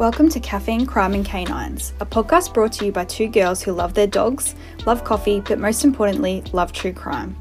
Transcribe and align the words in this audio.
Welcome 0.00 0.30
to 0.30 0.40
Caffeine, 0.40 0.86
Crime 0.86 1.12
and 1.12 1.26
Canines, 1.26 1.92
a 2.00 2.06
podcast 2.06 2.54
brought 2.54 2.72
to 2.72 2.86
you 2.86 2.90
by 2.90 3.04
two 3.04 3.28
girls 3.28 3.62
who 3.62 3.72
love 3.72 3.92
their 3.92 4.06
dogs, 4.06 4.54
love 4.86 5.04
coffee, 5.04 5.40
but 5.40 5.58
most 5.58 5.84
importantly, 5.84 6.42
love 6.54 6.72
true 6.72 6.94
crime. 6.94 7.36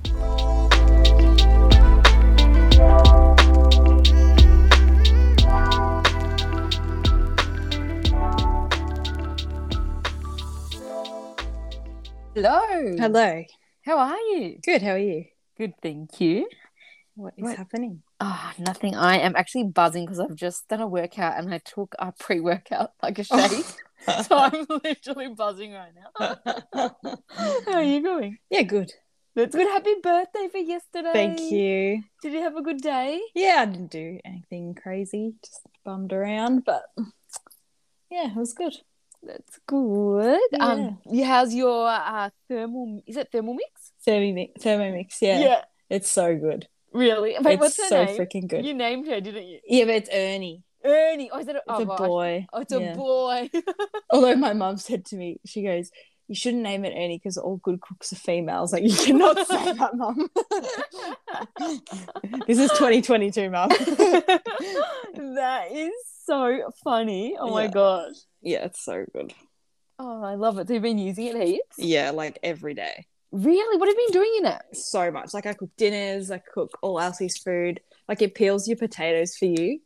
Hello. 12.36 12.98
Hello. 12.98 13.46
How 13.84 14.00
are 14.00 14.18
you? 14.18 14.60
Good, 14.66 14.82
how 14.82 14.92
are 14.92 14.98
you? 14.98 15.24
Good, 15.58 15.76
thank 15.82 16.20
you. 16.20 16.50
What 17.20 17.34
is 17.38 17.44
What? 17.44 17.58
happening? 17.58 18.02
Ah, 18.22 18.54
nothing. 18.58 18.96
I 18.96 19.18
am 19.18 19.36
actually 19.36 19.66
buzzing 19.66 20.06
because 20.06 20.22
I've 20.22 20.36
just 20.36 20.70
done 20.70 20.80
a 20.80 20.88
workout 20.88 21.38
and 21.38 21.54
I 21.54 21.58
took 21.58 21.94
a 22.00 22.14
pre-workout 22.14 22.92
like 23.04 23.20
a 23.20 23.26
Oh. 23.30 23.48
shake. 23.48 23.66
so 24.26 24.38
I'm 24.38 24.66
literally 24.86 25.28
buzzing 25.28 25.74
right 25.74 25.92
now. 25.94 26.38
How 27.66 27.74
are 27.74 27.84
you 27.84 28.02
going? 28.02 28.38
yeah, 28.50 28.62
good. 28.62 28.94
That's 29.36 29.54
good. 29.54 29.68
Happy 29.68 29.96
birthday 30.02 30.48
for 30.50 30.60
yesterday. 30.60 31.12
Thank 31.12 31.40
you. 31.52 32.04
Did 32.22 32.32
you 32.34 32.42
have 32.42 32.56
a 32.56 32.62
good 32.62 32.80
day? 32.82 33.20
Yeah, 33.36 33.58
I 33.60 33.66
didn't 33.66 33.92
do 33.92 34.20
anything 34.24 34.74
crazy, 34.76 35.34
just 35.44 35.62
bummed 35.84 36.14
around, 36.14 36.64
but 36.64 36.84
yeah, 38.10 38.28
it 38.32 38.36
was 38.36 38.54
good. 38.54 38.76
That's 39.24 39.60
good. 39.68 40.40
Um, 40.58 41.00
yeah, 41.06 41.26
how's 41.26 41.54
your 41.54 41.86
uh, 41.90 42.30
thermal? 42.48 43.04
Is 43.06 43.18
it 43.18 43.28
thermal 43.32 43.56
mix? 43.56 43.92
Thermomix, 44.08 44.54
Thermomix 44.64 45.18
yeah. 45.22 45.64
It's 45.90 46.10
so 46.10 46.38
good. 46.38 46.68
Really? 46.94 47.36
Wait, 47.42 47.54
it's 47.54 47.60
what's 47.60 47.78
her 47.78 47.88
so 47.88 48.06
name? 48.06 48.18
freaking 48.18 48.48
good. 48.48 48.66
You 48.66 48.74
named 48.74 49.08
her, 49.08 49.22
didn't 49.22 49.48
you? 49.48 49.60
Yeah, 49.66 49.86
but 49.86 49.96
it's 49.96 50.10
Ernie. 50.12 50.64
Ernie. 50.84 51.30
Oh, 51.32 51.40
is 51.40 51.48
it? 51.48 51.56
A, 51.56 51.60
It's 51.60 51.66
oh, 51.68 51.82
a 51.82 51.86
boy. 51.86 52.48
Oh, 52.54 52.62
it's 52.62 52.72
a 52.74 52.80
Yeah. 52.82 52.96
boy. 52.96 53.50
Although 54.12 54.36
my 54.36 54.54
mum 54.54 54.78
said 54.78 55.06
to 55.08 55.16
me, 55.16 55.40
she 55.46 55.62
goes, 55.62 55.92
"You 56.28 56.36
shouldn't 56.36 56.64
name 56.64 56.86
it 56.86 56.94
Ernie 56.96 57.18
because 57.22 57.38
all 57.38 57.58
good 57.58 57.82
cooks 57.82 58.12
are 58.14 58.16
females." 58.16 58.72
Like 58.74 58.84
you 58.84 58.96
cannot 58.96 59.38
say 59.48 59.74
that, 59.74 59.96
mum. 59.96 60.30
this 62.48 62.58
is 62.60 62.72
2022, 62.72 63.50
mum. 63.50 63.70
that 63.70 65.68
is 65.72 65.94
so 66.26 66.72
funny. 66.84 67.36
Oh 67.40 67.52
my 67.52 67.64
Yeah. 67.64 67.72
gosh. 67.72 68.16
yeah, 68.42 68.66
it's 68.66 68.82
so 68.84 69.06
good. 69.14 69.34
Oh, 70.00 70.24
I 70.24 70.36
love 70.36 70.58
it. 70.60 70.68
So 70.68 70.74
you've 70.74 70.84
been 70.84 70.98
using 70.98 71.26
it 71.28 71.36
heaps? 71.36 71.76
Yeah, 71.78 72.12
like 72.12 72.40
every 72.42 72.74
day, 72.74 73.06
Really? 73.32 73.78
What 73.78 73.88
have 73.88 73.96
you 73.98 74.08
been 74.08 74.14
doing 74.22 74.34
in 74.40 74.46
it? 74.48 74.62
so 74.74 75.12
much. 75.12 75.34
Like 75.34 75.46
I 75.46 75.54
cook 75.54 75.70
dinners, 75.78 76.32
I 76.32 76.40
cook 76.40 76.72
all 76.82 77.00
Elsie's 77.00 77.38
food. 77.38 77.80
Like 78.08 78.22
it 78.22 78.34
peels 78.36 78.68
your 78.68 78.78
potatoes 78.78 79.36
for 79.38 79.46
you. 79.46 79.80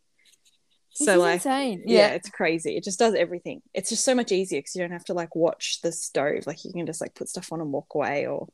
This 0.97 1.07
so 1.07 1.17
like, 1.19 1.35
insane. 1.35 1.83
yeah. 1.85 1.97
Yeah. 2.09 2.13
it's 2.13 2.29
crazy. 2.29 2.77
It 2.77 2.83
just 2.83 2.99
does 2.99 3.15
everything. 3.15 3.61
It's 3.73 3.89
just 3.89 4.05
so 4.05 4.13
much 4.15 4.31
easier 4.31 4.59
because 4.59 4.75
you 4.75 4.81
don't 4.81 4.91
have 4.91 5.03
to 5.05 5.13
like 5.13 5.35
watch 5.35 5.81
the 5.81 5.91
stove. 5.91 6.45
Like 6.47 6.63
you 6.63 6.71
can 6.71 6.85
just 6.85 7.01
like 7.01 7.15
put 7.15 7.27
stuff 7.29 7.51
on 7.51 7.59
and 7.61 7.71
walk 7.73 7.87
away. 7.95 8.27
Or 8.27 8.47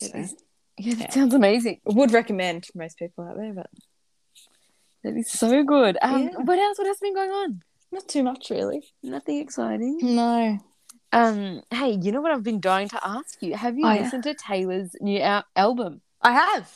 so, 0.00 0.08
Yeah, 0.76 0.94
that 0.94 0.98
Yeah. 1.00 1.10
sounds 1.10 1.32
amazing. 1.34 1.80
would 1.84 2.12
recommend 2.12 2.66
for 2.66 2.76
most 2.78 2.98
people 2.98 3.24
out 3.24 3.36
there, 3.36 3.54
but 3.54 3.70
That 5.04 5.16
is 5.16 5.30
so 5.30 5.62
good. 5.62 5.96
Um, 6.02 6.24
Yeah. 6.24 6.28
What 6.38 6.58
else? 6.58 6.76
What 6.78 6.86
else 6.88 6.96
has 6.98 7.00
been 7.00 7.14
going 7.14 7.30
on? 7.30 7.62
not 7.90 8.06
too 8.06 8.22
much 8.22 8.50
really. 8.50 8.82
Nothing 9.02 9.38
exciting. 9.38 9.98
No. 10.02 10.58
Um, 11.12 11.62
hey, 11.70 11.92
you 11.92 12.12
know 12.12 12.20
what 12.20 12.32
I've 12.32 12.42
been 12.42 12.60
dying 12.60 12.88
to 12.90 13.00
ask 13.06 13.42
you? 13.42 13.56
Have 13.56 13.78
you 13.78 13.86
Oh, 13.86 13.92
yeah. 13.92 14.02
listened 14.02 14.24
to 14.24 14.34
Taylor's 14.34 14.94
new 15.00 15.20
al- 15.20 15.44
album? 15.56 16.02
I 16.20 16.32
have. 16.32 16.70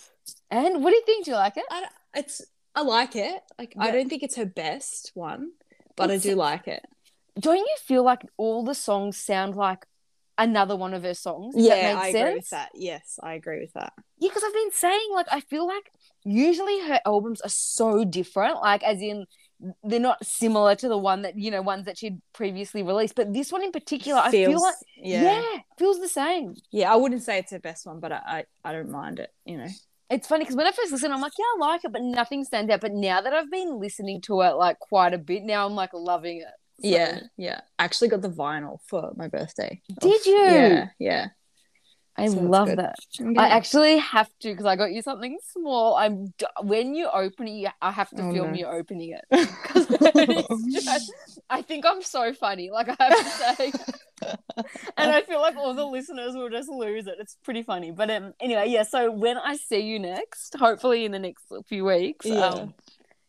And 0.51 0.83
what 0.83 0.91
do 0.91 0.97
you 0.97 1.03
think? 1.05 1.25
Do 1.25 1.33
you 1.33 1.37
like 1.37 1.57
it? 1.57 1.65
I, 1.71 1.85
it's 2.15 2.41
I 2.75 2.83
like 2.83 3.17
it. 3.17 3.43
Like 3.59 3.75
I 3.79 3.91
don't 3.91 4.09
think 4.09 4.23
it's 4.23 4.37
her 4.37 4.47
best 4.47 5.11
one, 5.15 5.51
but 5.97 6.05
It's- 6.11 6.25
I 6.25 6.31
do 6.31 6.37
like 6.37 6.67
it. 6.69 6.85
Don't 7.39 7.57
you 7.59 7.77
feel 7.85 8.03
like 8.05 8.23
all 8.37 8.63
the 8.63 8.75
songs 8.75 9.17
sound 9.17 9.57
like 9.57 9.87
another 10.39 10.77
one 10.77 10.93
of 10.95 11.03
her 11.03 11.15
songs? 11.15 11.55
Yeah, 11.57 11.97
I 11.99 12.13
sense? 12.13 12.15
agree 12.25 12.35
with 12.37 12.51
that. 12.51 12.71
Yes, 12.75 13.19
I 13.23 13.35
agree 13.35 13.61
with 13.61 13.73
that. 13.73 13.93
Yeah, 14.19 14.29
because 14.29 14.45
I've 14.45 14.53
been 14.53 14.71
saying 14.73 15.09
like 15.13 15.27
I 15.33 15.41
feel 15.41 15.67
like 15.67 15.91
usually 16.25 16.81
her 16.89 17.01
albums 17.07 17.41
are 17.41 17.49
so 17.49 18.05
different, 18.05 18.57
like 18.61 18.83
as 18.83 19.01
in 19.01 19.27
they're 19.85 20.01
not 20.01 20.25
similar 20.27 20.75
to 20.77 20.89
the 20.89 20.99
one 20.99 21.23
that 21.23 21.39
you 21.39 21.51
know 21.51 21.63
ones 21.63 21.87
that 21.87 21.99
she'd 21.99 22.21
previously 22.33 22.83
released, 22.83 23.15
but 23.15 23.33
this 23.33 23.53
one 23.53 23.63
in 23.63 23.73
particular, 23.73 24.21
I 24.21 24.31
feel 24.31 24.51
Feels- 24.51 24.63
like 24.63 24.75
yeah. 24.97 25.41
yeah. 25.41 25.59
feels 25.79 26.01
the 26.01 26.09
same. 26.09 26.55
Yeah, 26.71 26.93
I 26.93 26.97
wouldn't 26.97 27.23
say 27.23 27.39
it's 27.39 27.53
her 27.53 27.59
best 27.59 27.87
one, 27.87 28.01
but 28.01 28.13
I 28.13 28.45
I, 28.65 28.71
I 28.71 28.73
don't 28.73 28.91
mind 28.91 29.19
it. 29.19 29.33
You 29.45 29.59
know. 29.59 29.69
It's 30.11 30.29
funny 30.29 30.45
because 30.45 30.57
when 30.57 30.67
I 30.67 30.73
first 30.73 30.93
listened, 30.93 31.15
I'm 31.15 31.23
like, 31.23 31.33
yeah, 31.39 31.45
I 31.57 31.71
like 31.71 31.85
it, 31.85 31.93
but 31.93 32.03
nothing 32.03 32.45
stands 32.45 32.71
out. 32.71 32.83
But 32.83 32.93
now 32.93 33.23
that 33.23 33.33
I've 33.33 33.51
been 33.51 33.81
listening 33.81 34.21
to 34.23 34.43
it 34.43 34.51
like 34.57 34.79
quite 34.79 35.15
a 35.15 35.19
bit, 35.19 35.43
now 35.43 35.65
I'm 35.65 35.75
like 35.75 35.95
loving 35.95 36.39
it. 36.39 36.49
So- 36.83 36.89
Yeah, 36.89 37.21
yeah. 37.39 37.61
I 37.79 37.85
actually 37.85 38.09
got 38.09 38.21
the 38.21 38.29
vinyl 38.29 38.79
for 38.89 39.13
my 39.17 39.29
birthday. 39.29 39.81
Did 40.01 40.27
you? 40.27 40.35
Yeah, 40.39 40.89
yeah. 40.99 41.29
I 42.17 42.27
So 42.29 42.41
love 42.41 42.69
that. 42.77 42.97
Yeah. 43.19 43.33
I 43.41 43.49
actually 43.49 43.97
have 43.99 44.29
to 44.41 44.51
because 44.51 44.67
I 44.67 44.77
got 44.77 44.93
you 44.93 45.01
something 45.01 45.39
small. 45.51 45.95
I'm 45.97 46.27
d- 46.37 46.45
when 46.63 46.95
you 46.95 47.09
open 47.11 47.49
it, 47.49 47.73
I 47.81 47.91
have 47.91 48.11
to 48.11 48.23
Oh, 48.23 48.33
film 48.33 48.53
no. 48.53 48.59
you 48.59 48.67
opening 48.67 49.17
it. 49.19 49.25
'Cause 49.65 49.87
it's 49.91 50.85
just- 50.85 51.13
I 51.49 51.63
think 51.63 51.87
I'm 51.87 52.03
so 52.03 52.35
funny. 52.35 52.71
Like 52.71 52.89
I 52.91 52.97
have 53.05 53.19
to 53.19 53.57
say, 53.57 53.73
and 54.99 55.11
I 55.11 55.23
feel 55.23 55.41
like 55.41 55.57
all 55.57 55.73
the 55.75 55.87
listeners 55.87 56.35
will 56.35 56.51
just 56.51 56.69
lose 56.69 57.07
it. 57.07 57.15
It's 57.19 57.37
pretty 57.45 57.63
funny. 57.63 57.91
But 57.93 58.11
um, 58.11 58.35
anyway, 58.41 58.69
yeah. 58.69 58.83
So 58.83 59.11
when 59.11 59.39
I 59.39 59.57
see 59.57 59.81
you 59.81 59.99
next, 59.99 60.55
hopefully 60.59 61.05
in 61.07 61.13
the 61.13 61.19
next 61.19 61.45
few 61.67 61.85
weeks, 61.87 62.27
Yeah. 62.27 62.47
um, 62.49 62.75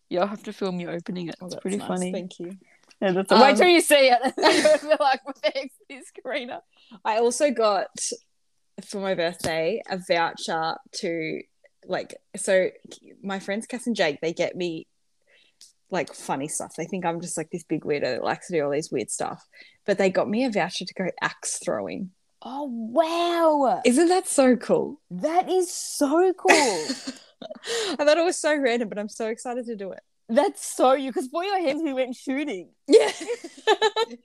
you'll 0.10 0.28
have 0.28 0.44
to 0.44 0.52
film 0.54 0.80
you 0.82 0.90
opening 0.90 1.30
it. 1.30 1.36
Oh, 1.42 1.46
It's 1.46 1.56
pretty 1.56 1.78
nice. 1.78 1.88
funny. 1.88 2.12
Thank 2.12 2.38
you. 2.40 2.58
Yeah, 3.02 3.12
that's 3.14 3.32
Um, 3.32 3.42
Wait 3.42 3.56
till 3.58 3.68
you 3.68 3.82
see 3.82 4.12
it. 4.12 4.22
Like, 5.00 5.22
heck's 5.44 5.74
this, 5.90 6.12
Karina? 6.22 6.62
I 7.04 7.18
also 7.20 7.50
got 7.52 7.88
for 8.86 9.00
my 9.00 9.14
birthday 9.14 9.82
a 9.90 10.00
voucher 10.08 10.76
to 10.92 11.42
like 11.86 12.16
so 12.36 12.70
my 13.22 13.40
friends 13.40 13.68
Cass 13.68 13.88
and 13.88 13.96
Jake 13.96 14.20
they 14.22 14.34
get 14.34 14.56
me 14.56 14.88
like 15.94 16.14
funny 16.14 16.48
stuff. 16.48 16.74
They 16.76 16.86
think 16.86 17.06
I'm 17.06 17.22
just 17.22 17.38
like 17.38 17.52
this 17.52 17.64
big 17.64 17.84
weirdo 17.84 18.02
that 18.02 18.24
likes 18.24 18.48
to 18.48 18.54
do 18.54 18.66
all 18.66 18.72
these 18.72 18.92
weird 18.92 19.12
stuff. 19.12 19.46
But 19.86 19.98
they 19.98 20.10
got 20.10 20.28
me 20.28 20.44
a 20.44 20.50
voucher 20.50 20.86
to 20.86 20.94
go 20.96 21.08
axe 21.22 21.60
throwing. 21.64 22.10
Oh 22.42 22.64
wow, 22.64 23.82
Isn't 23.86 24.10
that 24.10 24.28
so 24.28 24.58
cool? 24.58 25.00
that 25.12 25.50
is 25.50 25.72
so 25.72 26.34
cool. 26.34 26.52
I 28.00 28.04
thought 28.04 28.18
it 28.18 28.26
was 28.26 28.38
so 28.38 28.58
random, 28.58 28.90
but 28.90 29.00
I'm 29.00 29.08
so 29.08 29.28
excited 29.28 29.66
to 29.68 29.76
do 29.78 29.92
it. 29.92 30.02
That's 30.28 30.66
so 30.66 30.94
you 30.94 31.12
because 31.12 31.28
for 31.28 31.44
your 31.44 31.60
hands 31.60 31.82
we 31.84 31.94
went 31.94 32.16
shooting. 32.16 32.72
Yeah. 32.88 33.12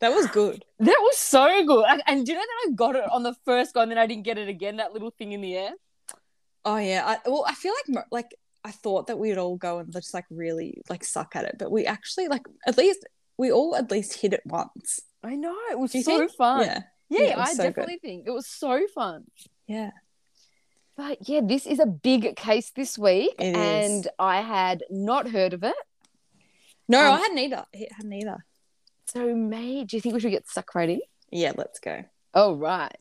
that 0.00 0.12
was 0.14 0.26
good. 0.28 0.64
That 0.78 0.96
was 1.00 1.16
so 1.18 1.64
good. 1.66 1.84
I- 1.86 2.00
And 2.06 2.24
do 2.24 2.32
you 2.32 2.38
know 2.38 2.44
that 2.44 2.68
I 2.68 2.72
got 2.74 2.96
it 2.96 3.10
on 3.10 3.22
the 3.22 3.34
first 3.44 3.74
go 3.74 3.80
and 3.80 3.90
then 3.90 3.98
I 3.98 4.06
didn't 4.06 4.24
get 4.24 4.38
it 4.38 4.48
again? 4.48 4.76
That 4.76 4.92
little 4.92 5.10
thing 5.10 5.32
in 5.32 5.40
the 5.40 5.56
air. 5.56 5.72
Oh 6.64 6.76
yeah. 6.76 7.02
I, 7.06 7.28
well, 7.28 7.44
I 7.46 7.54
feel 7.54 7.72
like 7.96 8.06
like 8.10 8.34
I 8.64 8.70
thought 8.70 9.06
that 9.06 9.18
we'd 9.18 9.38
all 9.38 9.56
go 9.56 9.78
and 9.78 9.92
just 9.92 10.12
like 10.14 10.26
really 10.30 10.82
like 10.90 11.04
suck 11.04 11.34
at 11.36 11.44
it, 11.44 11.56
but 11.58 11.70
we 11.70 11.86
actually 11.86 12.28
like 12.28 12.46
at 12.66 12.76
least 12.78 13.06
we 13.36 13.50
all 13.52 13.74
at 13.76 13.90
least 13.90 14.14
hit 14.20 14.32
it 14.32 14.42
once. 14.44 15.00
I 15.22 15.34
know 15.36 15.56
it 15.70 15.78
was 15.78 15.92
so 15.92 16.02
think? 16.02 16.32
fun. 16.36 16.64
Yeah. 16.64 16.82
yeah, 17.08 17.22
Yeah, 17.30 17.40
I 17.40 17.52
so 17.52 17.62
good. 17.64 17.68
definitely 17.74 17.98
think 17.98 18.26
it 18.26 18.30
was 18.30 18.46
so 18.46 18.86
fun. 18.94 19.24
Yeah. 19.66 19.90
But 20.96 21.28
yeah, 21.28 21.40
this 21.44 21.66
is 21.66 21.78
a 21.78 21.86
big 21.86 22.34
case 22.36 22.70
this 22.74 22.98
week, 22.98 23.34
It 23.38 23.56
is. 23.56 23.56
and 23.56 24.08
I 24.18 24.40
had 24.42 24.82
not 24.90 25.28
heard 25.28 25.54
of 25.54 25.62
it. 25.62 25.76
No, 26.88 26.98
Um, 27.06 27.12
I 27.14 27.18
hadn't 27.20 27.38
either. 27.38 27.64
I 27.74 27.86
hadn't 27.96 28.12
either. 28.12 28.44
So, 29.10 29.34
May, 29.34 29.84
do 29.84 29.96
you 29.96 30.02
think 30.02 30.14
we 30.14 30.20
should 30.20 30.32
get 30.32 30.46
stuck 30.46 30.74
right 30.74 30.90
in? 30.90 31.00
Yeah, 31.30 31.52
let's 31.56 31.80
go. 31.80 32.04
All 32.34 32.56
right. 32.56 32.94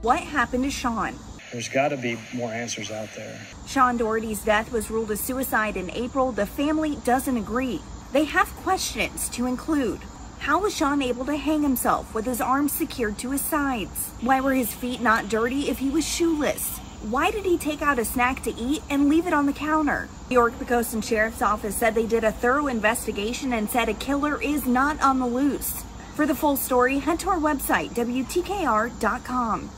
What 0.00 0.20
happened 0.20 0.64
to 0.64 0.70
Sean? 0.70 1.14
There's 1.52 1.68
got 1.68 1.88
to 1.88 1.98
be 1.98 2.16
more 2.32 2.50
answers 2.50 2.90
out 2.90 3.10
there. 3.14 3.38
Sean 3.66 3.98
Doherty's 3.98 4.42
death 4.42 4.72
was 4.72 4.90
ruled 4.90 5.10
a 5.10 5.18
suicide 5.18 5.76
in 5.76 5.90
April. 5.90 6.32
The 6.32 6.46
family 6.46 6.96
doesn't 7.04 7.36
agree. 7.36 7.82
They 8.12 8.24
have 8.24 8.48
questions 8.56 9.28
to 9.30 9.44
include 9.44 10.00
How 10.38 10.60
was 10.60 10.74
Sean 10.74 11.02
able 11.02 11.24
to 11.26 11.36
hang 11.36 11.62
himself 11.62 12.14
with 12.14 12.24
his 12.24 12.40
arms 12.40 12.72
secured 12.72 13.18
to 13.18 13.32
his 13.32 13.40
sides? 13.40 14.10
Why 14.20 14.40
were 14.40 14.54
his 14.54 14.72
feet 14.72 15.00
not 15.00 15.28
dirty 15.28 15.68
if 15.68 15.78
he 15.78 15.90
was 15.90 16.06
shoeless? 16.06 16.78
Why 17.02 17.30
did 17.30 17.44
he 17.44 17.58
take 17.58 17.82
out 17.82 17.98
a 17.98 18.04
snack 18.04 18.42
to 18.44 18.54
eat 18.54 18.82
and 18.88 19.08
leave 19.08 19.26
it 19.26 19.32
on 19.32 19.46
the 19.46 19.52
counter? 19.52 20.08
The 20.28 20.34
York-Poquoson 20.34 21.04
Sheriff's 21.04 21.42
Office 21.42 21.76
said 21.76 21.94
they 21.94 22.06
did 22.06 22.24
a 22.24 22.32
thorough 22.32 22.66
investigation 22.68 23.52
and 23.52 23.68
said 23.68 23.88
a 23.88 23.94
killer 23.94 24.40
is 24.40 24.66
not 24.66 25.00
on 25.02 25.18
the 25.18 25.26
loose. 25.26 25.84
For 26.14 26.24
the 26.24 26.34
full 26.34 26.56
story, 26.56 26.98
head 26.98 27.20
to 27.20 27.30
our 27.30 27.38
website, 27.38 27.90
WTKR.com. 27.90 29.70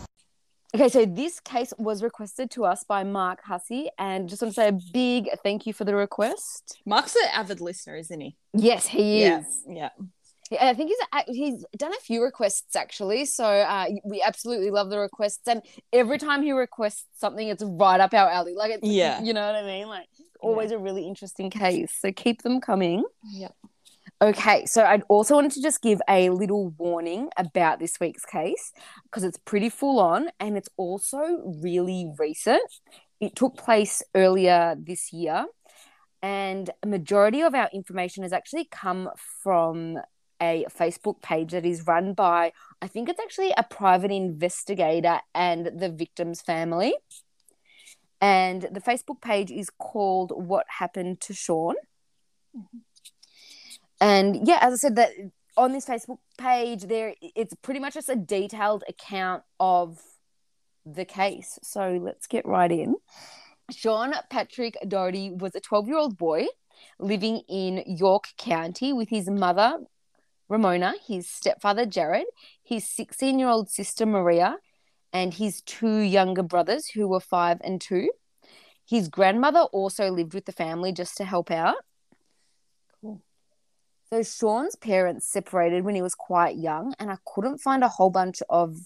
Okay, 0.73 0.89
so 0.89 1.05
this 1.05 1.41
case 1.41 1.75
was 1.79 2.01
requested 2.03 2.51
to 2.53 2.65
us 2.65 2.85
by 2.85 3.03
Mark 3.03 3.43
Hussey, 3.43 3.91
and 3.99 4.29
just 4.29 4.41
want 4.41 4.55
to 4.55 4.61
say 4.61 4.69
a 4.69 4.79
big 4.93 5.29
thank 5.43 5.67
you 5.67 5.73
for 5.73 5.85
the 5.85 5.97
request. 5.97 6.79
Mark's 6.87 7.17
an 7.17 7.29
avid 7.35 7.61
listener, 7.61 7.97
isn't 7.97 8.21
he? 8.21 8.37
Yes, 8.55 8.87
he 8.87 9.25
is. 9.25 9.45
Yeah. 9.67 9.75
Yeah, 9.75 9.89
I 10.59 10.75
think 10.75 10.91
he's 10.91 11.37
he's 11.37 11.65
done 11.77 11.93
a 11.93 12.01
few 12.01 12.23
requests 12.23 12.75
actually. 12.75 13.25
So 13.25 13.45
uh, 13.45 13.87
we 14.05 14.23
absolutely 14.23 14.71
love 14.71 14.91
the 14.91 14.99
requests, 14.99 15.47
and 15.47 15.63
every 15.93 16.19
time 16.19 16.43
he 16.43 16.53
requests 16.53 17.07
something, 17.19 17.47
it's 17.47 17.63
right 17.63 18.01
up 18.01 18.15
our 18.15 18.29
alley. 18.29 18.55
Like, 18.55 18.73
it's, 18.73 18.87
Yeah. 18.87 19.23
you 19.23 19.33
know 19.33 19.47
what 19.47 19.55
I 19.55 19.63
mean. 19.63 19.87
Like, 19.89 20.07
always 20.41 20.71
a 20.73 20.79
really 20.79 21.07
interesting 21.07 21.51
case. 21.51 21.93
So 22.01 22.11
keep 22.13 22.43
them 22.43 22.61
coming. 22.61 23.05
Yep. 23.33 23.55
Okay, 24.23 24.67
so 24.67 24.83
I 24.83 25.01
also 25.09 25.35
wanted 25.35 25.53
to 25.53 25.63
just 25.63 25.81
give 25.81 26.01
a 26.09 26.29
little 26.31 26.71
warning 26.77 27.31
about 27.39 27.79
this 27.79 27.99
week's 28.01 28.25
case 28.27 28.73
because 29.05 29.25
it's 29.25 29.39
pretty 29.39 29.71
full 29.71 29.99
on 29.99 30.29
and 30.39 30.59
it's 30.59 30.69
also 30.77 31.19
really 31.63 32.13
recent. 32.19 32.61
It 33.21 33.35
took 33.35 33.57
place 33.57 34.03
earlier 34.15 34.77
this 34.79 35.13
year, 35.13 35.47
and 36.23 36.69
a 36.83 36.87
majority 36.87 37.41
of 37.41 37.55
our 37.55 37.71
information 37.73 38.23
has 38.25 38.33
actually 38.33 38.67
come 38.71 39.09
from 39.43 39.99
a 40.41 40.65
Facebook 40.71 41.23
page 41.23 41.53
that 41.53 41.67
is 41.67 41.87
run 41.87 42.15
by, 42.15 42.53
I 42.81 42.89
think 42.89 43.09
it's 43.09 43.21
actually 43.21 43.53
a 43.57 43.63
private 43.63 44.11
investigator 44.11 45.21
and 45.35 45.67
the 45.67 45.91
victim's 45.91 46.41
family. 46.41 46.95
And 48.21 48.63
the 48.71 48.81
Facebook 48.81 49.21
page 49.21 49.51
is 49.51 49.71
called 49.79 50.33
What 50.35 50.67
Happened 50.69 51.21
to 51.23 51.35
Sean. 51.35 51.75
Mm-hmm. 52.57 52.79
And 54.01 54.49
yeah, 54.49 54.59
as 54.61 54.75
I 54.75 54.77
said, 54.77 54.97
that 54.97 55.11
on 55.57 55.73
this 55.73 55.87
Facebook 55.87 56.19
page, 56.39 56.85
there 56.85 57.15
it's 57.21 57.55
pretty 57.63 57.81
much 57.81 57.95
just 57.95 58.09
a 58.09 58.17
detailed 58.17 58.85
account 58.89 59.43
of 59.59 59.99
the 60.87 61.05
case. 61.05 61.59
So 61.63 62.01
let's 62.03 62.27
get 62.27 62.47
right 62.47 62.71
in. 62.71 62.97
Sean 63.71 64.15
Patrick 64.31 64.77
Doherty 64.87 65.31
was 65.31 65.55
a 65.55 65.61
12 65.61 65.89
year 65.89 65.99
old 65.99 66.17
boy 66.17 66.47
living 66.99 67.43
in 67.49 67.83
York 67.87 68.25
County 68.39 68.93
with 68.93 69.09
his 69.09 69.29
mother, 69.29 69.79
Ramona, 70.51 70.95
his 71.07 71.29
stepfather, 71.29 71.87
Jared, 71.87 72.27
his 72.63 72.87
16 72.87 73.39
year 73.39 73.49
old 73.49 73.71
sister, 73.71 74.05
Maria, 74.05 74.59
and 75.13 75.33
his 75.33 75.63
two 75.63 75.99
younger 76.01 76.43
brothers, 76.43 76.89
who 76.89 77.09
were 77.09 77.21
five 77.21 77.59
and 77.63 77.81
two. 77.81 78.11
His 78.85 79.09
grandmother 79.09 79.61
also 79.61 80.11
lived 80.11 80.35
with 80.35 80.47
the 80.47 80.53
family 80.53 80.93
just 80.93 81.17
to 81.19 81.25
help 81.25 81.53
out. 81.53 81.77
Cool. 83.01 83.23
So 84.11 84.25
Sean's 84.25 84.75
parents 84.75 85.31
separated 85.31 85.85
when 85.85 85.95
he 85.95 86.03
was 86.03 86.17
quite 86.17 86.57
young, 86.57 86.95
and 86.99 87.13
I 87.13 87.19
couldn't 87.25 87.59
find 87.59 87.85
a 87.85 87.89
whole 87.89 88.11
bunch 88.11 88.43
of 88.51 88.77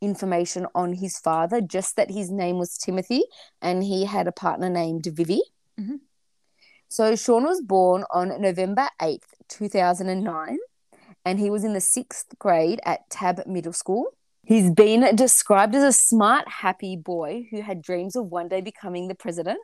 information 0.00 0.66
on 0.74 0.94
his 0.94 1.20
father, 1.20 1.60
just 1.60 1.94
that 1.94 2.10
his 2.10 2.32
name 2.32 2.58
was 2.58 2.76
Timothy 2.76 3.22
and 3.62 3.84
he 3.84 4.04
had 4.04 4.26
a 4.26 4.32
partner 4.32 4.68
named 4.68 5.06
Vivi. 5.06 5.42
Mhm. 5.78 6.00
So 6.88 7.14
Sean 7.14 7.44
was 7.44 7.60
born 7.62 8.04
on 8.10 8.40
November 8.40 8.88
8th, 9.00 9.34
2009, 9.48 10.58
and 11.24 11.38
he 11.38 11.50
was 11.50 11.64
in 11.64 11.72
the 11.72 11.80
sixth 11.80 12.38
grade 12.38 12.80
at 12.84 13.08
Tabb 13.10 13.42
Middle 13.46 13.72
School. 13.72 14.06
He's 14.44 14.70
been 14.70 15.14
described 15.14 15.74
as 15.74 15.84
a 15.84 15.92
smart, 15.92 16.48
happy 16.48 16.96
boy 16.96 17.46
who 17.50 17.62
had 17.62 17.80
dreams 17.80 18.16
of 18.16 18.26
one 18.26 18.48
day 18.48 18.60
becoming 18.60 19.06
the 19.08 19.14
president, 19.14 19.60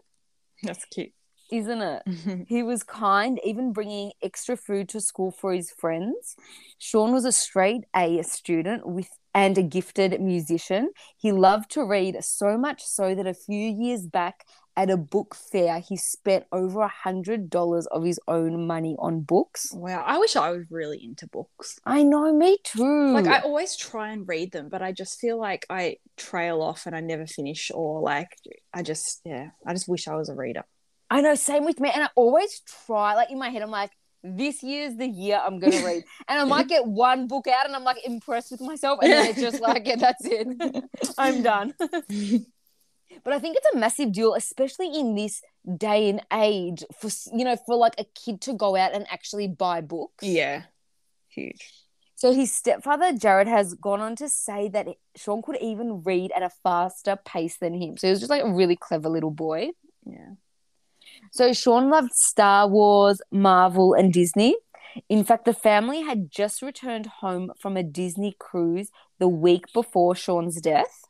That's 0.62 0.84
cute. 0.84 1.12
isn't 1.50 1.82
it? 1.82 2.02
Mm-hmm. 2.06 2.42
He 2.46 2.62
was 2.62 2.84
kind, 2.84 3.40
even 3.44 3.72
bringing 3.72 4.12
extra 4.22 4.56
food 4.56 4.88
to 4.90 5.00
school 5.00 5.32
for 5.32 5.52
his 5.52 5.72
friends. 5.72 6.36
Sean 6.78 7.12
was 7.12 7.24
a 7.24 7.32
straight 7.32 7.84
A 7.96 8.22
student 8.22 8.86
with 8.86 9.08
and 9.34 9.58
a 9.58 9.62
gifted 9.62 10.20
musician. 10.20 10.90
He 11.16 11.32
loved 11.32 11.70
to 11.72 11.84
read 11.84 12.16
so 12.24 12.56
much 12.58 12.82
so 12.82 13.14
that 13.14 13.26
a 13.26 13.34
few 13.34 13.68
years 13.68 14.06
back 14.06 14.44
at 14.78 14.90
a 14.90 14.96
book 14.96 15.34
fair, 15.34 15.80
he 15.80 15.96
spent 15.96 16.46
over 16.52 16.82
a 16.82 16.88
hundred 16.88 17.50
dollars 17.50 17.86
of 17.88 18.04
his 18.04 18.20
own 18.28 18.64
money 18.64 18.94
on 19.00 19.22
books. 19.22 19.72
Wow. 19.72 20.04
I 20.06 20.18
wish 20.18 20.36
I 20.36 20.52
was 20.52 20.66
really 20.70 21.02
into 21.02 21.26
books. 21.26 21.80
I 21.84 22.04
know, 22.04 22.32
me 22.32 22.58
too. 22.62 23.12
Like 23.12 23.26
I 23.26 23.40
always 23.40 23.74
try 23.74 24.10
and 24.12 24.26
read 24.28 24.52
them, 24.52 24.68
but 24.68 24.80
I 24.80 24.92
just 24.92 25.18
feel 25.18 25.36
like 25.36 25.66
I 25.68 25.96
trail 26.16 26.62
off 26.62 26.86
and 26.86 26.94
I 26.94 27.00
never 27.00 27.26
finish 27.26 27.72
or 27.74 28.00
like 28.00 28.36
I 28.72 28.84
just 28.84 29.20
yeah, 29.24 29.48
I 29.66 29.72
just 29.72 29.88
wish 29.88 30.06
I 30.06 30.14
was 30.14 30.28
a 30.28 30.34
reader. 30.34 30.62
I 31.10 31.22
know, 31.22 31.34
same 31.34 31.64
with 31.64 31.80
me. 31.80 31.90
And 31.92 32.04
I 32.04 32.10
always 32.14 32.62
try, 32.86 33.16
like 33.16 33.32
in 33.32 33.38
my 33.38 33.48
head, 33.48 33.62
I'm 33.62 33.70
like, 33.72 33.90
this 34.22 34.62
year's 34.62 34.94
the 34.94 35.08
year 35.08 35.40
I'm 35.44 35.58
gonna 35.58 35.84
read. 35.84 36.04
And 36.28 36.40
I 36.40 36.44
might 36.44 36.68
get 36.68 36.86
one 36.86 37.26
book 37.26 37.48
out 37.48 37.66
and 37.66 37.74
I'm 37.74 37.84
like 37.84 37.98
impressed 38.06 38.52
with 38.52 38.60
myself. 38.60 39.00
And 39.02 39.10
then 39.10 39.26
it's 39.26 39.40
just 39.40 39.60
like, 39.68 39.88
yeah, 39.88 39.96
that's 39.96 40.24
it. 40.24 40.84
I'm 41.18 41.42
done. 41.42 41.74
But 43.24 43.32
I 43.32 43.38
think 43.38 43.56
it's 43.56 43.74
a 43.74 43.78
massive 43.78 44.12
deal, 44.12 44.34
especially 44.34 44.94
in 44.94 45.14
this 45.14 45.42
day 45.76 46.08
and 46.08 46.22
age, 46.32 46.84
for 47.00 47.10
you 47.36 47.44
know, 47.44 47.56
for 47.66 47.76
like 47.76 47.94
a 47.98 48.04
kid 48.04 48.40
to 48.42 48.54
go 48.54 48.76
out 48.76 48.94
and 48.94 49.06
actually 49.10 49.48
buy 49.48 49.80
books. 49.80 50.24
Yeah. 50.24 50.62
Huge. 51.28 51.70
So 52.14 52.32
his 52.32 52.50
stepfather 52.50 53.12
Jared 53.12 53.46
has 53.46 53.74
gone 53.74 54.00
on 54.00 54.16
to 54.16 54.28
say 54.28 54.68
that 54.70 54.88
Sean 55.14 55.40
could 55.40 55.56
even 55.60 56.02
read 56.02 56.32
at 56.34 56.42
a 56.42 56.50
faster 56.64 57.16
pace 57.16 57.58
than 57.58 57.80
him. 57.80 57.96
So 57.96 58.08
he 58.08 58.10
was 58.10 58.18
just 58.18 58.30
like 58.30 58.42
a 58.42 58.52
really 58.52 58.74
clever 58.74 59.08
little 59.08 59.30
boy. 59.30 59.70
Yeah. 60.04 60.30
So 61.30 61.52
Sean 61.52 61.90
loved 61.90 62.12
Star 62.12 62.66
Wars, 62.66 63.20
Marvel, 63.30 63.94
and 63.94 64.12
Disney. 64.12 64.56
In 65.08 65.22
fact, 65.22 65.44
the 65.44 65.54
family 65.54 66.02
had 66.02 66.30
just 66.30 66.60
returned 66.60 67.06
home 67.06 67.52
from 67.60 67.76
a 67.76 67.82
Disney 67.82 68.34
cruise 68.38 68.90
the 69.18 69.28
week 69.28 69.72
before 69.72 70.16
Sean's 70.16 70.60
death. 70.60 71.07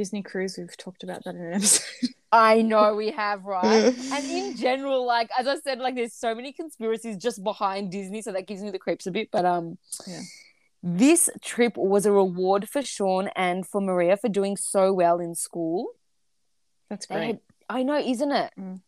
Disney 0.00 0.22
Cruise, 0.22 0.56
we've 0.56 0.74
talked 0.78 1.02
about 1.02 1.22
that 1.24 1.34
in 1.34 1.42
an 1.42 1.52
episode. 1.52 2.08
I 2.32 2.62
know 2.62 2.94
we 2.94 3.10
have, 3.10 3.44
right? 3.44 3.94
and 4.12 4.24
in 4.30 4.56
general, 4.56 5.04
like 5.04 5.28
as 5.38 5.46
I 5.46 5.56
said, 5.56 5.78
like 5.78 5.94
there's 5.94 6.14
so 6.14 6.34
many 6.34 6.54
conspiracies 6.54 7.18
just 7.18 7.44
behind 7.44 7.92
Disney, 7.92 8.22
so 8.22 8.32
that 8.32 8.46
gives 8.46 8.62
me 8.62 8.70
the 8.70 8.78
creeps 8.78 9.06
a 9.06 9.10
bit. 9.10 9.28
But 9.30 9.44
um, 9.44 9.76
Yeah. 10.06 10.22
this 10.82 11.28
trip 11.42 11.76
was 11.76 12.06
a 12.06 12.12
reward 12.12 12.66
for 12.66 12.80
Sean 12.80 13.28
and 13.36 13.66
for 13.66 13.82
Maria 13.82 14.16
for 14.16 14.30
doing 14.30 14.56
so 14.56 14.90
well 14.94 15.20
in 15.20 15.34
school. 15.34 15.88
That's 16.88 17.04
great. 17.04 17.26
had, 17.26 17.40
I 17.68 17.82
know, 17.82 17.98
isn't 17.98 18.32
it? 18.32 18.52
Mm. 18.58 18.80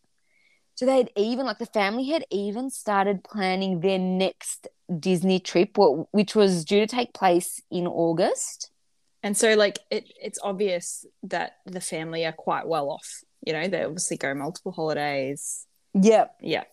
So 0.76 0.87
they 0.87 0.97
had 0.97 1.11
even 1.15 1.44
like 1.44 1.58
the 1.58 1.67
family 1.67 2.08
had 2.08 2.25
even 2.31 2.70
started 2.70 3.23
planning 3.23 3.81
their 3.81 3.99
next 3.99 4.67
Disney 4.99 5.41
trip, 5.41 5.76
which 6.11 6.35
was 6.35 6.65
due 6.65 6.81
to 6.81 6.87
take 6.87 7.12
place 7.12 7.61
in 7.70 7.87
August. 7.87 8.70
And 9.23 9.37
so 9.37 9.55
like 9.55 9.79
it 9.91 10.13
it's 10.21 10.39
obvious 10.43 11.05
that 11.25 11.53
the 11.67 11.81
family 11.81 12.25
are 12.27 12.33
quite 12.33 12.67
well 12.67 12.91
off. 12.91 13.23
You 13.47 13.53
know, 13.53 13.69
they 13.69 13.85
obviously 13.85 14.17
go 14.17 14.35
multiple 14.35 14.73
holidays. 14.73 15.67
Yep. 15.95 16.37
Yeah. 16.41 16.65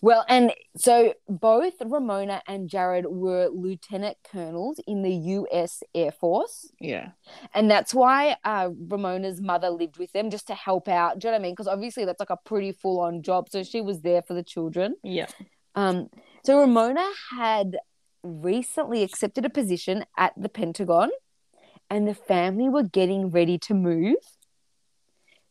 Well, 0.00 0.24
and 0.28 0.52
so 0.76 1.14
both 1.28 1.74
Ramona 1.84 2.40
and 2.46 2.68
Jared 2.68 3.04
were 3.06 3.48
lieutenant 3.48 4.16
colonels 4.30 4.78
in 4.86 5.02
the 5.02 5.10
U.S. 5.12 5.82
Air 5.92 6.12
Force, 6.12 6.70
Yeah. 6.78 7.10
and 7.52 7.68
that's 7.68 7.92
why 7.92 8.36
uh, 8.44 8.70
Ramona's 8.88 9.40
mother 9.40 9.70
lived 9.70 9.98
with 9.98 10.12
them 10.12 10.30
just 10.30 10.46
to 10.46 10.54
help 10.54 10.86
out. 10.86 11.18
Do 11.18 11.26
you 11.26 11.32
know 11.32 11.38
what 11.38 11.40
I 11.40 11.42
mean? 11.42 11.52
Because 11.52 11.66
obviously 11.66 12.04
that's 12.04 12.20
like 12.20 12.30
a 12.30 12.36
pretty 12.44 12.70
full-on 12.70 13.22
job, 13.22 13.48
so 13.50 13.64
she 13.64 13.80
was 13.80 14.02
there 14.02 14.22
for 14.22 14.34
the 14.34 14.44
children. 14.44 14.94
Yeah. 15.02 15.26
Um, 15.74 16.10
so 16.44 16.60
Ramona 16.60 17.08
had 17.36 17.78
recently 18.22 19.02
accepted 19.02 19.44
a 19.44 19.50
position 19.50 20.04
at 20.16 20.32
the 20.36 20.48
Pentagon, 20.48 21.10
and 21.92 22.08
the 22.08 22.14
family 22.14 22.70
were 22.70 22.82
getting 22.82 23.28
ready 23.28 23.58
to 23.58 23.74
move. 23.74 24.16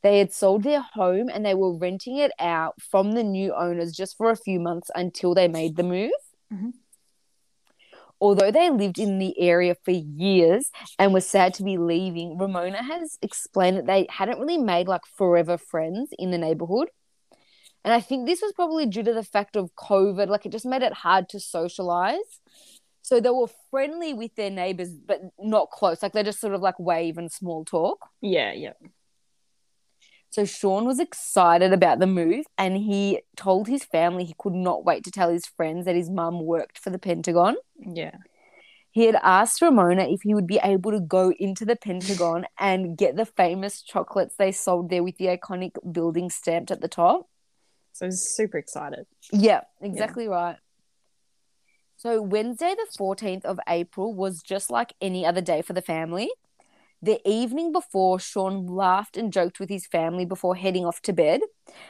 They 0.02 0.18
had 0.18 0.34
sold 0.34 0.64
their 0.64 0.82
home 0.82 1.30
and 1.32 1.46
they 1.46 1.54
were 1.54 1.78
renting 1.78 2.18
it 2.18 2.32
out 2.40 2.82
from 2.82 3.12
the 3.12 3.24
new 3.24 3.54
owners 3.54 3.92
just 3.92 4.18
for 4.18 4.32
a 4.32 4.36
few 4.36 4.60
months 4.60 4.90
until 4.96 5.36
they 5.36 5.48
made 5.48 5.76
the 5.76 5.84
move. 5.84 6.10
Mhm. 6.52 6.74
Although 8.20 8.50
they 8.50 8.72
lived 8.72 8.98
in 8.98 9.20
the 9.20 9.40
area 9.40 9.76
for 9.86 9.92
years 9.92 10.72
and 10.98 11.14
were 11.14 11.22
sad 11.22 11.54
to 11.56 11.64
be 11.64 11.78
leaving, 11.78 12.40
Ramona 12.40 12.82
has 12.82 13.20
explained 13.22 13.78
that 13.78 13.86
they 13.86 14.08
hadn't 14.10 14.40
really 14.40 14.58
made 14.58 14.88
like 14.88 15.06
forever 15.06 15.60
friends 15.60 16.10
in 16.18 16.32
the 16.32 16.40
neighborhood. 16.40 16.90
And 17.84 17.94
I 17.94 18.00
think 18.02 18.26
this 18.26 18.42
was 18.42 18.54
probably 18.54 18.88
due 18.88 19.04
to 19.04 19.14
the 19.14 19.24
fact 19.24 19.56
of 19.56 19.76
COVID, 19.76 20.28
like 20.28 20.48
it 20.48 20.52
just 20.52 20.66
made 20.66 20.82
it 20.82 20.94
hard 20.94 21.30
to 21.30 21.40
socialize. 21.40 22.41
So 23.12 23.20
they 23.20 23.30
were 23.30 23.50
friendly 23.70 24.14
with 24.14 24.36
their 24.36 24.50
neighbors, 24.50 24.94
but 24.94 25.20
not 25.38 25.70
close. 25.70 26.02
Like 26.02 26.14
they 26.14 26.24
just 26.24 26.40
sort 26.40 26.54
of 26.54 26.62
like 26.62 26.80
wave 26.80 27.18
and 27.18 27.30
small 27.30 27.66
talk. 27.66 28.08
Yeah. 28.22 28.54
Yeah. 28.54 28.72
So 30.30 30.46
Sean 30.46 30.86
was 30.86 30.98
excited 30.98 31.74
about 31.74 32.00
the 32.00 32.08
move 32.08 32.46
and 32.58 32.78
he 32.78 33.20
told 33.36 33.68
his 33.68 33.84
family 33.84 34.24
he 34.24 34.34
could 34.38 34.54
not 34.54 34.86
wait 34.86 35.04
to 35.04 35.12
tell 35.12 35.30
his 35.30 35.46
friends 35.46 35.84
that 35.88 35.96
his 35.98 36.10
mum 36.10 36.46
worked 36.46 36.80
for 36.80 36.90
the 36.90 36.98
Pentagon. 36.98 37.58
Yeah. 37.78 38.16
He 38.92 39.08
had 39.08 39.18
asked 39.22 39.62
Ramona 39.62 40.04
if 40.04 40.22
he 40.22 40.34
would 40.34 40.48
be 40.48 40.62
able 40.64 40.92
to 40.92 41.02
go 41.02 41.34
into 41.38 41.66
the 41.66 41.76
Pentagon 41.76 42.46
and 42.58 42.98
get 42.98 43.18
the 43.18 43.26
famous 43.26 43.82
chocolates 43.82 44.38
they 44.38 44.54
sold 44.54 44.90
there 44.90 45.04
with 45.04 45.18
the 45.18 45.26
iconic 45.26 45.72
building 45.92 46.30
stamped 46.30 46.72
at 46.72 46.80
the 46.80 46.88
top. 46.88 47.28
So 47.92 48.06
was 48.06 48.34
super 48.34 48.58
excited. 48.58 49.06
Yeah, 49.34 49.64
exactly 49.82 50.30
right. 50.30 50.56
So 52.02 52.20
Wednesday, 52.20 52.74
the 52.74 52.88
14th 52.98 53.46
of 53.46 53.60
April, 53.70 54.16
was 54.16 54.42
just 54.42 54.72
like 54.72 54.94
any 55.00 55.24
other 55.24 55.40
day 55.40 55.62
for 55.62 55.74
the 55.74 55.84
family. 55.84 56.32
The 57.00 57.22
evening 57.30 57.72
before, 57.72 58.20
Sean 58.20 58.66
laughed 58.66 59.18
and 59.18 59.32
joked 59.32 59.60
with 59.60 59.70
his 59.70 59.86
family 59.86 60.26
before 60.26 60.56
heading 60.56 60.84
off 60.84 61.04
to 61.04 61.14
bed. 61.14 61.42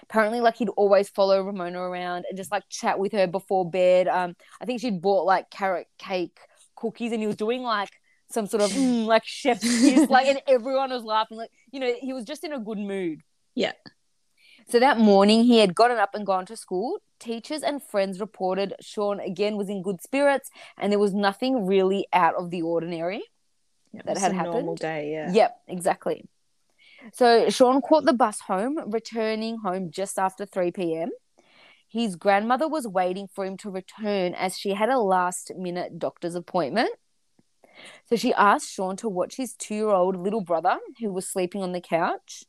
Apparently, 0.04 0.42
like 0.42 0.58
he'd 0.58 0.68
always 0.76 1.08
follow 1.08 1.42
Ramona 1.42 1.80
around 1.80 2.26
and 2.28 2.36
just 2.36 2.52
like 2.52 2.68
chat 2.68 3.00
with 3.00 3.14
her 3.14 3.26
before 3.26 3.70
bed. 3.70 4.10
Um, 4.10 4.36
I 4.60 4.66
think 4.66 4.82
she'd 4.82 5.02
bought 5.02 5.24
like 5.24 5.50
carrot 5.50 5.88
cake 5.98 6.38
cookies, 6.76 7.14
and 7.14 7.22
he 7.22 7.28
was 7.28 7.38
doing 7.38 7.64
like 7.64 7.92
some 8.30 8.48
sort 8.48 8.64
of 8.64 8.72
mm, 8.72 9.06
like 9.06 9.24
chef's 9.24 9.62
kiss, 9.62 10.10
like, 10.10 10.28
and 10.28 10.42
everyone 10.48 10.90
was 10.90 11.06
laughing. 11.06 11.38
Like, 11.38 11.52
you 11.72 11.80
know, 11.80 11.94
he 12.02 12.12
was 12.12 12.26
just 12.26 12.44
in 12.44 12.52
a 12.52 12.60
good 12.60 12.80
mood. 12.80 13.22
Yeah. 13.56 13.72
So 14.68 14.78
that 14.82 15.00
morning, 15.00 15.46
he 15.46 15.60
had 15.60 15.74
gotten 15.74 16.00
up 16.00 16.16
and 16.16 16.26
gone 16.26 16.46
to 16.48 16.58
school. 16.58 17.00
Teachers 17.22 17.62
and 17.62 17.82
friends 17.82 18.20
reported 18.20 18.74
Sean 18.82 19.20
again 19.20 19.56
was 19.56 19.70
in 19.70 19.84
good 19.84 20.02
spirits, 20.02 20.50
and 20.78 20.92
there 20.92 21.00
was 21.00 21.14
nothing 21.14 21.68
really 21.68 22.08
out 22.12 22.36
of 22.36 22.50
the 22.50 22.64
ordinary 22.64 23.24
Yeah, 23.94 24.02
that 24.06 24.18
had 24.18 24.32
a 24.32 24.36
normal 24.36 24.60
happened. 24.62 24.80
day. 24.80 25.12
Yeah. 25.12 25.32
Yep, 25.32 25.58
exactly. 25.68 26.26
So 27.14 27.50
Sean 27.50 27.82
caught 27.82 28.06
the 28.06 28.14
bus 28.14 28.42
home, 28.42 28.78
returning 28.92 29.60
home 29.60 29.92
just 29.92 30.18
after 30.20 30.46
3 30.46 30.72
p.m. 30.72 31.10
His 31.88 32.16
grandmother 32.16 32.68
was 32.68 32.88
waiting 32.88 33.28
for 33.28 33.46
him 33.46 33.58
to 33.58 33.70
return 33.70 34.34
as 34.34 34.58
she 34.58 34.74
had 34.74 34.90
a 34.90 35.00
last 35.00 35.52
minute 35.56 36.00
doctor's 36.00 36.36
appointment. 36.36 36.90
So 38.10 38.16
she 38.16 38.34
asked 38.34 38.72
Sean 38.72 38.96
to 38.98 39.10
watch 39.10 39.36
his 39.36 39.54
two 39.54 39.76
year 39.76 39.90
old 39.90 40.16
little 40.16 40.42
brother 40.42 40.80
who 41.00 41.12
was 41.12 41.28
sleeping 41.28 41.62
on 41.62 41.72
the 41.72 41.82
couch. 41.82 42.44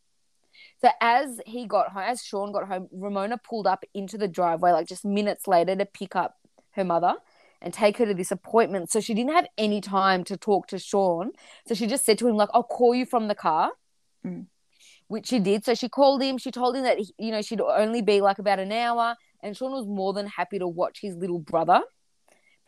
So 0.83 0.91
as 1.01 1.41
he 1.47 1.67
got 1.67 1.91
home, 1.93 2.03
as 2.05 2.23
Sean 2.23 2.51
got 2.51 2.67
home, 2.67 2.89
Ramona 2.93 3.39
pulled 3.39 3.67
up 3.67 3.85
into 3.95 4.19
the 4.19 4.27
driveway 4.29 4.73
like 4.73 4.89
just 4.89 5.05
minutes 5.05 5.47
later 5.47 5.77
to 5.77 5.87
pick 5.87 6.17
up 6.17 6.39
her 6.73 6.85
mother 6.85 7.15
and 7.61 7.73
take 7.73 7.99
her 7.99 8.07
to 8.07 8.15
this 8.15 8.33
appointment. 8.33 8.91
So 8.91 9.01
she 9.01 9.15
didn't 9.15 9.33
have 9.33 9.47
any 9.57 9.81
time 9.81 10.25
to 10.25 10.37
talk 10.37 10.67
to 10.69 10.79
Sean. 10.81 11.31
So 11.69 11.75
she 11.75 11.87
just 11.87 12.05
said 12.05 12.19
to 12.19 12.27
him, 12.27 12.37
like, 12.37 12.49
I'll 12.53 12.65
call 12.65 12.95
you 12.95 13.07
from 13.07 13.29
the 13.29 13.37
car. 13.37 13.71
Mm. 14.27 14.47
Which 15.07 15.29
she 15.29 15.39
did. 15.39 15.65
So 15.65 15.75
she 15.75 15.89
called 15.89 16.23
him. 16.23 16.39
She 16.39 16.51
told 16.51 16.75
him 16.75 16.85
that 16.85 16.99
you 17.19 17.31
know 17.31 17.43
she'd 17.43 17.61
only 17.61 18.01
be 18.01 18.21
like 18.21 18.39
about 18.39 18.59
an 18.59 18.73
hour, 18.73 19.15
and 19.43 19.55
Sean 19.55 19.73
was 19.73 19.87
more 19.87 20.15
than 20.15 20.27
happy 20.27 20.59
to 20.59 20.67
watch 20.67 21.01
his 21.03 21.15
little 21.17 21.39
brother. 21.39 21.83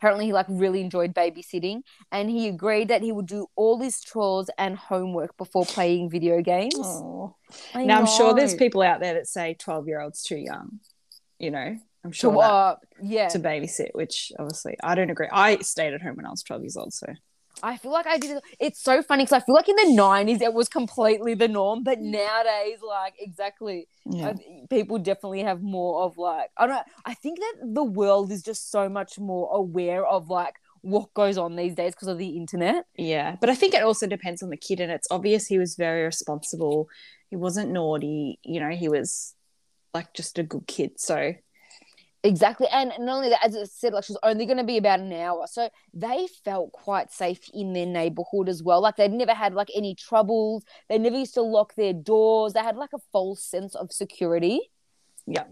Apparently, 0.05 0.27
he 0.27 0.33
like 0.33 0.45
really 0.49 0.81
enjoyed 0.81 1.15
babysitting, 1.15 1.81
and 2.11 2.29
he 2.29 2.47
agreed 2.47 2.89
that 2.89 3.01
he 3.01 3.11
would 3.11 3.25
do 3.25 3.47
all 3.55 3.79
his 3.79 4.01
chores 4.01 4.51
and 4.55 4.77
homework 4.77 5.35
before 5.35 5.65
playing 5.65 6.11
video 6.11 6.43
games. 6.43 6.77
Now 7.73 7.97
I'm 7.97 8.05
sure 8.05 8.35
there's 8.35 8.53
people 8.53 8.83
out 8.83 8.99
there 8.99 9.15
that 9.15 9.25
say 9.25 9.55
12 9.55 9.87
year 9.87 9.99
olds 9.99 10.21
too 10.21 10.35
young. 10.37 10.79
You 11.39 11.49
know, 11.49 11.75
I'm 12.03 12.11
to 12.11 12.15
sure 12.15 12.33
that, 12.33 12.39
uh, 12.39 12.75
yeah. 13.01 13.29
to 13.29 13.39
babysit, 13.39 13.89
which 13.93 14.31
obviously 14.37 14.77
I 14.83 14.93
don't 14.93 15.09
agree. 15.09 15.27
I 15.31 15.57
stayed 15.61 15.95
at 15.95 16.03
home 16.03 16.17
when 16.17 16.27
I 16.27 16.29
was 16.29 16.43
12 16.43 16.61
years 16.61 16.77
old, 16.77 16.93
so 16.93 17.07
I 17.65 17.77
feel 17.77 17.91
like 17.91 18.05
I 18.05 18.17
did. 18.19 18.39
It's 18.59 18.81
so 18.81 19.01
funny 19.01 19.23
because 19.23 19.41
I 19.41 19.45
feel 19.45 19.55
like 19.55 19.67
in 19.67 19.75
the 19.75 19.93
nineties 19.95 20.41
it 20.41 20.53
was 20.53 20.69
completely 20.69 21.33
the 21.33 21.47
norm, 21.47 21.83
but 21.83 21.99
nowadays, 21.99 22.79
like 22.87 23.15
exactly, 23.19 23.87
yeah. 24.05 24.27
I- 24.29 24.65
people 24.69 24.99
definitely 24.99 25.41
have 25.41 25.63
more 25.63 26.03
of 26.03 26.17
like 26.17 26.49
I 26.57 26.67
don't. 26.67 26.75
know. 26.75 26.83
I 27.05 27.15
think 27.15 27.39
that 27.39 27.53
the 27.73 27.83
world 27.83 28.31
is 28.31 28.43
just 28.43 28.69
so 28.69 28.87
much 28.87 29.17
more 29.17 29.49
aware 29.51 30.05
of 30.05 30.29
like 30.29 30.55
what 30.81 31.11
goes 31.15 31.37
on 31.39 31.55
these 31.55 31.73
days 31.73 31.93
because 31.95 32.07
of 32.07 32.19
the 32.19 32.37
internet. 32.37 32.85
Yeah, 32.95 33.37
but 33.41 33.49
I 33.49 33.55
think 33.55 33.73
it 33.73 33.81
also 33.81 34.05
depends 34.05 34.43
on 34.43 34.51
the 34.51 34.57
kid, 34.57 34.79
and 34.79 34.91
it's 34.91 35.07
obvious 35.09 35.47
he 35.47 35.57
was 35.57 35.75
very 35.75 36.03
responsible. 36.03 36.87
He 37.31 37.35
wasn't 37.35 37.71
naughty, 37.71 38.39
you 38.43 38.59
know. 38.59 38.69
He 38.69 38.89
was 38.89 39.33
like 39.95 40.13
just 40.13 40.37
a 40.37 40.43
good 40.43 40.67
kid. 40.67 40.99
So 40.99 41.33
Exactly, 42.25 42.65
and 42.71 42.91
not 42.97 43.17
only 43.17 43.29
that, 43.29 43.45
as 43.45 43.55
I 43.55 43.65
said, 43.65 43.93
like 43.93 44.03
she 44.03 44.13
was 44.13 44.19
only 44.23 44.47
going 44.47 44.57
to 44.57 44.63
be 44.63 44.77
about 44.77 44.99
an 44.99 45.13
hour, 45.13 45.45
so 45.45 45.69
they 45.93 46.27
felt 46.43 46.71
quite 46.71 47.11
safe 47.11 47.39
in 47.53 47.73
their 47.73 47.85
neighborhood 47.85 48.49
as 48.49 48.63
well. 48.63 48.81
Like 48.81 48.95
they'd 48.95 49.11
never 49.11 49.35
had 49.35 49.53
like 49.53 49.69
any 49.75 49.93
troubles. 49.93 50.65
They 50.89 50.97
never 50.97 51.19
used 51.19 51.35
to 51.35 51.43
lock 51.43 51.75
their 51.75 51.93
doors. 51.93 52.53
They 52.53 52.61
had 52.61 52.77
like 52.77 52.93
a 52.95 52.99
false 53.11 53.43
sense 53.43 53.75
of 53.75 53.91
security. 53.91 54.71
yeah, 55.27 55.43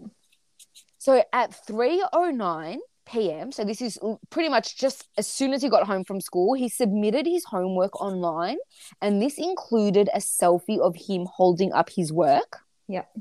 So 0.98 1.22
at 1.32 1.52
3:09 1.52 2.78
p.m., 3.06 3.52
so 3.52 3.62
this 3.62 3.80
is 3.80 3.96
pretty 4.30 4.48
much 4.48 4.76
just 4.76 5.06
as 5.16 5.28
soon 5.28 5.52
as 5.52 5.62
he 5.62 5.68
got 5.68 5.86
home 5.86 6.02
from 6.02 6.20
school, 6.20 6.54
he 6.54 6.68
submitted 6.68 7.24
his 7.24 7.44
homework 7.44 8.00
online, 8.00 8.56
and 9.00 9.22
this 9.22 9.38
included 9.38 10.10
a 10.12 10.18
selfie 10.18 10.80
of 10.80 10.96
him 10.96 11.28
holding 11.36 11.72
up 11.72 11.88
his 11.88 12.12
work. 12.12 12.58
Yep. 12.88 13.16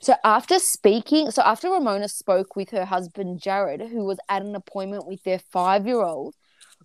So 0.00 0.14
after 0.22 0.58
speaking, 0.58 1.30
so 1.30 1.42
after 1.42 1.70
Ramona 1.70 2.08
spoke 2.08 2.56
with 2.56 2.70
her 2.70 2.84
husband 2.84 3.40
Jared, 3.40 3.80
who 3.80 4.04
was 4.04 4.18
at 4.28 4.42
an 4.42 4.54
appointment 4.54 5.06
with 5.06 5.22
their 5.24 5.38
5-year-old, 5.38 6.34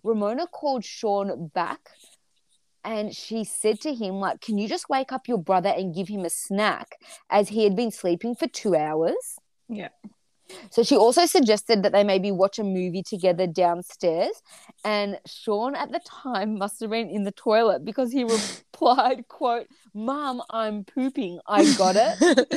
Ramona 0.02 0.46
called 0.46 0.84
Sean 0.84 1.48
back 1.48 1.80
and 2.84 3.14
she 3.14 3.44
said 3.44 3.80
to 3.82 3.94
him 3.94 4.14
like, 4.14 4.40
"Can 4.40 4.58
you 4.58 4.68
just 4.68 4.88
wake 4.88 5.12
up 5.12 5.28
your 5.28 5.38
brother 5.38 5.68
and 5.68 5.94
give 5.94 6.08
him 6.08 6.24
a 6.24 6.30
snack 6.30 6.96
as 7.30 7.50
he 7.50 7.62
had 7.64 7.76
been 7.76 7.92
sleeping 7.92 8.34
for 8.34 8.48
2 8.48 8.74
hours?" 8.74 9.38
yeah, 9.68 9.90
So 10.70 10.82
she 10.82 10.96
also 10.96 11.26
suggested 11.26 11.82
that 11.82 11.92
they 11.92 12.04
maybe 12.04 12.30
watch 12.32 12.58
a 12.58 12.64
movie 12.64 13.02
together 13.02 13.46
downstairs. 13.46 14.42
And 14.84 15.18
Sean 15.26 15.74
at 15.74 15.92
the 15.92 16.00
time 16.04 16.58
must 16.58 16.80
have 16.80 16.90
been 16.90 17.08
in 17.08 17.24
the 17.24 17.32
toilet 17.32 17.84
because 17.84 18.12
he 18.12 18.24
replied, 18.82 19.28
quote, 19.28 19.66
Mom, 19.94 20.42
I'm 20.50 20.84
pooping. 20.84 21.40
I 21.46 21.74
got 21.74 21.96
it. 21.96 22.48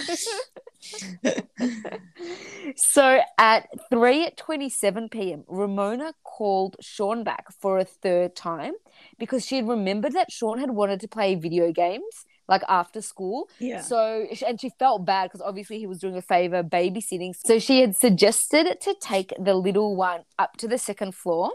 so 2.77 3.19
at 3.37 3.67
3.27 3.91 5.11
p.m., 5.11 5.43
Ramona 5.47 6.13
called 6.23 6.77
Sean 6.81 7.23
back 7.23 7.51
for 7.51 7.79
a 7.79 7.85
third 7.85 8.35
time 8.35 8.73
because 9.19 9.45
she 9.45 9.57
had 9.57 9.67
remembered 9.67 10.13
that 10.13 10.31
Sean 10.31 10.59
had 10.59 10.71
wanted 10.71 10.99
to 11.01 11.07
play 11.07 11.35
video 11.35 11.71
games 11.71 12.25
like 12.47 12.61
after 12.69 13.01
school. 13.01 13.49
yeah. 13.59 13.81
So, 13.81 14.27
and 14.45 14.61
she 14.61 14.69
felt 14.77 15.03
bad 15.03 15.25
because 15.25 15.41
obviously 15.41 15.79
he 15.79 15.87
was 15.87 15.97
doing 15.99 16.15
a 16.15 16.21
favor 16.21 16.63
babysitting. 16.63 17.33
So 17.43 17.57
she 17.57 17.81
had 17.81 17.95
suggested 17.95 18.79
to 18.81 18.95
take 19.01 19.33
the 19.39 19.55
little 19.55 19.95
one 19.95 20.21
up 20.37 20.55
to 20.57 20.67
the 20.67 20.77
second 20.77 21.15
floor 21.15 21.51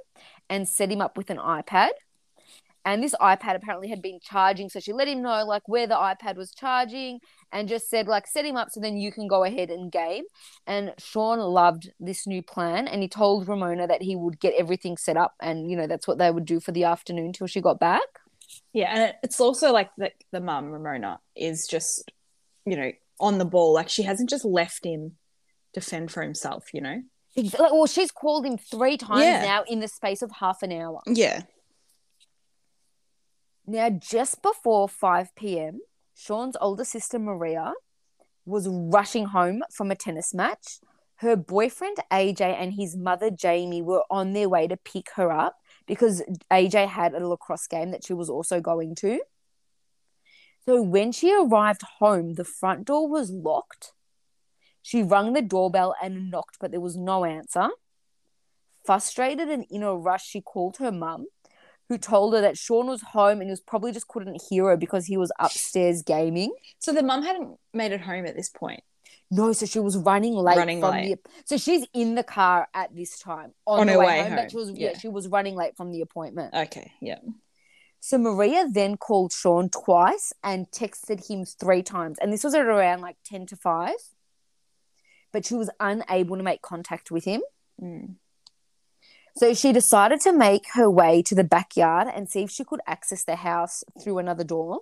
and 0.49 0.69
set 0.69 0.91
him 0.91 1.01
up 1.01 1.17
with 1.17 1.31
an 1.31 1.39
iPad. 1.39 1.91
And 2.85 3.03
this 3.03 3.15
iPad 3.21 3.57
apparently 3.57 3.89
had 3.89 4.01
been 4.01 4.21
charging. 4.23 4.69
So 4.71 4.81
she 4.81 4.93
let 4.93 5.09
him 5.09 5.23
know 5.23 5.45
like 5.45 5.69
where 5.69 5.87
the 5.87 5.95
iPad 5.95 6.37
was 6.37 6.53
charging 6.53 7.21
and 7.53 7.69
just 7.69 7.91
said, 7.91 8.09
like, 8.09 8.27
set 8.27 8.45
him 8.45 8.57
up 8.57 8.71
so 8.71 8.81
then 8.81 8.97
you 8.97 9.13
can 9.13 9.29
go 9.29 9.45
ahead 9.45 9.71
and 9.71 9.93
game. 9.93 10.25
And 10.67 10.95
Sean 10.99 11.39
loved 11.41 11.91
this 12.01 12.27
new 12.27 12.43
plan. 12.43 12.89
And 12.89 13.03
he 13.03 13.09
told 13.09 13.49
Ramona 13.49 13.87
that 13.87 14.03
he 14.03 14.17
would 14.17 14.41
get 14.41 14.55
everything 14.57 14.97
set 14.97 15.17
up. 15.17 15.35
And, 15.41 15.71
you 15.71 15.77
know, 15.77 15.87
that's 15.87 16.09
what 16.09 16.19
they 16.19 16.31
would 16.31 16.47
do 16.47 16.59
for 16.61 16.73
the 16.73 16.85
afternoon 16.85 17.33
till 17.33 17.47
she 17.47 17.61
got 17.61 17.79
back. 17.79 18.01
Yeah, 18.73 18.93
and 18.93 19.15
it's 19.23 19.41
also 19.41 19.73
like 19.73 19.91
the 19.97 20.11
the 20.33 20.41
mum 20.41 20.71
Ramona 20.71 21.21
is 21.37 21.69
just, 21.69 22.11
you 22.67 22.77
know, 22.77 22.91
on 23.21 23.39
the 23.39 23.45
ball. 23.45 23.73
Like 23.73 23.89
she 23.89 24.03
hasn't 24.03 24.29
just 24.29 24.45
left 24.45 24.85
him 24.85 25.13
to 25.75 25.81
fend 25.81 26.11
for 26.11 26.23
himself. 26.23 26.75
You 26.75 26.81
know. 26.81 27.03
Well, 27.59 27.87
she's 27.87 28.11
called 28.11 28.45
him 28.45 28.59
three 28.59 28.97
times 28.97 29.23
Yeah. 29.23 29.45
now 29.45 29.65
in 29.69 29.79
the 29.79 29.87
space 29.87 30.21
of 30.21 30.33
half 30.33 30.63
an 30.65 30.73
hour. 30.73 31.01
Yeah. 31.07 31.43
Now, 33.71 33.89
just 33.89 34.43
before 34.43 34.89
5 34.89 35.37
p.m., 35.37 35.79
Sean's 36.13 36.57
older 36.61 36.85
sister 36.85 37.21
Maria 37.21 37.73
was 38.45 38.67
rushing 38.69 39.27
home 39.27 39.63
from 39.71 39.93
a 39.93 39.95
tennis 39.95 40.35
match. 40.35 40.81
Her 41.19 41.37
boyfriend 41.37 41.99
AJ 42.11 42.41
and 42.41 42.73
his 42.73 42.97
mother 42.97 43.31
Jamie 43.31 43.81
were 43.81 44.03
on 44.11 44.33
their 44.33 44.49
way 44.49 44.67
to 44.67 44.77
pick 44.77 45.11
her 45.15 45.31
up 45.31 45.59
because 45.87 46.21
AJ 46.51 46.89
had 46.89 47.15
a 47.15 47.25
lacrosse 47.25 47.69
game 47.69 47.93
that 47.93 48.05
she 48.05 48.13
was 48.13 48.29
also 48.29 48.61
going 48.61 48.97
to. 48.97 49.21
So 50.65 50.83
when 50.83 51.13
she 51.13 51.33
arrived 51.33 51.83
home, 52.01 52.35
the 52.35 52.45
front 52.45 52.89
door 52.89 53.09
was 53.09 53.31
locked. 53.31 53.93
She 54.83 55.05
rung 55.05 55.33
the 55.33 55.43
doorbell 55.43 55.95
and 56.03 56.29
knocked, 56.29 56.57
but 56.61 56.73
there 56.73 56.81
was 56.81 56.97
no 56.97 57.25
answer. 57.25 57.69
Frustrated 58.85 59.49
and 59.49 59.65
in 59.71 59.85
a 59.85 59.95
rush, 59.95 60.27
she 60.27 60.41
called 60.41 60.79
her 60.79 60.91
mum, 60.91 61.27
who 61.91 61.99
told 61.99 62.35
her 62.35 62.41
that 62.41 62.57
Sean 62.57 62.87
was 62.87 63.03
home 63.03 63.41
and 63.41 63.49
he 63.49 63.51
was 63.51 63.61
probably 63.61 63.91
just 63.91 64.07
couldn't 64.07 64.41
hear 64.49 64.67
her 64.67 64.77
because 64.77 65.07
he 65.07 65.17
was 65.17 65.33
upstairs 65.41 66.03
gaming. 66.03 66.55
So 66.79 66.93
the 66.93 67.03
mum 67.03 67.25
hadn't 67.25 67.59
made 67.75 67.91
it 67.91 68.01
home 68.01 68.27
at 68.27 68.37
this 68.37 68.49
point. 68.49 68.85
No, 69.29 69.53
so 69.53 69.67
she 69.67 69.81
was 69.81 69.97
running 69.97 70.35
late 70.35 70.57
Running 70.57 70.81
from 70.81 70.93
late. 70.93 71.19
the 71.25 71.31
so 71.45 71.57
she's 71.57 71.85
in 71.93 72.15
the 72.15 72.23
car 72.23 72.69
at 72.75 72.95
this 72.95 73.19
time 73.19 73.53
on, 73.67 73.81
On 73.81 73.87
the 73.89 73.95
her 73.95 73.99
way, 73.99 74.07
way 74.07 74.19
home, 74.21 74.29
home, 74.29 74.37
but 74.37 74.51
she 74.53 74.57
was 74.57 74.71
yeah. 74.71 74.91
yeah. 74.93 74.99
she 74.99 75.09
was 75.09 75.27
running 75.27 75.57
late 75.57 75.77
from 75.77 75.91
the 75.91 76.01
appointment. 76.01 76.55
Okay. 76.55 76.93
Yeah. 77.01 77.19
So 77.99 78.17
Maria 78.17 78.69
then 78.71 78.97
called 78.97 79.33
Sean 79.33 79.69
twice 79.69 80.33
and 80.45 80.71
texted 80.71 81.29
him 81.29 81.45
three 81.45 81.83
times. 81.83 82.19
And 82.21 82.33
this 82.33 82.45
was 82.45 82.55
at 82.55 82.65
around 82.65 83.01
like 83.01 83.17
10 83.27 83.47
to 83.47 83.57
5. 83.57 83.91
But 85.33 85.45
she 85.45 85.55
was 85.55 85.71
unable 85.81 86.37
to 86.37 86.43
make 86.43 86.63
contact 86.63 87.11
with 87.11 87.25
him. 87.25 87.43
Mm. 87.83 88.15
So 89.41 89.55
she 89.55 89.73
decided 89.73 90.21
to 90.21 90.35
make 90.35 90.67
her 90.75 90.91
way 90.91 91.23
to 91.23 91.35
the 91.35 91.45
backyard 91.45 92.09
and 92.15 92.29
see 92.29 92.43
if 92.43 92.51
she 92.51 92.63
could 92.63 92.83
access 92.87 93.25
the 93.25 93.37
house 93.37 93.83
through 93.99 94.19
another 94.19 94.45
door. 94.45 94.81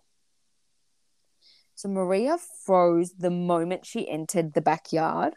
So 1.76 1.88
Maria 1.88 2.38
froze 2.66 3.12
the 3.12 3.30
moment 3.30 3.86
she 3.86 4.10
entered 4.10 4.54
the 4.54 4.60
backyard. 4.60 5.34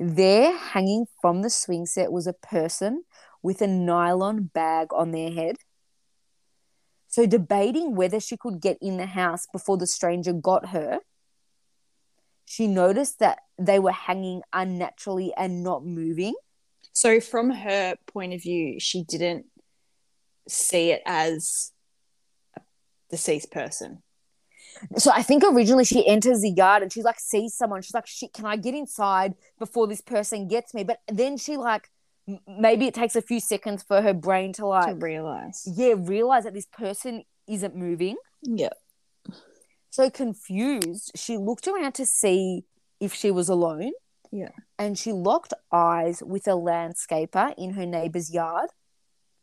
There, 0.00 0.56
hanging 0.56 1.04
from 1.20 1.42
the 1.42 1.50
swing 1.50 1.84
set, 1.84 2.10
was 2.10 2.26
a 2.26 2.32
person 2.32 3.04
with 3.42 3.60
a 3.60 3.66
nylon 3.66 4.44
bag 4.44 4.88
on 4.94 5.10
their 5.10 5.30
head. 5.30 5.56
So, 7.08 7.26
debating 7.26 7.94
whether 7.94 8.20
she 8.20 8.38
could 8.38 8.62
get 8.62 8.78
in 8.80 8.96
the 8.96 9.04
house 9.04 9.46
before 9.52 9.76
the 9.76 9.86
stranger 9.86 10.32
got 10.32 10.70
her, 10.70 11.00
she 12.46 12.68
noticed 12.68 13.18
that 13.18 13.40
they 13.58 13.78
were 13.78 13.92
hanging 13.92 14.40
unnaturally 14.54 15.34
and 15.36 15.62
not 15.62 15.84
moving. 15.84 16.36
So 16.96 17.20
from 17.20 17.50
her 17.50 17.96
point 18.06 18.32
of 18.32 18.40
view, 18.40 18.80
she 18.80 19.04
didn't 19.04 19.44
see 20.48 20.92
it 20.92 21.02
as 21.04 21.72
a 22.56 22.62
deceased 23.10 23.52
person. 23.52 24.02
So 24.96 25.10
I 25.14 25.22
think 25.22 25.44
originally 25.44 25.84
she 25.84 26.08
enters 26.08 26.40
the 26.40 26.48
yard 26.48 26.82
and 26.82 26.90
she 26.90 27.02
like 27.02 27.20
sees 27.20 27.54
someone. 27.54 27.82
She's 27.82 27.92
like, 27.92 28.06
"Shit, 28.06 28.32
can 28.32 28.46
I 28.46 28.56
get 28.56 28.74
inside 28.74 29.34
before 29.58 29.86
this 29.86 30.00
person 30.00 30.48
gets 30.48 30.72
me?" 30.72 30.84
But 30.84 31.00
then 31.06 31.36
she 31.36 31.58
like, 31.58 31.90
m- 32.26 32.38
maybe 32.48 32.86
it 32.86 32.94
takes 32.94 33.14
a 33.14 33.20
few 33.20 33.40
seconds 33.40 33.82
for 33.82 34.00
her 34.00 34.14
brain 34.14 34.54
to 34.54 34.66
like, 34.66 34.88
to 34.88 34.94
realize. 34.94 35.68
yeah, 35.76 35.92
realize 35.98 36.44
that 36.44 36.54
this 36.54 36.66
person 36.66 37.24
isn't 37.46 37.76
moving. 37.76 38.16
Yeah. 38.42 38.70
So 39.90 40.08
confused, 40.08 41.12
she 41.14 41.36
looked 41.36 41.68
around 41.68 41.92
to 41.96 42.06
see 42.06 42.64
if 43.00 43.12
she 43.12 43.30
was 43.30 43.50
alone. 43.50 43.92
Yeah. 44.36 44.50
And 44.78 44.98
she 44.98 45.12
locked 45.12 45.54
eyes 45.72 46.22
with 46.22 46.46
a 46.46 46.50
landscaper 46.50 47.54
in 47.56 47.70
her 47.70 47.86
neighbor's 47.86 48.30
yard. 48.34 48.68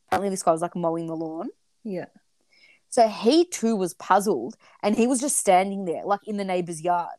Apparently, 0.06 0.30
this 0.30 0.44
guy 0.44 0.52
was 0.52 0.62
like 0.62 0.76
mowing 0.76 1.08
the 1.08 1.16
lawn. 1.16 1.48
Yeah. 1.82 2.06
So 2.90 3.08
he 3.08 3.44
too 3.44 3.74
was 3.74 3.94
puzzled 3.94 4.54
and 4.80 4.94
he 4.94 5.08
was 5.08 5.20
just 5.20 5.36
standing 5.36 5.84
there, 5.84 6.04
like 6.04 6.20
in 6.28 6.36
the 6.36 6.44
neighbor's 6.44 6.80
yard. 6.80 7.16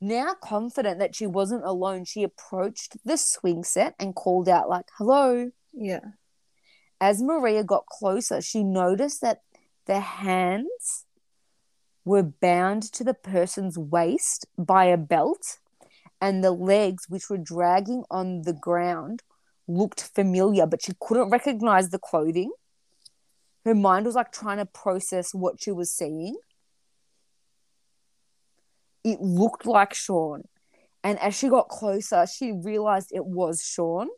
Now, 0.00 0.34
confident 0.34 0.98
that 0.98 1.14
she 1.14 1.28
wasn't 1.28 1.64
alone, 1.64 2.04
she 2.04 2.24
approached 2.24 2.96
the 3.04 3.16
swing 3.16 3.62
set 3.62 3.94
and 4.00 4.12
called 4.14 4.48
out, 4.48 4.68
like, 4.68 4.86
hello. 4.98 5.52
Yeah. 5.72 6.00
As 7.00 7.22
Maria 7.22 7.62
got 7.62 7.86
closer, 7.86 8.42
she 8.42 8.64
noticed 8.64 9.20
that 9.20 9.42
the 9.86 10.00
hands 10.00 11.04
were 12.04 12.24
bound 12.24 12.82
to 12.94 13.04
the 13.04 13.14
person's 13.14 13.78
waist 13.78 14.46
by 14.58 14.86
a 14.86 14.96
belt, 14.96 15.58
and 16.20 16.42
the 16.42 16.52
legs, 16.52 17.06
which 17.08 17.28
were 17.28 17.38
dragging 17.38 18.04
on 18.10 18.42
the 18.42 18.52
ground, 18.52 19.22
looked 19.68 20.02
familiar, 20.02 20.66
but 20.66 20.82
she 20.82 20.92
couldn't 21.00 21.30
recognize 21.30 21.90
the 21.90 21.98
clothing. 21.98 22.52
Her 23.64 23.74
mind 23.74 24.06
was 24.06 24.14
like 24.14 24.32
trying 24.32 24.58
to 24.58 24.66
process 24.66 25.34
what 25.34 25.60
she 25.60 25.72
was 25.72 25.90
seeing. 25.90 26.36
It 29.04 29.20
looked 29.20 29.66
like 29.66 29.92
Sean. 29.92 30.44
And 31.02 31.18
as 31.20 31.36
she 31.36 31.48
got 31.48 31.68
closer, 31.68 32.26
she 32.26 32.52
realized 32.52 33.10
it 33.12 33.26
was 33.26 33.62
Sean. 33.62 34.08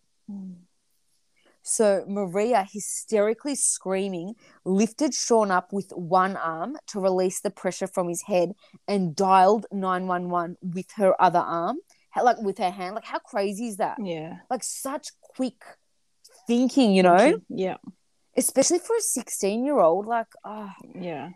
So 1.63 2.05
Maria, 2.09 2.67
hysterically 2.71 3.55
screaming, 3.55 4.37
lifted 4.65 5.13
Sean 5.13 5.51
up 5.51 5.71
with 5.71 5.91
one 5.91 6.37
arm 6.37 6.79
to 6.89 7.01
release 7.01 7.41
the 7.41 7.51
pressure 7.51 7.87
from 7.87 8.09
his 8.09 8.23
head 8.23 8.53
and 8.87 9.15
dialed 9.15 9.67
911 9.71 10.57
with 10.63 10.91
her 10.97 11.21
other 11.21 11.41
arm, 11.41 11.77
like 12.17 12.39
with 12.41 12.59
her 12.59 12.71
hand. 12.71 12.95
Like, 12.95 13.05
how 13.05 13.19
crazy 13.19 13.69
is 13.69 13.77
that? 13.77 13.97
Yeah. 14.03 14.39
Like, 14.51 14.65
such 14.65 15.09
quick 15.21 15.63
thinking, 16.47 16.93
you 16.95 17.03
know, 17.03 17.41
Yeah. 17.49 17.77
especially 18.37 18.79
for 18.79 18.97
a 18.97 19.01
16 19.01 19.65
year 19.65 19.79
old. 19.79 20.07
Like, 20.07 20.27
oh. 20.45 20.71
Yeah. 20.95 21.31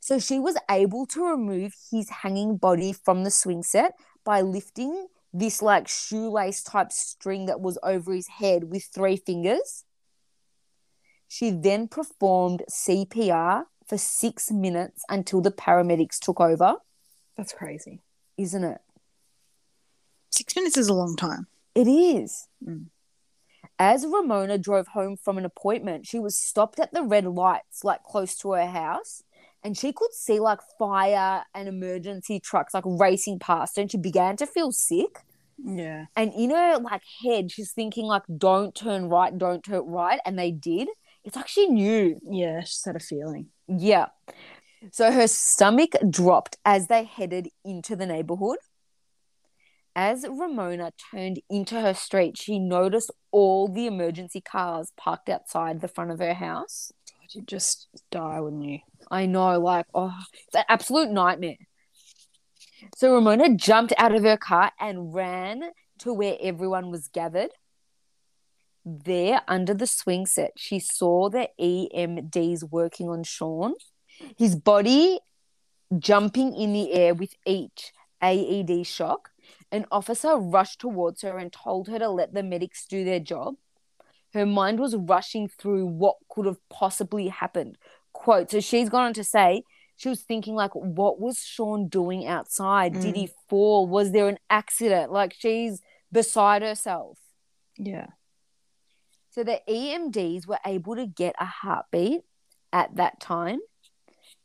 So 0.00 0.18
she 0.18 0.38
was 0.40 0.56
able 0.70 1.06
to 1.06 1.24
remove 1.24 1.74
his 1.90 2.10
hanging 2.10 2.56
body 2.56 2.92
from 2.92 3.22
the 3.24 3.30
swing 3.30 3.62
set 3.62 3.92
by 4.24 4.40
lifting 4.40 5.06
this 5.32 5.62
like 5.62 5.88
shoelace 5.88 6.62
type 6.62 6.92
string 6.92 7.46
that 7.46 7.60
was 7.60 7.78
over 7.82 8.12
his 8.12 8.26
head 8.28 8.64
with 8.64 8.84
three 8.84 9.16
fingers. 9.16 9.84
She 11.28 11.50
then 11.50 11.88
performed 11.88 12.62
CPR 12.68 13.64
for 13.86 13.96
six 13.96 14.50
minutes 14.50 15.02
until 15.08 15.40
the 15.40 15.50
paramedics 15.50 16.18
took 16.18 16.40
over, 16.40 16.76
That's 17.36 17.52
crazy. 17.52 18.00
isn't 18.36 18.64
it? 18.64 18.80
Six 20.32 20.56
minutes 20.56 20.76
is 20.76 20.88
a 20.88 20.94
long 20.94 21.14
time. 21.14 21.46
It 21.74 21.86
is. 21.86 22.48
Mm. 22.66 22.86
As 23.78 24.06
Ramona 24.06 24.58
drove 24.58 24.88
home 24.88 25.16
from 25.16 25.38
an 25.38 25.44
appointment, 25.44 26.06
she 26.06 26.18
was 26.18 26.36
stopped 26.36 26.78
at 26.80 26.92
the 26.92 27.02
red 27.02 27.24
lights, 27.26 27.84
like 27.84 28.02
close 28.02 28.36
to 28.38 28.52
her 28.52 28.66
house, 28.66 29.22
and 29.62 29.76
she 29.76 29.92
could 29.92 30.12
see 30.12 30.40
like 30.40 30.60
fire 30.78 31.44
and 31.54 31.68
emergency 31.68 32.40
trucks 32.40 32.74
like 32.74 32.84
racing 32.86 33.38
past, 33.38 33.76
her, 33.76 33.82
and 33.82 33.90
she 33.90 33.98
began 33.98 34.36
to 34.36 34.46
feel 34.46 34.72
sick. 34.72 35.20
Yeah. 35.62 36.06
And 36.16 36.32
in 36.34 36.50
her 36.50 36.78
like 36.78 37.02
head, 37.24 37.52
she's 37.52 37.72
thinking 37.72 38.06
like, 38.06 38.22
"Don't 38.36 38.74
turn 38.74 39.08
right, 39.08 39.36
don't 39.36 39.62
turn 39.62 39.86
right," 39.86 40.20
and 40.24 40.38
they 40.38 40.50
did. 40.50 40.88
It's 41.24 41.36
like 41.36 41.48
she 41.48 41.66
knew. 41.66 42.18
Yeah. 42.28 42.62
She 42.64 42.78
had 42.84 42.96
a 42.96 43.00
feeling. 43.00 43.48
Yeah. 43.68 44.06
So 44.90 45.12
her 45.12 45.28
stomach 45.28 45.92
dropped 46.10 46.56
as 46.64 46.88
they 46.88 47.04
headed 47.04 47.48
into 47.64 47.94
the 47.94 48.06
neighborhood. 48.06 48.58
As 49.94 50.24
Ramona 50.26 50.92
turned 51.10 51.40
into 51.50 51.80
her 51.80 51.92
street, 51.92 52.38
she 52.38 52.58
noticed 52.58 53.10
all 53.30 53.68
the 53.68 53.86
emergency 53.86 54.40
cars 54.40 54.90
parked 54.96 55.28
outside 55.28 55.80
the 55.80 55.88
front 55.88 56.10
of 56.10 56.18
her 56.18 56.32
house. 56.32 56.92
God, 57.10 57.34
you'd 57.34 57.48
just 57.48 57.88
die, 58.10 58.40
wouldn't 58.40 58.64
you? 58.64 58.78
I 59.10 59.26
know, 59.26 59.58
like, 59.60 59.86
oh, 59.94 60.14
it's 60.46 60.56
an 60.56 60.64
absolute 60.68 61.10
nightmare. 61.10 61.58
So 62.96 63.14
Ramona 63.14 63.54
jumped 63.54 63.92
out 63.98 64.14
of 64.14 64.22
her 64.22 64.38
car 64.38 64.72
and 64.80 65.12
ran 65.12 65.70
to 65.98 66.12
where 66.12 66.36
everyone 66.40 66.90
was 66.90 67.08
gathered. 67.08 67.50
There, 68.84 69.42
under 69.46 69.74
the 69.74 69.86
swing 69.86 70.26
set, 70.26 70.52
she 70.56 70.80
saw 70.80 71.28
the 71.28 71.48
EMTs 71.60 72.70
working 72.70 73.08
on 73.08 73.24
Sean, 73.24 73.74
his 74.36 74.56
body 74.56 75.20
jumping 75.98 76.56
in 76.56 76.72
the 76.72 76.92
air 76.92 77.14
with 77.14 77.34
each 77.46 77.92
AED 78.22 78.86
shock. 78.86 79.31
An 79.72 79.86
officer 79.90 80.36
rushed 80.36 80.80
towards 80.80 81.22
her 81.22 81.38
and 81.38 81.50
told 81.50 81.88
her 81.88 81.98
to 81.98 82.10
let 82.10 82.34
the 82.34 82.42
medics 82.42 82.86
do 82.86 83.04
their 83.04 83.20
job. 83.20 83.54
Her 84.34 84.46
mind 84.46 84.78
was 84.78 84.94
rushing 84.94 85.48
through 85.48 85.86
what 85.86 86.16
could 86.28 86.46
have 86.46 86.58
possibly 86.68 87.28
happened. 87.28 87.78
Quote, 88.12 88.50
so 88.50 88.60
she's 88.60 88.90
gone 88.90 89.06
on 89.06 89.14
to 89.14 89.24
say, 89.24 89.62
she 89.96 90.08
was 90.08 90.22
thinking, 90.22 90.54
like, 90.54 90.74
what 90.74 91.20
was 91.20 91.38
Sean 91.38 91.88
doing 91.88 92.26
outside? 92.26 92.92
Did 92.94 93.14
mm. 93.14 93.16
he 93.16 93.30
fall? 93.48 93.86
Was 93.86 94.12
there 94.12 94.28
an 94.28 94.38
accident? 94.50 95.10
Like, 95.10 95.34
she's 95.38 95.80
beside 96.10 96.62
herself. 96.62 97.18
Yeah. 97.78 98.08
So 99.30 99.44
the 99.44 99.60
EMTs 99.66 100.46
were 100.46 100.58
able 100.66 100.96
to 100.96 101.06
get 101.06 101.34
a 101.40 101.46
heartbeat 101.46 102.20
at 102.72 102.96
that 102.96 103.20
time, 103.20 103.60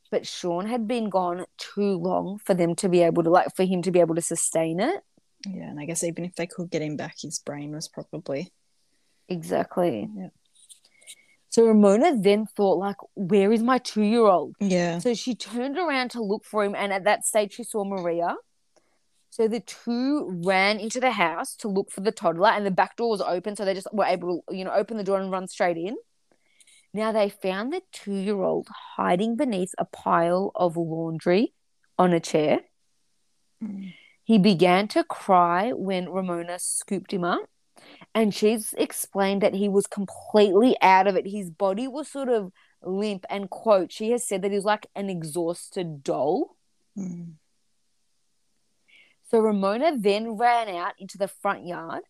but 0.09 0.25
Sean 0.25 0.65
had 0.65 0.87
been 0.87 1.09
gone 1.09 1.45
too 1.57 1.97
long 1.97 2.39
for 2.39 2.53
them 2.53 2.73
to 2.75 2.87
be 2.87 3.01
able 3.01 3.23
to 3.23 3.29
like 3.29 3.53
for 3.55 3.65
him 3.65 3.81
to 3.81 3.91
be 3.91 3.99
able 3.99 4.15
to 4.15 4.21
sustain 4.21 4.79
it. 4.79 5.03
Yeah. 5.45 5.69
And 5.69 5.79
I 5.79 5.85
guess 5.85 6.03
even 6.03 6.25
if 6.25 6.35
they 6.35 6.47
could 6.47 6.69
get 6.69 6.81
him 6.81 6.97
back, 6.97 7.15
his 7.21 7.39
brain 7.39 7.71
was 7.71 7.87
probably. 7.87 8.51
Exactly. 9.29 10.09
Yeah. 10.15 10.29
So 11.49 11.65
Ramona 11.65 12.19
then 12.19 12.45
thought 12.45 12.77
like, 12.77 12.97
where 13.15 13.51
is 13.51 13.63
my 13.63 13.77
two 13.77 14.03
year 14.03 14.25
old? 14.25 14.55
Yeah. 14.59 14.99
So 14.99 15.13
she 15.13 15.35
turned 15.35 15.77
around 15.77 16.11
to 16.11 16.21
look 16.21 16.45
for 16.45 16.63
him, 16.63 16.75
and 16.75 16.93
at 16.93 17.05
that 17.05 17.25
stage 17.25 17.53
she 17.53 17.63
saw 17.63 17.83
Maria. 17.83 18.35
So 19.29 19.47
the 19.47 19.59
two 19.59 20.41
ran 20.43 20.79
into 20.79 20.99
the 20.99 21.11
house 21.11 21.55
to 21.57 21.67
look 21.67 21.91
for 21.91 22.01
the 22.01 22.11
toddler, 22.11 22.49
and 22.49 22.65
the 22.65 22.71
back 22.71 22.95
door 22.95 23.09
was 23.09 23.21
open, 23.21 23.55
so 23.55 23.65
they 23.65 23.73
just 23.73 23.87
were 23.91 24.05
able 24.05 24.43
to, 24.49 24.55
you 24.55 24.65
know, 24.65 24.71
open 24.71 24.97
the 24.97 25.03
door 25.03 25.19
and 25.19 25.31
run 25.31 25.47
straight 25.47 25.77
in. 25.77 25.95
Now 26.93 27.11
they 27.11 27.29
found 27.29 27.73
the 27.73 27.81
two-year-old 27.91 28.67
hiding 28.95 29.35
beneath 29.35 29.73
a 29.77 29.85
pile 29.85 30.51
of 30.55 30.77
laundry 30.77 31.53
on 31.97 32.13
a 32.13 32.19
chair. 32.19 32.61
Mm. 33.63 33.93
He 34.27 34.37
began 34.37 34.89
to 34.89 35.05
cry 35.05 35.71
when 35.71 36.09
Ramona 36.09 36.59
scooped 36.59 37.13
him 37.13 37.23
up, 37.23 37.47
and 38.13 38.35
she's 38.35 38.73
explained 38.73 39.41
that 39.41 39.53
he 39.53 39.69
was 39.69 39.87
completely 39.87 40.75
out 40.81 41.07
of 41.07 41.15
it. 41.15 41.25
His 41.25 41.49
body 41.49 41.87
was 41.87 42.09
sort 42.09 42.27
of 42.27 42.51
limp, 42.81 43.25
and 43.29 43.49
quote, 43.49 43.89
she 43.89 44.11
has 44.11 44.27
said 44.27 44.41
that 44.41 44.51
he 44.51 44.57
was 44.57 44.65
like 44.65 44.87
an 44.97 45.09
exhausted 45.09 46.03
doll. 46.03 46.57
Mm. 46.97 47.35
So 49.31 49.39
Ramona 49.39 49.97
then 49.97 50.31
ran 50.31 50.67
out 50.67 50.95
into 50.99 51.17
the 51.17 51.29
front 51.29 51.65
yard 51.65 52.03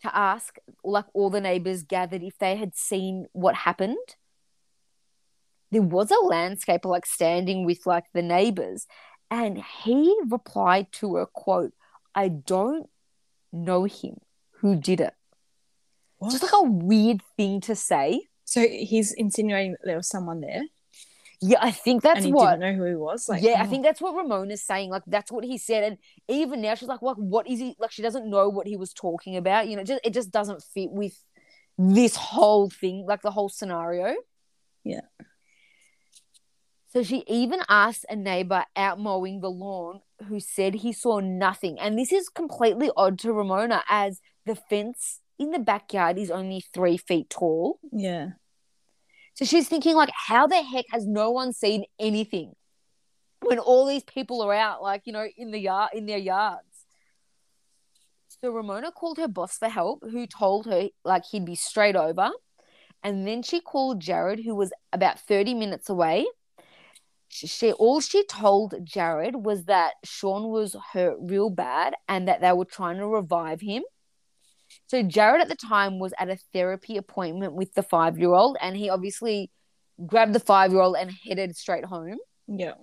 to 0.00 0.16
ask, 0.16 0.56
like 0.82 1.04
all 1.12 1.28
the 1.28 1.42
neighbors 1.42 1.82
gathered, 1.82 2.22
if 2.22 2.38
they 2.38 2.56
had 2.56 2.74
seen 2.74 3.26
what 3.32 3.54
happened. 3.54 3.98
There 5.70 5.82
was 5.82 6.10
a 6.10 6.14
landscaper 6.14 6.86
like 6.86 7.04
standing 7.04 7.66
with 7.66 7.84
like 7.84 8.04
the 8.14 8.22
neighbors, 8.22 8.86
and 9.30 9.62
he 9.82 10.16
replied 10.28 10.92
to 10.92 11.16
her, 11.16 11.26
"quote 11.26 11.72
I 12.14 12.28
don't 12.28 12.88
know 13.52 13.84
him 13.84 14.20
who 14.60 14.76
did 14.76 15.00
it." 15.00 15.14
What? 16.18 16.30
Just 16.32 16.42
like 16.42 16.52
a 16.54 16.62
weird 16.62 17.22
thing 17.36 17.60
to 17.62 17.74
say. 17.74 18.28
So 18.44 18.60
he's 18.66 19.12
insinuating 19.12 19.72
that 19.72 19.80
there 19.84 19.96
was 19.96 20.08
someone 20.08 20.40
there 20.40 20.62
Yeah, 21.40 21.58
I 21.60 21.70
think 21.72 22.02
that's 22.02 22.18
and 22.18 22.26
he 22.26 22.32
what. 22.32 22.50
didn't 22.50 22.60
know 22.60 22.74
who 22.84 22.88
he 22.88 22.94
was. 22.94 23.28
Like, 23.28 23.42
yeah, 23.42 23.60
I 23.60 23.66
oh, 23.66 23.68
think 23.68 23.82
that's 23.84 24.00
what 24.00 24.14
Ramona's 24.14 24.62
saying. 24.62 24.90
Like 24.90 25.02
that's 25.06 25.30
what 25.32 25.44
he 25.44 25.58
said, 25.58 25.84
and 25.84 25.98
even 26.28 26.62
now 26.62 26.74
she's 26.74 26.88
like, 26.88 27.02
"Like, 27.02 27.16
what 27.16 27.46
is 27.48 27.58
he? 27.58 27.76
Like, 27.78 27.90
she 27.92 28.02
doesn't 28.02 28.28
know 28.30 28.48
what 28.48 28.66
he 28.66 28.76
was 28.76 28.92
talking 28.94 29.36
about. 29.36 29.68
You 29.68 29.76
know, 29.76 29.84
just 29.84 30.00
it 30.04 30.14
just 30.14 30.30
doesn't 30.30 30.62
fit 30.62 30.90
with 30.90 31.22
this 31.76 32.16
whole 32.16 32.70
thing, 32.70 33.04
like 33.06 33.22
the 33.22 33.30
whole 33.30 33.48
scenario." 33.48 34.14
Yeah. 34.84 35.02
So 36.94 37.02
she 37.02 37.24
even 37.26 37.60
asked 37.68 38.06
a 38.08 38.14
neighbor 38.14 38.64
out 38.76 39.00
mowing 39.00 39.40
the 39.40 39.50
lawn 39.50 40.00
who 40.28 40.38
said 40.38 40.74
he 40.74 40.92
saw 40.92 41.18
nothing. 41.18 41.76
And 41.80 41.98
this 41.98 42.12
is 42.12 42.28
completely 42.28 42.88
odd 42.96 43.18
to 43.20 43.32
Ramona 43.32 43.82
as 43.88 44.20
the 44.46 44.54
fence 44.54 45.20
in 45.36 45.50
the 45.50 45.58
backyard 45.58 46.18
is 46.18 46.30
only 46.30 46.62
three 46.72 46.96
feet 46.96 47.28
tall. 47.30 47.80
Yeah. 47.90 48.30
So 49.34 49.44
she's 49.44 49.68
thinking, 49.68 49.96
like, 49.96 50.10
how 50.14 50.46
the 50.46 50.62
heck 50.62 50.84
has 50.90 51.04
no 51.04 51.32
one 51.32 51.52
seen 51.52 51.84
anything 51.98 52.52
when 53.40 53.58
all 53.58 53.86
these 53.86 54.04
people 54.04 54.40
are 54.42 54.54
out, 54.54 54.80
like, 54.80 55.02
you 55.04 55.12
know, 55.12 55.26
in 55.36 55.50
the 55.50 55.58
yard 55.58 55.90
in 55.94 56.06
their 56.06 56.18
yards? 56.18 56.86
So 58.28 58.50
Ramona 58.50 58.92
called 58.92 59.18
her 59.18 59.26
boss 59.26 59.58
for 59.58 59.68
help, 59.68 60.04
who 60.08 60.28
told 60.28 60.66
her 60.66 60.88
like 61.04 61.24
he'd 61.24 61.44
be 61.44 61.56
straight 61.56 61.96
over. 61.96 62.30
And 63.02 63.26
then 63.26 63.42
she 63.42 63.60
called 63.60 63.98
Jared, 63.98 64.40
who 64.44 64.54
was 64.54 64.72
about 64.92 65.18
30 65.18 65.54
minutes 65.54 65.90
away. 65.90 66.26
She, 67.34 67.72
all 67.72 68.00
she 68.00 68.24
told 68.26 68.76
Jared 68.84 69.34
was 69.34 69.64
that 69.64 69.94
Sean 70.04 70.50
was 70.50 70.76
hurt 70.92 71.16
real 71.20 71.50
bad 71.50 71.94
and 72.08 72.28
that 72.28 72.40
they 72.40 72.52
were 72.52 72.64
trying 72.64 72.98
to 72.98 73.08
revive 73.08 73.60
him. 73.60 73.82
So 74.86 75.02
Jared 75.02 75.40
at 75.40 75.48
the 75.48 75.56
time 75.56 75.98
was 75.98 76.14
at 76.16 76.28
a 76.28 76.38
therapy 76.52 76.96
appointment 76.96 77.54
with 77.54 77.74
the 77.74 77.82
five 77.82 78.18
year 78.18 78.32
old, 78.32 78.56
and 78.60 78.76
he 78.76 78.88
obviously 78.88 79.50
grabbed 80.06 80.32
the 80.32 80.40
five 80.40 80.70
year 80.70 80.80
old 80.80 80.96
and 80.96 81.10
headed 81.10 81.56
straight 81.56 81.84
home. 81.84 82.18
Yeah. 82.46 82.74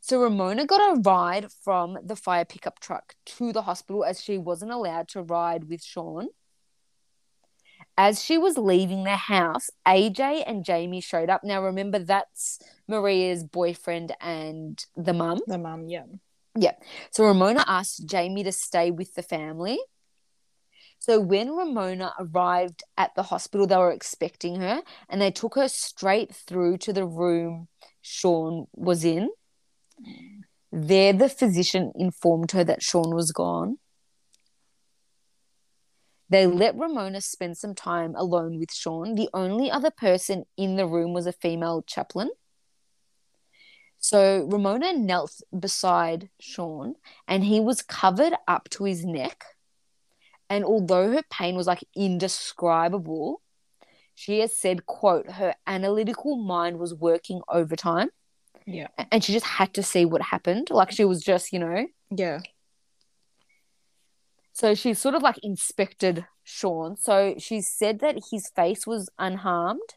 So 0.00 0.20
Ramona 0.20 0.64
got 0.64 0.96
a 0.96 1.00
ride 1.00 1.46
from 1.64 1.98
the 2.04 2.14
fire 2.14 2.44
pickup 2.44 2.78
truck 2.78 3.14
to 3.26 3.52
the 3.52 3.62
hospital 3.62 4.04
as 4.04 4.22
she 4.22 4.38
wasn't 4.38 4.70
allowed 4.70 5.08
to 5.08 5.22
ride 5.22 5.68
with 5.68 5.82
Sean. 5.82 6.28
As 7.96 8.22
she 8.22 8.38
was 8.38 8.58
leaving 8.58 9.04
the 9.04 9.16
house, 9.16 9.70
AJ 9.86 10.44
and 10.46 10.64
Jamie 10.64 11.00
showed 11.00 11.30
up. 11.30 11.44
Now 11.44 11.62
remember 11.62 11.98
that's 11.98 12.58
Maria's 12.88 13.44
boyfriend 13.44 14.12
and 14.20 14.84
the 14.96 15.12
mum. 15.12 15.40
The 15.46 15.58
mum, 15.58 15.88
yeah. 15.88 16.04
Yeah. 16.56 16.74
So 17.10 17.24
Ramona 17.24 17.64
asked 17.66 18.06
Jamie 18.06 18.44
to 18.44 18.52
stay 18.52 18.90
with 18.90 19.14
the 19.14 19.22
family. 19.22 19.78
So 20.98 21.20
when 21.20 21.54
Ramona 21.54 22.12
arrived 22.18 22.82
at 22.96 23.14
the 23.14 23.24
hospital, 23.24 23.66
they 23.66 23.76
were 23.76 23.92
expecting 23.92 24.56
her 24.56 24.82
and 25.08 25.20
they 25.20 25.30
took 25.30 25.54
her 25.56 25.68
straight 25.68 26.34
through 26.34 26.78
to 26.78 26.92
the 26.92 27.06
room 27.06 27.68
Sean 28.00 28.66
was 28.72 29.04
in. 29.04 29.30
Mm. 30.00 30.40
There, 30.72 31.12
the 31.12 31.28
physician 31.28 31.92
informed 31.94 32.50
her 32.50 32.64
that 32.64 32.82
Sean 32.82 33.14
was 33.14 33.30
gone. 33.30 33.78
They 36.30 36.46
let 36.46 36.76
Ramona 36.76 37.20
spend 37.20 37.58
some 37.58 37.74
time 37.74 38.14
alone 38.16 38.58
with 38.58 38.72
Sean. 38.72 39.14
The 39.14 39.28
only 39.34 39.70
other 39.70 39.90
person 39.90 40.44
in 40.56 40.76
the 40.76 40.86
room 40.86 41.12
was 41.12 41.26
a 41.26 41.32
female 41.32 41.82
chaplain. 41.86 42.30
So 43.98 44.46
Ramona 44.50 44.92
knelt 44.92 45.40
beside 45.58 46.28
Sean 46.40 46.94
and 47.26 47.44
he 47.44 47.60
was 47.60 47.82
covered 47.82 48.34
up 48.46 48.68
to 48.70 48.84
his 48.84 49.04
neck. 49.04 49.44
And 50.50 50.64
although 50.64 51.12
her 51.12 51.22
pain 51.30 51.56
was 51.56 51.66
like 51.66 51.84
indescribable, 51.96 53.40
she 54.14 54.40
has 54.40 54.56
said, 54.56 54.86
quote, 54.86 55.30
her 55.30 55.54
analytical 55.66 56.36
mind 56.36 56.78
was 56.78 56.94
working 56.94 57.40
overtime. 57.48 58.10
Yeah. 58.66 58.88
And 59.10 59.24
she 59.24 59.32
just 59.32 59.46
had 59.46 59.74
to 59.74 59.82
see 59.82 60.04
what 60.04 60.22
happened. 60.22 60.68
Like 60.70 60.90
she 60.90 61.04
was 61.04 61.22
just, 61.22 61.52
you 61.52 61.58
know. 61.58 61.86
Yeah. 62.10 62.40
So 64.54 64.74
she 64.74 64.94
sort 64.94 65.16
of 65.16 65.22
like 65.22 65.38
inspected 65.42 66.26
Sean. 66.44 66.96
So 66.96 67.34
she 67.38 67.60
said 67.60 67.98
that 67.98 68.16
his 68.30 68.48
face 68.54 68.86
was 68.86 69.10
unharmed 69.18 69.90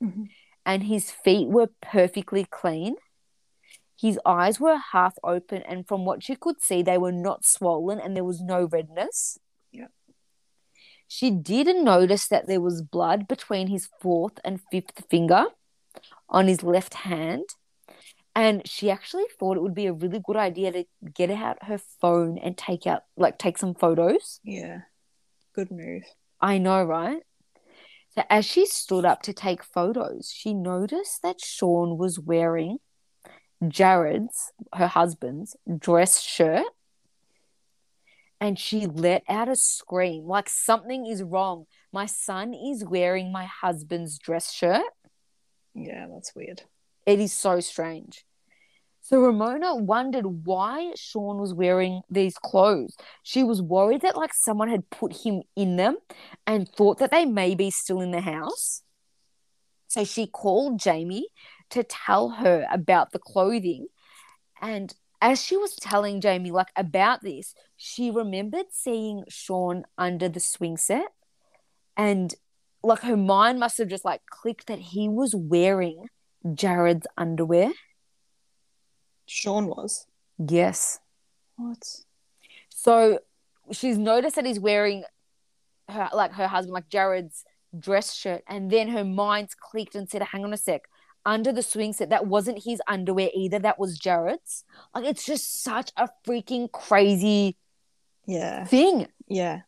Mhm. 0.00 0.28
and 0.64 0.84
his 0.84 1.10
feet 1.10 1.48
were 1.48 1.70
perfectly 1.82 2.44
clean. 2.44 2.94
His 4.00 4.18
eyes 4.24 4.60
were 4.60 4.76
half 4.76 5.14
open, 5.24 5.62
and 5.62 5.86
from 5.86 6.04
what 6.04 6.22
she 6.22 6.36
could 6.36 6.60
see, 6.60 6.82
they 6.82 6.98
were 6.98 7.12
not 7.28 7.44
swollen 7.44 7.98
and 8.00 8.14
there 8.16 8.24
was 8.24 8.40
no 8.40 8.66
redness. 8.66 9.38
Yeah. 9.72 9.88
She 11.08 11.30
did 11.30 11.66
notice 11.76 12.28
that 12.28 12.46
there 12.46 12.60
was 12.60 12.82
blood 12.82 13.26
between 13.26 13.66
his 13.68 13.88
fourth 14.00 14.38
and 14.44 14.60
fifth 14.70 15.06
finger 15.10 15.46
on 16.28 16.46
his 16.46 16.62
left 16.62 16.94
hand. 16.94 17.48
And 18.36 18.66
she 18.66 18.90
actually 18.90 19.26
thought 19.38 19.56
it 19.56 19.62
would 19.62 19.74
be 19.74 19.86
a 19.86 19.92
really 19.92 20.20
good 20.24 20.36
idea 20.36 20.72
to 20.72 20.84
get 21.14 21.30
out 21.30 21.62
her 21.62 21.78
phone 22.00 22.36
and 22.38 22.58
take 22.58 22.86
out, 22.86 23.02
like, 23.16 23.38
take 23.38 23.58
some 23.58 23.74
photos. 23.74 24.40
Yeah. 24.42 24.80
Good 25.54 25.70
move. 25.70 26.02
I 26.40 26.58
know, 26.58 26.82
right? 26.82 27.22
So 28.10 28.22
as 28.28 28.44
she 28.44 28.66
stood 28.66 29.04
up 29.04 29.22
to 29.22 29.32
take 29.32 29.62
photos, 29.62 30.32
she 30.34 30.52
noticed 30.52 31.22
that 31.22 31.40
Sean 31.40 31.96
was 31.96 32.18
wearing 32.18 32.78
Jared's, 33.66 34.52
her 34.72 34.88
husband's, 34.88 35.56
dress 35.78 36.20
shirt. 36.20 36.66
And 38.40 38.58
she 38.58 38.86
let 38.86 39.22
out 39.28 39.48
a 39.48 39.56
scream 39.56 40.24
like 40.24 40.48
something 40.48 41.06
is 41.06 41.22
wrong. 41.22 41.66
My 41.92 42.06
son 42.06 42.52
is 42.52 42.84
wearing 42.84 43.32
my 43.32 43.46
husband's 43.46 44.18
dress 44.18 44.52
shirt. 44.52 44.82
Yeah, 45.74 46.06
that's 46.12 46.34
weird. 46.34 46.62
It 47.06 47.20
is 47.20 47.32
so 47.32 47.60
strange. 47.60 48.24
So 49.00 49.20
Ramona 49.20 49.76
wondered 49.76 50.24
why 50.24 50.92
Sean 50.96 51.38
was 51.38 51.52
wearing 51.52 52.00
these 52.08 52.38
clothes. 52.38 52.96
She 53.22 53.44
was 53.44 53.60
worried 53.60 54.00
that 54.00 54.16
like 54.16 54.32
someone 54.32 54.70
had 54.70 54.88
put 54.88 55.14
him 55.14 55.42
in 55.54 55.76
them 55.76 55.98
and 56.46 56.66
thought 56.66 56.98
that 56.98 57.10
they 57.10 57.26
may 57.26 57.54
be 57.54 57.70
still 57.70 58.00
in 58.00 58.12
the 58.12 58.22
house. 58.22 58.82
So 59.88 60.04
she 60.04 60.26
called 60.26 60.80
Jamie 60.80 61.28
to 61.70 61.84
tell 61.84 62.30
her 62.30 62.66
about 62.72 63.12
the 63.12 63.18
clothing. 63.18 63.88
And 64.62 64.94
as 65.20 65.42
she 65.42 65.58
was 65.58 65.76
telling 65.76 66.22
Jamie 66.22 66.50
like 66.50 66.72
about 66.74 67.20
this, 67.20 67.54
she 67.76 68.10
remembered 68.10 68.66
seeing 68.70 69.24
Sean 69.28 69.84
under 69.98 70.30
the 70.30 70.40
swing 70.40 70.78
set 70.78 71.12
and 71.94 72.34
like 72.82 73.00
her 73.00 73.16
mind 73.16 73.60
must 73.60 73.78
have 73.78 73.88
just 73.88 74.04
like 74.04 74.22
clicked 74.30 74.66
that 74.68 74.78
he 74.78 75.08
was 75.10 75.34
wearing 75.34 76.06
Jared's 76.52 77.06
underwear. 77.16 77.72
Sean 79.26 79.66
was. 79.66 80.06
Yes. 80.38 80.98
What? 81.56 81.82
So 82.68 83.20
she's 83.72 83.96
noticed 83.96 84.36
that 84.36 84.44
he's 84.44 84.60
wearing 84.60 85.04
her 85.88 86.08
like 86.12 86.32
her 86.32 86.46
husband, 86.46 86.74
like 86.74 86.88
Jared's 86.88 87.44
dress 87.78 88.14
shirt, 88.14 88.42
and 88.48 88.70
then 88.70 88.88
her 88.88 89.04
mind's 89.04 89.54
clicked 89.54 89.94
and 89.94 90.08
said, 90.08 90.22
Hang 90.22 90.44
on 90.44 90.52
a 90.52 90.56
sec. 90.56 90.82
Under 91.26 91.52
the 91.52 91.62
swing 91.62 91.94
set, 91.94 92.10
that 92.10 92.26
wasn't 92.26 92.64
his 92.64 92.82
underwear 92.86 93.30
either. 93.34 93.58
That 93.58 93.78
was 93.78 93.98
Jared's. 93.98 94.64
Like 94.94 95.04
it's 95.06 95.24
just 95.24 95.62
such 95.62 95.90
a 95.96 96.10
freaking 96.26 96.70
crazy 96.70 97.56
Yeah. 98.26 98.66
thing. 98.66 99.06
Yeah. 99.26 99.60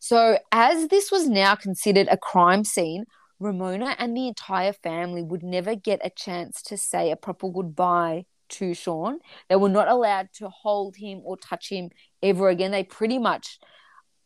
So, 0.00 0.38
as 0.52 0.88
this 0.88 1.10
was 1.10 1.28
now 1.28 1.54
considered 1.54 2.08
a 2.10 2.16
crime 2.18 2.64
scene, 2.64 3.04
Ramona 3.40 3.96
and 3.98 4.16
the 4.16 4.28
entire 4.28 4.72
family 4.72 5.22
would 5.22 5.42
never 5.42 5.74
get 5.74 6.00
a 6.04 6.10
chance 6.10 6.62
to 6.62 6.76
say 6.76 7.10
a 7.10 7.16
proper 7.16 7.48
goodbye 7.50 8.26
to 8.50 8.74
Sean. 8.74 9.18
They 9.48 9.56
were 9.56 9.68
not 9.68 9.88
allowed 9.88 10.28
to 10.34 10.48
hold 10.48 10.96
him 10.96 11.20
or 11.24 11.36
touch 11.36 11.70
him 11.70 11.90
ever 12.22 12.48
again. 12.48 12.70
They 12.70 12.84
pretty 12.84 13.18
much, 13.18 13.58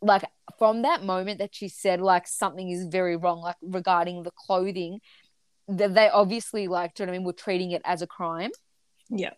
like, 0.02 0.24
from 0.58 0.82
that 0.82 1.02
moment 1.02 1.38
that 1.38 1.54
she 1.54 1.68
said, 1.68 2.00
like, 2.00 2.26
something 2.26 2.68
is 2.68 2.86
very 2.86 3.16
wrong, 3.16 3.40
like, 3.40 3.56
regarding 3.62 4.22
the 4.22 4.32
clothing, 4.32 5.00
that 5.68 5.94
they 5.94 6.08
obviously, 6.08 6.68
like, 6.68 6.94
do 6.94 7.02
you 7.02 7.06
know 7.06 7.12
what 7.12 7.16
I 7.16 7.18
mean, 7.18 7.26
were 7.26 7.32
treating 7.32 7.70
it 7.72 7.82
as 7.84 8.02
a 8.02 8.06
crime. 8.06 8.50
Yeah. 9.08 9.34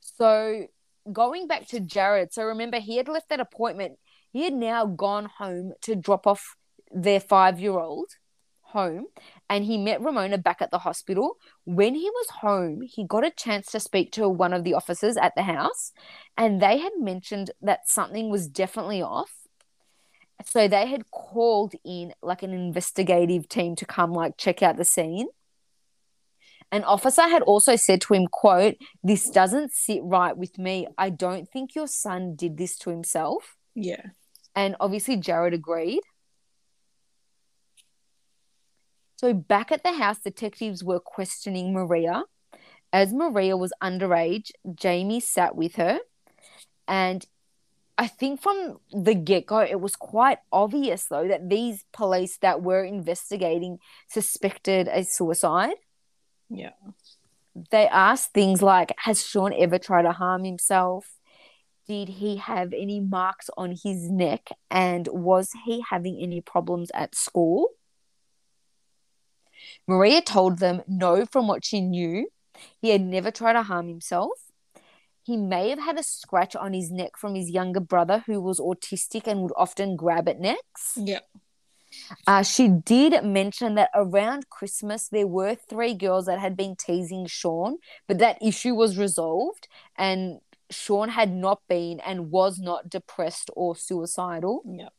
So 0.00 0.66
going 1.10 1.46
back 1.46 1.66
to 1.68 1.80
Jared, 1.80 2.32
so 2.32 2.44
remember 2.44 2.78
he 2.78 2.96
had 2.96 3.08
left 3.08 3.30
that 3.30 3.40
appointment. 3.40 3.98
He 4.32 4.44
had 4.44 4.52
now 4.52 4.86
gone 4.86 5.28
home 5.38 5.72
to 5.82 5.96
drop 5.96 6.26
off 6.26 6.56
their 6.90 7.20
five 7.20 7.60
year 7.60 7.78
old 7.78 8.10
home 8.62 9.06
and 9.48 9.64
he 9.64 9.76
met 9.76 10.00
Ramona 10.00 10.38
back 10.38 10.62
at 10.62 10.70
the 10.70 10.78
hospital. 10.78 11.36
When 11.64 11.94
he 11.94 12.08
was 12.08 12.30
home, 12.40 12.82
he 12.82 13.04
got 13.04 13.26
a 13.26 13.30
chance 13.30 13.66
to 13.72 13.80
speak 13.80 14.12
to 14.12 14.28
one 14.28 14.52
of 14.52 14.64
the 14.64 14.74
officers 14.74 15.16
at 15.16 15.34
the 15.34 15.42
house 15.42 15.92
and 16.36 16.60
they 16.60 16.78
had 16.78 16.92
mentioned 16.98 17.50
that 17.62 17.88
something 17.88 18.30
was 18.30 18.48
definitely 18.48 19.02
off. 19.02 19.32
So 20.46 20.68
they 20.68 20.86
had 20.86 21.10
called 21.10 21.74
in 21.84 22.14
like 22.22 22.42
an 22.42 22.54
investigative 22.54 23.48
team 23.48 23.76
to 23.76 23.84
come 23.84 24.12
like 24.12 24.38
check 24.38 24.62
out 24.62 24.76
the 24.76 24.84
scene. 24.84 25.26
An 26.72 26.84
officer 26.84 27.22
had 27.22 27.42
also 27.42 27.74
said 27.74 28.00
to 28.02 28.14
him, 28.14 28.28
quote, 28.28 28.76
this 29.02 29.28
doesn't 29.28 29.72
sit 29.72 30.00
right 30.04 30.36
with 30.36 30.56
me. 30.56 30.86
I 30.96 31.10
don't 31.10 31.48
think 31.50 31.74
your 31.74 31.88
son 31.88 32.36
did 32.36 32.56
this 32.56 32.76
to 32.78 32.90
himself. 32.90 33.56
Yeah. 33.74 34.02
And 34.54 34.76
obviously 34.78 35.16
Jared 35.16 35.52
agreed. 35.52 36.00
So 39.20 39.34
back 39.34 39.70
at 39.70 39.82
the 39.82 39.92
house, 39.92 40.20
detectives 40.20 40.82
were 40.82 40.98
questioning 40.98 41.74
Maria. 41.74 42.22
As 42.90 43.12
Maria 43.12 43.54
was 43.54 43.70
underage, 43.82 44.50
Jamie 44.74 45.20
sat 45.20 45.54
with 45.54 45.74
her. 45.74 45.98
And 46.88 47.26
I 47.98 48.06
think 48.06 48.40
from 48.40 48.78
the 48.90 49.14
get 49.14 49.44
go, 49.44 49.58
it 49.58 49.78
was 49.78 49.94
quite 49.94 50.38
obvious 50.50 51.04
though 51.04 51.28
that 51.28 51.50
these 51.50 51.84
police 51.92 52.38
that 52.38 52.62
were 52.62 52.82
investigating 52.82 53.76
suspected 54.08 54.88
a 54.88 55.04
suicide. 55.04 55.76
Yeah. 56.48 56.70
They 57.70 57.88
asked 57.88 58.32
things 58.32 58.62
like 58.62 58.94
Has 59.00 59.22
Sean 59.22 59.52
ever 59.52 59.78
tried 59.78 60.04
to 60.04 60.12
harm 60.12 60.44
himself? 60.44 61.18
Did 61.86 62.08
he 62.08 62.38
have 62.38 62.72
any 62.72 63.00
marks 63.00 63.50
on 63.58 63.72
his 63.72 64.10
neck? 64.10 64.48
And 64.70 65.06
was 65.12 65.50
he 65.66 65.84
having 65.90 66.18
any 66.22 66.40
problems 66.40 66.90
at 66.94 67.14
school? 67.14 67.68
Maria 69.90 70.22
told 70.22 70.60
them 70.60 70.82
no 70.86 71.26
from 71.26 71.48
what 71.48 71.64
she 71.64 71.80
knew. 71.80 72.28
He 72.80 72.90
had 72.90 73.00
never 73.00 73.32
tried 73.32 73.54
to 73.54 73.64
harm 73.64 73.88
himself. 73.88 74.38
He 75.24 75.36
may 75.36 75.70
have 75.70 75.80
had 75.80 75.98
a 75.98 76.04
scratch 76.04 76.54
on 76.54 76.72
his 76.72 76.92
neck 76.92 77.16
from 77.16 77.34
his 77.34 77.50
younger 77.50 77.80
brother, 77.80 78.22
who 78.26 78.40
was 78.40 78.60
autistic 78.60 79.26
and 79.26 79.42
would 79.42 79.52
often 79.56 79.96
grab 79.96 80.28
at 80.28 80.38
necks. 80.38 80.96
Yeah. 80.96 81.18
Uh, 82.24 82.44
she 82.44 82.68
did 82.68 83.24
mention 83.24 83.74
that 83.74 83.90
around 83.92 84.48
Christmas, 84.48 85.08
there 85.08 85.26
were 85.26 85.56
three 85.56 85.94
girls 85.94 86.26
that 86.26 86.38
had 86.38 86.56
been 86.56 86.76
teasing 86.76 87.26
Sean, 87.26 87.78
but 88.06 88.18
that 88.18 88.38
issue 88.40 88.76
was 88.76 88.96
resolved, 88.96 89.66
and 89.98 90.38
Sean 90.70 91.08
had 91.08 91.32
not 91.32 91.62
been 91.68 91.98
and 91.98 92.30
was 92.30 92.60
not 92.60 92.88
depressed 92.88 93.50
or 93.56 93.74
suicidal. 93.74 94.62
Yeah. 94.64 94.90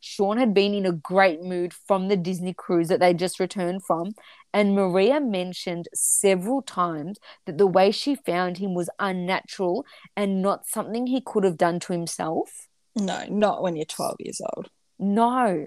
Sean 0.00 0.38
had 0.38 0.54
been 0.54 0.74
in 0.74 0.86
a 0.86 0.92
great 0.92 1.42
mood 1.42 1.72
from 1.72 2.08
the 2.08 2.16
Disney 2.16 2.54
cruise 2.54 2.88
that 2.88 3.00
they 3.00 3.14
just 3.14 3.38
returned 3.38 3.84
from. 3.84 4.12
And 4.52 4.74
Maria 4.74 5.20
mentioned 5.20 5.88
several 5.94 6.62
times 6.62 7.18
that 7.46 7.58
the 7.58 7.66
way 7.66 7.90
she 7.90 8.14
found 8.14 8.58
him 8.58 8.74
was 8.74 8.90
unnatural 8.98 9.84
and 10.16 10.42
not 10.42 10.66
something 10.66 11.06
he 11.06 11.20
could 11.20 11.44
have 11.44 11.58
done 11.58 11.78
to 11.80 11.92
himself. 11.92 12.68
No, 12.96 13.24
not 13.28 13.62
when 13.62 13.76
you're 13.76 13.84
12 13.84 14.16
years 14.18 14.40
old. 14.54 14.68
No. 14.98 15.66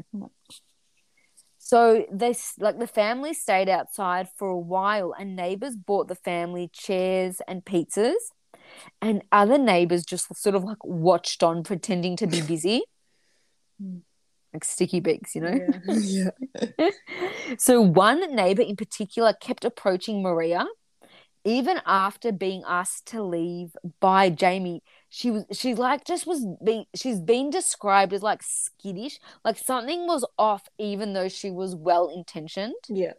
So 1.58 2.06
they 2.12 2.36
like 2.60 2.78
the 2.80 2.88
family 2.88 3.34
stayed 3.34 3.69
outside 3.69 4.28
for 4.36 4.50
a 4.50 4.60
while 4.60 5.15
and 5.17 5.36
neighbors 5.36 5.78
bought 5.78 6.10
the 6.10 6.15
family 6.15 6.69
chairs 6.74 7.41
and 7.48 7.63
pizzas 7.63 8.13
and 9.02 9.24
other 9.32 9.58
neighbors 9.58 10.06
just 10.06 10.36
sort 10.36 10.56
of 10.56 10.63
like 10.63 10.84
watched 10.84 11.41
on 11.41 11.63
pretending 11.63 12.15
to 12.17 12.28
be 12.28 12.41
busy. 12.41 12.84
Hmm. 13.82 13.98
Like 14.54 14.63
sticky 14.63 15.00
beaks, 15.00 15.36
you 15.36 15.42
know? 15.42 15.58
Yeah. 15.88 16.30
yeah. 16.80 16.89
so 17.58 17.82
one 17.82 18.36
neighbor 18.36 18.62
in 18.62 18.76
particular 18.76 19.34
kept 19.34 19.66
approaching 19.66 20.22
Maria 20.22 20.66
even 21.46 21.82
after 21.86 22.32
being 22.32 22.63
asked 22.68 23.08
to 23.08 23.22
leave 23.22 23.76
by 24.00 24.30
Jamie. 24.30 24.82
She 25.10 25.30
was 25.30 25.46
she 25.52 25.76
like 25.76 26.06
just 26.06 26.26
was 26.26 26.46
being 26.63 26.86
she's 26.96 27.20
been 27.20 27.50
described 27.50 28.13
as 28.13 28.24
like 28.24 28.42
skittish, 28.44 29.20
like 29.44 29.58
something 29.58 30.08
was 30.08 30.26
off 30.38 30.68
even 30.78 31.13
though 31.13 31.30
she 31.30 31.52
was 31.52 31.76
well 31.76 32.10
intentioned. 32.10 32.76
Yeah. 32.88 33.13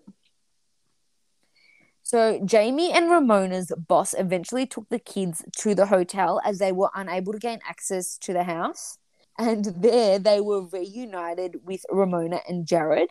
So 2.03 2.41
Jamie 2.45 2.93
and 2.93 3.11
Ramona's 3.11 3.73
boss 3.89 4.15
eventually 4.17 4.67
took 4.67 4.89
the 4.91 4.99
kids 4.99 5.43
to 5.59 5.75
the 5.75 5.87
hotel 5.87 6.41
as 6.45 6.59
they 6.59 6.71
were 6.71 6.91
unable 6.95 7.33
to 7.33 7.39
gain 7.39 7.61
access 7.67 8.19
to 8.19 8.33
the 8.33 8.45
house. 8.45 8.99
And 9.39 9.65
there 9.65 10.19
they 10.19 10.41
were 10.41 10.67
reunited 10.67 11.61
with 11.65 11.85
Ramona 11.91 12.41
and 12.49 12.67
Jared. 12.67 13.11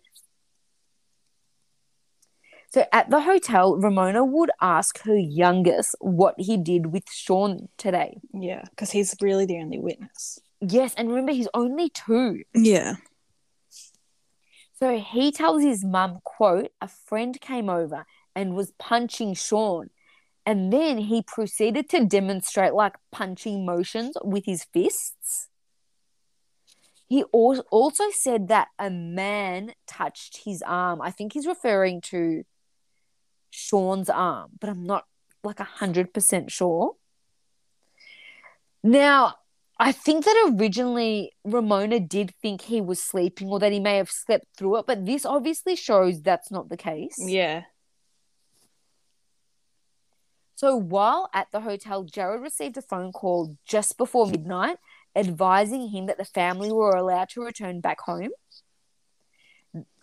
So 2.73 2.85
at 2.91 3.09
the 3.11 3.21
hotel, 3.21 3.75
Ramona 3.75 4.25
would 4.25 4.49
ask 4.59 4.99
her 5.03 5.15
youngest 5.15 5.95
what 5.99 6.33
he 6.39 6.57
did 6.57 6.87
with 6.87 7.03
Sean 7.11 7.69
today. 7.77 8.19
Yeah. 8.33 8.63
Because 8.71 8.89
he's 8.89 9.15
really 9.21 9.45
the 9.45 9.59
only 9.59 9.77
witness. 9.77 10.39
Yes, 10.59 10.95
and 10.95 11.09
remember 11.09 11.33
he's 11.33 11.49
only 11.53 11.89
two. 11.89 12.43
Yeah. 12.55 12.95
So 14.79 14.97
he 14.97 15.31
tells 15.31 15.61
his 15.61 15.83
mum, 15.85 16.19
quote, 16.23 16.71
a 16.81 16.87
friend 16.87 17.39
came 17.39 17.69
over 17.69 18.05
and 18.35 18.55
was 18.55 18.71
punching 18.79 19.35
Sean. 19.35 19.89
And 20.45 20.73
then 20.73 20.97
he 20.97 21.21
proceeded 21.21 21.89
to 21.89 22.05
demonstrate 22.05 22.73
like 22.73 22.95
punching 23.11 23.65
motions 23.65 24.15
with 24.23 24.45
his 24.45 24.65
fists. 24.73 25.47
He 27.13 27.23
al- 27.31 27.63
also 27.69 28.05
said 28.09 28.47
that 28.47 28.69
a 28.79 28.89
man 28.89 29.75
touched 29.85 30.41
his 30.45 30.63
arm. 30.63 30.99
I 30.99 31.11
think 31.11 31.33
he's 31.33 31.45
referring 31.45 32.01
to 32.09 32.43
Sean's 33.51 34.09
arm, 34.09 34.49
but 34.59 34.71
I'm 34.71 34.83
not 34.83 35.05
like 35.43 35.59
a 35.59 35.63
hundred 35.63 36.11
percent 36.11 36.49
sure. 36.49 36.95
Now, 38.81 39.35
I 39.77 39.91
think 39.91 40.25
that 40.25 40.53
originally 40.57 41.33
Ramona 41.43 41.99
did 41.99 42.33
think 42.41 42.61
he 42.61 42.81
was 42.81 42.99
sleeping 42.99 43.47
or 43.49 43.59
that 43.59 43.71
he 43.71 43.79
may 43.79 43.97
have 43.97 44.09
slept 44.09 44.47
through 44.57 44.77
it, 44.77 44.87
but 44.87 45.05
this 45.05 45.23
obviously 45.23 45.75
shows 45.75 46.19
that's 46.19 46.49
not 46.49 46.69
the 46.69 46.77
case. 46.77 47.17
Yeah. 47.19 47.65
So 50.55 50.75
while 50.75 51.29
at 51.31 51.51
the 51.51 51.61
hotel, 51.61 52.05
Jared 52.05 52.41
received 52.41 52.75
a 52.77 52.81
phone 52.81 53.11
call 53.11 53.55
just 53.67 53.99
before 53.99 54.25
midnight 54.25 54.77
advising 55.15 55.89
him 55.89 56.07
that 56.07 56.17
the 56.17 56.25
family 56.25 56.71
were 56.71 56.95
allowed 56.95 57.29
to 57.29 57.41
return 57.43 57.81
back 57.81 58.01
home. 58.01 58.29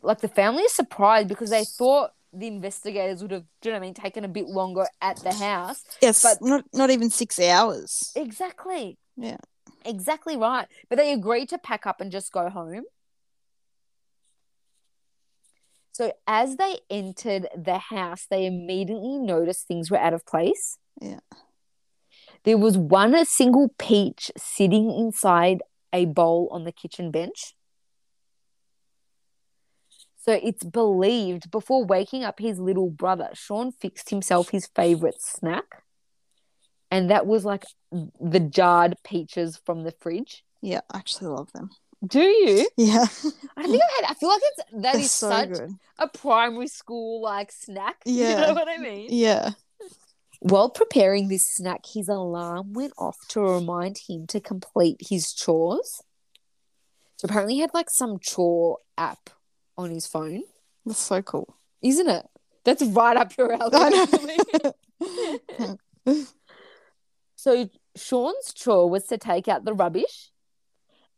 Like 0.03 0.21
the 0.21 0.29
family 0.29 0.63
is 0.63 0.75
surprised 0.75 1.29
because 1.29 1.51
they 1.51 1.65
thought 1.65 2.13
the 2.33 2.47
investigators 2.47 3.23
would 3.23 3.33
have, 3.33 3.45
do 3.61 3.69
you 3.69 3.73
know 3.73 3.79
what 3.79 3.85
I 3.85 3.87
mean, 3.87 3.95
taken 3.95 4.25
a 4.25 4.29
bit 4.29 4.47
longer 4.47 4.87
at 5.01 5.17
the 5.19 5.33
house. 5.33 5.85
Yes. 6.01 6.23
But- 6.23 6.39
not 6.41 6.65
not 6.73 6.91
even 6.91 7.11
six 7.11 7.39
hours. 7.39 8.13
Exactly. 8.15 8.99
Yeah. 9.17 9.39
Exactly 9.85 10.37
right. 10.37 10.67
But 10.89 10.99
they 10.99 11.13
agreed 11.13 11.49
to 11.51 11.59
pack 11.59 11.87
up 11.87 12.01
and 12.01 12.13
just 12.13 12.33
go 12.33 12.49
home. 12.49 12.85
So 15.93 16.13
as 16.27 16.57
they 16.57 16.79
entered 16.89 17.49
the 17.57 17.79
house, 17.79 18.27
they 18.31 18.47
immediately 18.47 19.19
noticed 19.19 19.67
things 19.67 19.91
were 19.91 19.99
out 19.99 20.15
of 20.15 20.25
place. 20.25 20.79
Yeah. 21.01 21.21
There 22.45 22.59
was 22.59 22.77
one 22.79 23.15
a 23.15 23.25
single 23.25 23.75
peach 23.79 24.31
sitting 24.37 24.91
inside 24.91 25.63
a 25.93 26.07
bowl 26.07 26.49
on 26.51 26.65
the 26.65 26.73
kitchen 26.73 27.11
bench. 27.11 27.55
So 30.23 30.33
it's 30.43 30.65
believed 30.65 31.51
before 31.51 31.85
waking 31.85 32.25
up 32.25 32.39
his 32.39 32.59
little 32.59 32.91
brother, 32.91 33.31
Sean 33.35 33.73
fixed 33.73 34.11
himself 34.11 34.51
his 34.51 34.67
favorite 34.67 35.21
snack. 35.21 35.83
And 36.91 37.09
that 37.11 37.27
was 37.27 37.45
like 37.45 37.65
the 38.21 38.41
jarred 38.41 38.97
peaches 39.05 39.61
from 39.65 39.85
the 39.85 39.93
fridge. 39.93 40.45
Yeah. 40.61 40.81
I 40.93 40.99
actually 40.99 41.29
love 41.29 41.53
them. 41.53 41.71
Do 42.07 42.21
you? 42.21 42.69
Yeah. 42.77 43.03
I 43.57 43.67
think 43.67 43.83
I've 43.83 44.05
had. 44.05 44.11
I 44.11 44.15
feel 44.15 44.29
like 44.29 44.41
it's 44.43 44.57
that 44.73 44.93
They're 44.95 45.01
is 45.03 45.11
so 45.13 45.29
such 45.31 45.49
good. 45.51 45.71
a 45.99 46.09
primary 46.09 46.67
school 46.69 47.23
like 47.23 47.53
snack. 47.53 47.97
Yeah. 48.05 48.41
you 48.41 48.47
know 48.47 48.55
what 48.55 48.69
I 48.69 48.79
mean. 48.79 49.09
Yeah. 49.11 49.51
While 50.41 50.71
preparing 50.71 51.29
this 51.29 51.47
snack, 51.47 51.85
his 51.87 52.09
alarm 52.09 52.73
went 52.73 52.95
off 52.99 53.19
to 53.29 53.41
remind 53.41 53.99
him 54.09 54.27
to 54.29 54.41
complete 54.41 54.97
his 55.09 55.33
chores. 55.33 56.03
So 57.17 57.27
apparently, 57.27 57.55
he 57.55 57.61
had 57.61 57.75
like 57.75 57.91
some 57.91 58.19
chore 58.19 58.79
app 58.97 59.31
on 59.77 59.91
his 59.91 60.07
phone, 60.07 60.43
That's 60.87 60.99
so 60.99 61.21
cool. 61.23 61.57
isn't 61.83 62.09
it? 62.09 62.27
That's 62.65 62.83
right 62.83 63.17
up 63.17 63.33
your 63.37 63.53
alley. 63.53 63.99
So 67.37 67.71
Sean's 67.97 68.53
chore 68.53 68.91
was 68.91 69.05
to 69.05 69.17
take 69.17 69.49
out 69.49 69.65
the 69.65 69.73
rubbish, 69.73 70.31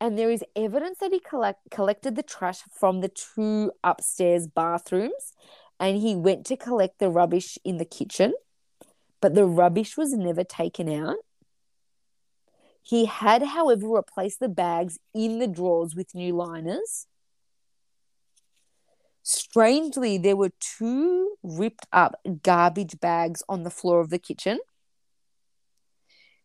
and 0.00 0.16
there 0.16 0.30
is 0.30 0.44
evidence 0.54 0.98
that 1.00 1.10
he 1.12 1.18
collect- 1.18 1.68
collected 1.72 2.14
the 2.14 2.22
trash 2.22 2.60
from 2.70 3.00
the 3.00 3.08
two 3.08 3.72
upstairs 3.82 4.46
bathrooms, 4.46 5.32
and 5.80 5.96
he 5.98 6.14
went 6.14 6.46
to 6.46 6.56
collect 6.56 7.00
the 7.00 7.10
rubbish 7.10 7.58
in 7.64 7.78
the 7.78 7.84
kitchen, 7.84 8.34
but 9.22 9.34
the 9.34 9.46
rubbish 9.46 9.96
was 9.96 10.12
never 10.12 10.44
taken 10.44 10.88
out. 10.90 11.16
He 12.82 13.06
had, 13.06 13.42
however, 13.42 13.88
replaced 13.88 14.40
the 14.40 14.48
bags 14.48 14.98
in 15.14 15.38
the 15.38 15.46
drawers 15.46 15.94
with 15.94 16.14
new 16.14 16.34
liners. 16.34 17.06
Strangely, 19.22 20.18
there 20.18 20.36
were 20.36 20.50
two 20.58 21.36
ripped 21.44 21.86
up 21.92 22.20
garbage 22.42 22.98
bags 22.98 23.44
on 23.48 23.62
the 23.62 23.70
floor 23.70 24.00
of 24.00 24.10
the 24.10 24.18
kitchen. 24.18 24.58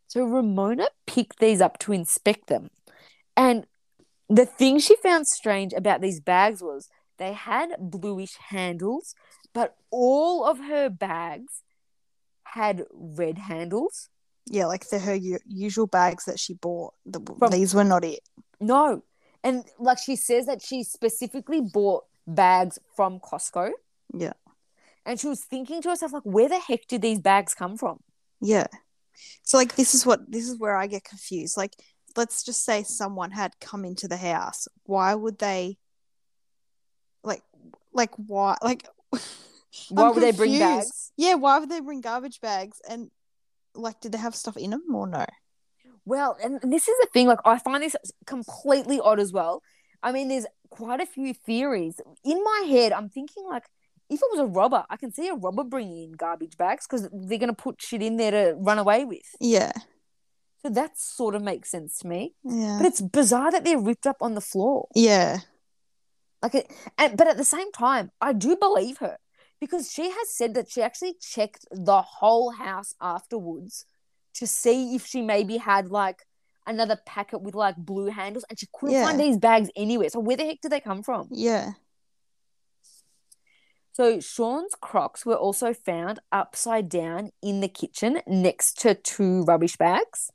So 0.05 0.23
Ramona 0.23 0.87
picked 1.07 1.39
these 1.39 1.59
up 1.59 1.79
to 1.79 1.91
inspect 1.91 2.47
them. 2.47 2.69
And 3.35 3.65
the 4.29 4.45
thing 4.45 4.77
she 4.77 4.95
found 4.97 5.27
strange 5.27 5.73
about 5.73 6.01
these 6.01 6.19
bags 6.19 6.61
was 6.61 6.89
they 7.17 7.33
had 7.33 7.75
bluish 7.79 8.35
handles, 8.49 9.15
but 9.51 9.75
all 9.89 10.45
of 10.45 10.59
her 10.59 10.89
bags 10.89 11.63
had 12.53 12.85
red 12.93 13.37
handles. 13.37 14.09
yeah, 14.45 14.65
like 14.65 14.87
the 14.89 14.99
her 14.99 15.15
u- 15.15 15.39
usual 15.47 15.87
bags 15.87 16.25
that 16.25 16.39
she 16.39 16.53
bought. 16.53 16.93
The, 17.05 17.19
From- 17.37 17.51
these 17.51 17.73
were 17.75 17.83
not 17.83 18.03
it. 18.03 18.21
No. 18.59 19.03
And 19.43 19.63
like 19.79 19.99
she 19.99 20.15
says 20.15 20.45
that 20.47 20.61
she 20.61 20.83
specifically 20.83 21.61
bought 21.61 22.05
bags 22.25 22.79
from 22.95 23.19
Costco. 23.19 23.71
Yeah. 24.13 24.33
And 25.05 25.19
she 25.19 25.27
was 25.27 25.43
thinking 25.43 25.81
to 25.81 25.89
herself, 25.89 26.11
like, 26.13 26.23
where 26.23 26.49
the 26.49 26.59
heck 26.59 26.87
did 26.87 27.01
these 27.01 27.19
bags 27.19 27.53
come 27.53 27.77
from? 27.77 27.99
Yeah. 28.41 28.67
So 29.43 29.57
like 29.57 29.75
this 29.75 29.95
is 29.95 30.05
what 30.05 30.29
this 30.31 30.47
is 30.49 30.57
where 30.59 30.75
I 30.75 30.87
get 30.87 31.03
confused. 31.03 31.57
Like 31.57 31.73
let's 32.15 32.43
just 32.43 32.63
say 32.65 32.83
someone 32.83 33.31
had 33.31 33.59
come 33.59 33.85
into 33.85 34.07
the 34.07 34.17
house. 34.17 34.67
Why 34.83 35.13
would 35.15 35.39
they 35.39 35.77
like 37.23 37.43
like 37.93 38.13
why 38.15 38.57
like 38.61 38.87
Why 39.89 40.07
I'm 40.07 40.13
would 40.13 40.23
they 40.23 40.31
bring 40.31 40.57
bags? 40.59 41.11
Yeah, 41.17 41.35
why 41.35 41.59
would 41.59 41.69
they 41.69 41.81
bring 41.81 42.01
garbage 42.01 42.41
bags 42.41 42.79
and 42.89 43.09
like 43.75 43.99
did 43.99 44.11
they 44.11 44.17
have 44.17 44.35
stuff 44.35 44.57
in 44.57 44.71
them 44.71 44.83
or 44.93 45.07
no? 45.07 45.25
Well, 46.05 46.37
and 46.41 46.59
this 46.71 46.87
is 46.87 46.95
the 47.01 47.07
thing. 47.11 47.27
Like, 47.27 47.39
I 47.43 47.59
find 47.59 47.83
this 47.83 47.95
completely 48.25 49.01
odd 49.01 49.19
as 49.19 49.33
well. 49.33 49.61
I 50.01 50.13
mean, 50.13 50.29
there's 50.29 50.45
quite 50.69 51.01
a 51.01 51.05
few 51.05 51.33
theories 51.33 51.99
in 52.23 52.41
my 52.43 52.65
head. 52.69 52.93
I'm 52.93 53.09
thinking 53.09 53.43
like, 53.45 53.63
if 54.09 54.21
it 54.21 54.27
was 54.31 54.39
a 54.39 54.45
robber, 54.45 54.85
I 54.89 54.95
can 54.95 55.11
see 55.11 55.27
a 55.27 55.33
robber 55.33 55.65
bringing 55.65 56.05
in 56.05 56.11
garbage 56.13 56.55
bags 56.57 56.87
because 56.87 57.09
they're 57.11 57.37
gonna 57.37 57.51
put 57.53 57.81
shit 57.81 58.01
in 58.01 58.15
there 58.15 58.31
to 58.31 58.55
run 58.57 58.79
away 58.79 59.03
with. 59.03 59.25
Yeah. 59.41 59.73
So 60.63 60.69
that 60.69 60.97
sort 60.97 61.35
of 61.35 61.41
makes 61.41 61.69
sense 61.69 61.97
to 61.99 62.07
me. 62.07 62.33
Yeah. 62.43 62.77
But 62.79 62.87
it's 62.87 63.01
bizarre 63.01 63.51
that 63.51 63.65
they're 63.65 63.77
ripped 63.77 64.07
up 64.07 64.17
on 64.21 64.33
the 64.33 64.41
floor. 64.41 64.87
yeah. 64.95 65.39
Like 66.41 66.53
it, 66.55 66.71
and 66.97 67.17
but 67.17 67.27
at 67.27 67.35
the 67.35 67.43
same 67.43 67.71
time, 67.71 68.11
I 68.21 68.31
do 68.31 68.55
believe 68.55 68.99
her 68.99 69.17
because 69.59 69.91
she 69.91 70.09
has 70.09 70.29
said 70.29 70.53
that 70.55 70.69
she 70.69 70.81
actually 70.81 71.15
checked 71.19 71.65
the 71.71 72.01
whole 72.01 72.51
house 72.51 72.93
afterwards 73.01 73.85
to 74.35 74.45
see 74.45 74.95
if 74.95 75.05
she 75.05 75.21
maybe 75.21 75.57
had 75.57 75.89
like 75.89 76.25
another 76.65 76.97
packet 77.05 77.41
with 77.41 77.55
like 77.55 77.75
blue 77.77 78.07
handles, 78.07 78.45
and 78.49 78.59
she 78.59 78.67
couldn't 78.73 79.01
find 79.03 79.19
these 79.19 79.37
bags 79.37 79.69
anywhere. 79.75 80.09
So 80.09 80.19
where 80.19 80.37
the 80.37 80.45
heck 80.45 80.61
did 80.61 80.71
they 80.71 80.81
come 80.81 81.01
from? 81.01 81.27
Yeah. 81.31 81.71
So 83.93 84.19
Sean's 84.19 84.75
Crocs 84.79 85.25
were 85.25 85.35
also 85.35 85.73
found 85.73 86.19
upside 86.31 86.87
down 86.87 87.31
in 87.41 87.61
the 87.61 87.67
kitchen 87.67 88.21
next 88.27 88.79
to 88.81 88.93
two 88.93 89.43
rubbish 89.43 89.75
bags. 89.75 90.29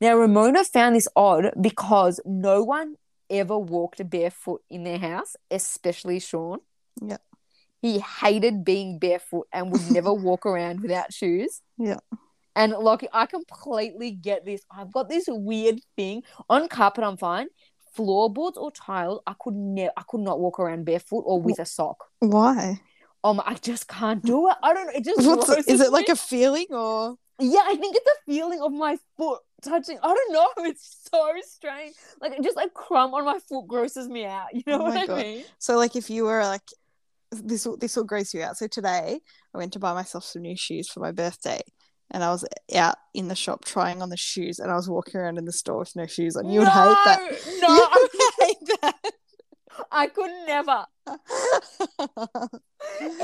Now 0.00 0.16
Ramona 0.16 0.62
found 0.64 0.94
this 0.94 1.08
odd 1.16 1.52
because 1.60 2.20
no 2.24 2.62
one 2.62 2.94
ever 3.28 3.58
walked 3.58 4.08
barefoot 4.08 4.62
in 4.70 4.84
their 4.84 4.98
house, 4.98 5.34
especially 5.50 6.20
Sean. 6.20 6.58
Yeah. 7.00 7.16
He 7.82 7.98
hated 7.98 8.64
being 8.64 8.98
barefoot 8.98 9.48
and 9.52 9.70
would 9.72 9.90
never 9.90 10.14
walk 10.28 10.46
around 10.46 10.80
without 10.80 11.12
shoes. 11.12 11.60
Yeah. 11.76 11.98
And 12.56 12.72
like 12.72 13.06
I 13.12 13.26
completely 13.26 14.12
get 14.12 14.44
this. 14.46 14.62
I've 14.70 14.92
got 14.92 15.08
this 15.08 15.24
weird 15.28 15.80
thing 15.96 16.22
on 16.48 16.68
carpet. 16.68 17.04
I'm 17.04 17.16
fine. 17.18 17.48
Floorboards 17.94 18.56
or 18.56 18.70
tiles, 18.70 19.20
I 19.26 19.34
could 19.38 19.54
never, 19.54 19.92
I 19.98 20.02
could 20.08 20.20
not 20.20 20.40
walk 20.40 20.58
around 20.58 20.84
barefoot 20.86 21.24
or 21.26 21.40
with 21.42 21.58
a 21.58 21.66
sock. 21.66 22.04
Why? 22.20 22.80
Um, 23.24 23.40
I 23.44 23.54
just 23.54 23.86
can't 23.88 24.24
do 24.24 24.48
it. 24.48 24.56
I 24.62 24.72
don't 24.74 24.86
know. 24.86 24.92
It 24.94 25.04
just 25.04 25.26
What's 25.26 25.68
is 25.68 25.80
it 25.80 25.92
like 25.92 26.08
a 26.08 26.16
feeling 26.16 26.66
or 26.70 27.16
yeah? 27.38 27.60
I 27.64 27.76
think 27.76 27.96
it's 27.96 28.06
a 28.06 28.30
feeling 28.32 28.60
of 28.62 28.72
my 28.72 28.96
foot 29.16 29.40
touching. 29.62 29.98
I 30.02 30.08
don't 30.14 30.32
know. 30.32 30.48
It's 30.68 31.08
so 31.12 31.32
strange. 31.42 31.94
Like 32.20 32.40
just 32.42 32.56
like 32.56 32.72
crumb 32.74 33.14
on 33.14 33.24
my 33.24 33.38
foot 33.48 33.66
grosses 33.66 34.08
me 34.08 34.24
out. 34.24 34.48
You 34.54 34.62
know 34.66 34.80
Oh 34.80 34.84
what 34.84 34.96
I 34.96 35.06
God. 35.06 35.18
mean? 35.18 35.44
so 35.58 35.76
like 35.76 35.96
if 35.96 36.08
you 36.10 36.24
were 36.24 36.42
like 36.44 36.62
this 37.40 37.66
will 37.66 37.76
this 37.76 37.96
will 37.96 38.04
gross 38.04 38.34
you 38.34 38.42
out. 38.42 38.56
So 38.56 38.66
today 38.66 39.20
I 39.54 39.58
went 39.58 39.72
to 39.74 39.78
buy 39.78 39.92
myself 39.94 40.24
some 40.24 40.42
new 40.42 40.56
shoes 40.56 40.88
for 40.88 41.00
my 41.00 41.12
birthday 41.12 41.60
and 42.10 42.22
I 42.22 42.30
was 42.30 42.44
out 42.74 42.96
in 43.14 43.28
the 43.28 43.34
shop 43.34 43.64
trying 43.64 44.02
on 44.02 44.10
the 44.10 44.16
shoes 44.16 44.58
and 44.58 44.70
I 44.70 44.74
was 44.74 44.88
walking 44.88 45.20
around 45.20 45.38
in 45.38 45.44
the 45.46 45.52
store 45.52 45.78
with 45.78 45.96
no 45.96 46.06
shoes 46.06 46.36
on. 46.36 46.50
You 46.50 46.60
would 46.60 46.68
hate 46.68 46.96
that. 47.04 47.20
No, 47.60 47.68
You 47.74 47.88
I, 47.90 48.08
would 48.12 48.48
hate 48.48 48.80
that. 48.82 49.12
I 49.90 50.06
could 50.06 50.30
never. 50.46 50.84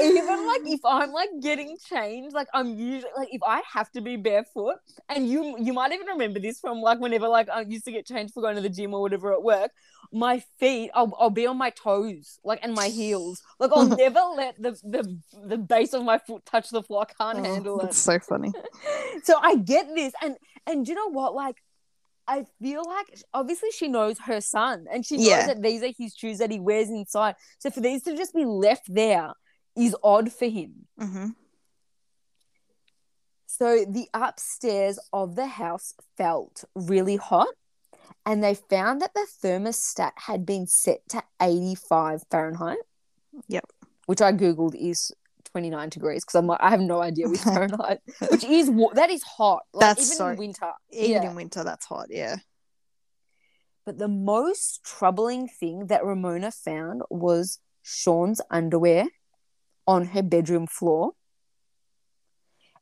Even 0.00 0.46
like 0.46 0.62
if 0.64 0.80
I'm 0.84 1.12
like 1.12 1.30
getting 1.40 1.76
changed, 1.88 2.34
like 2.34 2.48
I'm 2.54 2.78
usually 2.78 3.10
like 3.16 3.28
if 3.32 3.42
I 3.46 3.62
have 3.72 3.90
to 3.92 4.00
be 4.00 4.16
barefoot, 4.16 4.76
and 5.08 5.28
you 5.28 5.56
you 5.58 5.72
might 5.72 5.92
even 5.92 6.06
remember 6.06 6.40
this 6.40 6.58
from 6.60 6.80
like 6.80 7.00
whenever 7.00 7.28
like 7.28 7.48
I 7.48 7.62
used 7.62 7.84
to 7.86 7.92
get 7.92 8.06
changed 8.06 8.34
for 8.34 8.42
going 8.42 8.56
to 8.56 8.62
the 8.62 8.68
gym 8.68 8.94
or 8.94 9.00
whatever 9.02 9.32
at 9.32 9.42
work. 9.42 9.70
My 10.10 10.42
feet, 10.58 10.90
I'll, 10.94 11.12
I'll 11.18 11.30
be 11.30 11.46
on 11.46 11.58
my 11.58 11.70
toes, 11.70 12.38
like 12.44 12.60
and 12.62 12.74
my 12.74 12.88
heels. 12.88 13.42
Like 13.58 13.70
I'll 13.74 13.86
never 13.96 14.20
let 14.36 14.60
the 14.60 14.72
the 14.82 15.18
the 15.46 15.58
base 15.58 15.92
of 15.92 16.04
my 16.04 16.18
foot 16.18 16.44
touch 16.46 16.70
the 16.70 16.82
floor. 16.82 17.06
I 17.08 17.12
can't 17.12 17.40
oh, 17.40 17.42
handle 17.44 17.80
Oh, 17.80 17.80
it. 17.80 17.82
That's 17.84 17.98
so 17.98 18.18
funny. 18.18 18.52
so 19.22 19.38
I 19.40 19.56
get 19.56 19.86
this, 19.94 20.14
and 20.22 20.36
and 20.66 20.84
do 20.86 20.92
you 20.92 20.96
know 20.96 21.10
what? 21.10 21.34
Like, 21.34 21.56
I 22.28 22.44
feel 22.60 22.84
like 22.86 23.06
obviously 23.32 23.70
she 23.70 23.88
knows 23.88 24.18
her 24.20 24.40
son, 24.42 24.86
and 24.92 25.04
she 25.04 25.16
knows 25.16 25.26
Yeah. 25.26 25.46
that 25.46 25.62
these 25.62 25.82
are 25.82 25.92
his 25.98 26.14
shoes 26.14 26.38
that 26.38 26.50
he 26.50 26.60
wears 26.60 26.90
inside. 26.90 27.36
So 27.58 27.70
for 27.70 27.80
these 27.80 28.02
to 28.02 28.14
just 28.16 28.34
be 28.34 28.44
left 28.44 28.92
there 28.92 29.32
is 29.74 29.96
odd 30.02 30.30
for 30.30 30.46
him. 30.46 30.86
hmm 30.98 31.28
So 33.46 33.84
the 33.88 34.08
upstairs 34.14 34.98
of 35.12 35.34
the 35.36 35.46
house 35.46 35.94
felt 36.16 36.64
really 36.74 37.16
hot, 37.16 37.48
and 38.26 38.44
they 38.44 38.54
found 38.54 39.00
that 39.00 39.14
the 39.14 39.26
thermostat 39.42 40.12
had 40.16 40.44
been 40.44 40.66
set 40.66 41.00
to 41.08 41.22
85 41.40 42.22
Fahrenheit. 42.30 42.78
Yep. 43.48 43.64
Which 44.06 44.20
I 44.20 44.32
googled 44.32 44.74
is 44.74 45.12
29 45.50 45.88
degrees 45.88 46.24
because 46.24 46.34
I'm 46.36 46.46
like 46.46 46.60
I 46.62 46.70
have 46.70 46.80
no 46.80 47.00
idea 47.02 47.28
with 47.28 47.40
Fahrenheit, 47.44 47.98
which 48.30 48.44
is 48.44 48.70
that 48.94 49.10
is 49.10 49.22
hot. 49.22 49.62
Like, 49.72 49.96
That's 49.96 50.06
even 50.08 50.16
so- 50.16 50.28
in 50.28 50.38
winter. 50.38 50.72
Even 50.92 51.10
Yeah. 51.22 51.30
in 51.30 51.36
winter, 51.36 51.64
that's 51.64 51.86
hot. 51.86 52.06
Yeah. 52.10 52.36
But 53.86 53.98
the 53.98 54.08
most 54.08 54.84
troubling 54.84 55.48
thing 55.48 55.86
that 55.86 56.04
Ramona 56.04 56.50
found 56.50 57.02
was 57.10 57.58
Sean's 57.82 58.40
underwear 58.50 59.06
on 59.86 60.06
her 60.06 60.22
bedroom 60.22 60.66
floor. 60.66 61.12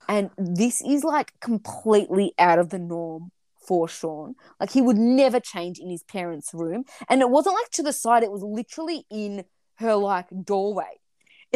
And 0.08 0.30
this 0.38 0.82
is 0.82 1.04
like 1.04 1.32
completely 1.40 2.32
out 2.38 2.58
of 2.58 2.70
the 2.70 2.78
norm 2.78 3.30
for 3.66 3.88
Sean. 3.88 4.34
Like 4.60 4.70
he 4.70 4.80
would 4.82 4.96
never 4.96 5.40
change 5.40 5.78
in 5.78 5.90
his 5.90 6.02
parents' 6.04 6.50
room. 6.54 6.84
And 7.08 7.20
it 7.20 7.30
wasn't 7.30 7.54
like 7.56 7.70
to 7.72 7.82
the 7.82 7.92
side, 7.92 8.22
it 8.22 8.30
was 8.30 8.42
literally 8.42 9.04
in 9.10 9.44
her 9.78 9.94
like 9.96 10.26
doorway. 10.44 11.00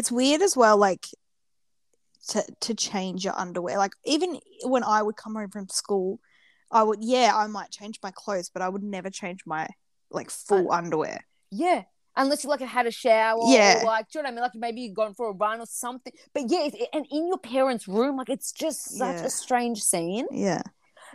It's 0.00 0.10
weird 0.10 0.40
as 0.42 0.56
well, 0.56 0.76
like 0.78 1.06
to 2.28 2.42
to 2.60 2.74
change 2.74 3.24
your 3.24 3.38
underwear. 3.38 3.76
Like 3.76 3.92
even 4.04 4.38
when 4.64 4.82
I 4.82 5.02
would 5.02 5.16
come 5.16 5.34
home 5.34 5.50
from 5.50 5.68
school, 5.68 6.20
I 6.70 6.82
would 6.82 7.00
yeah, 7.02 7.32
I 7.34 7.46
might 7.48 7.70
change 7.70 7.98
my 8.02 8.10
clothes, 8.10 8.50
but 8.52 8.62
I 8.62 8.68
would 8.68 8.82
never 8.82 9.10
change 9.10 9.40
my 9.46 9.68
like 10.10 10.30
full 10.30 10.72
uh, 10.72 10.76
underwear. 10.76 11.18
Yeah. 11.50 11.82
Unless 12.16 12.42
you 12.44 12.50
like 12.50 12.60
had 12.60 12.86
a 12.86 12.90
shower 12.90 13.40
Yeah. 13.44 13.82
or 13.82 13.84
like, 13.84 14.06
do 14.10 14.18
you 14.18 14.22
know 14.22 14.28
what 14.28 14.32
I 14.32 14.34
mean? 14.36 14.42
Like 14.42 14.54
maybe 14.54 14.80
you've 14.80 14.96
gone 15.02 15.14
for 15.14 15.28
a 15.28 15.32
run 15.32 15.60
or 15.60 15.66
something. 15.66 16.12
But 16.34 16.44
yeah, 16.48 16.68
and 16.92 17.06
in 17.10 17.28
your 17.28 17.38
parents' 17.38 17.86
room, 17.86 18.16
like 18.16 18.30
it's 18.30 18.52
just 18.52 18.80
such 18.98 19.18
Yeah. 19.20 19.26
a 19.26 19.30
strange 19.30 19.82
scene. 19.82 20.26
Yeah. 20.30 20.62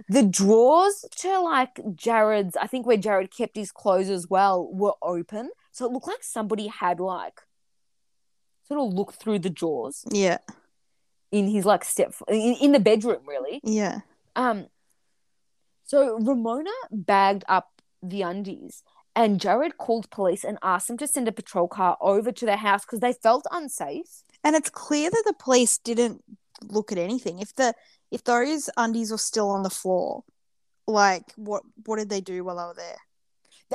The 0.09 0.23
drawers 0.23 1.05
to 1.21 1.39
like 1.39 1.79
Jared's, 1.95 2.55
I 2.55 2.67
think 2.67 2.85
where 2.85 2.97
Jared 2.97 3.35
kept 3.35 3.55
his 3.55 3.71
clothes 3.71 4.09
as 4.09 4.27
well, 4.29 4.55
were 4.71 4.95
open. 5.01 5.49
So 5.71 5.85
it 5.85 5.91
looked 5.91 6.07
like 6.07 6.23
somebody 6.23 6.67
had 6.67 6.99
like 6.99 7.37
sort 8.67 8.79
of 8.79 8.93
look 8.93 9.13
through 9.13 9.39
the 9.39 9.49
drawers 9.49 10.03
Yeah. 10.11 10.37
in 11.31 11.47
his 11.47 11.65
like 11.65 11.83
step 11.83 12.13
in, 12.27 12.55
in 12.61 12.71
the 12.71 12.79
bedroom, 12.79 13.21
really. 13.27 13.59
Yeah. 13.63 13.99
Um, 14.35 14.67
so 15.85 16.17
Ramona 16.19 16.71
bagged 16.91 17.43
up 17.47 17.69
the 18.01 18.21
undies, 18.23 18.83
and 19.15 19.39
Jared 19.39 19.77
called 19.77 20.09
police 20.09 20.43
and 20.43 20.57
asked 20.63 20.87
them 20.87 20.97
to 20.97 21.07
send 21.07 21.27
a 21.27 21.31
patrol 21.31 21.67
car 21.67 21.97
over 22.01 22.31
to 22.31 22.45
their 22.45 22.57
house 22.57 22.83
because 22.85 22.99
they 22.99 23.13
felt 23.13 23.45
unsafe. 23.51 24.23
And 24.43 24.55
it's 24.55 24.69
clear 24.69 25.09
that 25.09 25.23
the 25.25 25.33
police 25.33 25.77
didn't 25.77 26.23
look 26.63 26.91
at 26.91 26.97
anything. 26.97 27.39
If 27.39 27.55
the 27.55 27.73
if 28.11 28.23
those 28.23 28.69
undies 28.77 29.11
were 29.11 29.17
still 29.17 29.49
on 29.49 29.63
the 29.63 29.69
floor, 29.69 30.23
like 30.87 31.31
what 31.35 31.63
what 31.85 31.97
did 31.97 32.09
they 32.09 32.21
do 32.21 32.43
while 32.43 32.55
they 32.57 32.63
were 32.63 32.73
there? 32.75 32.97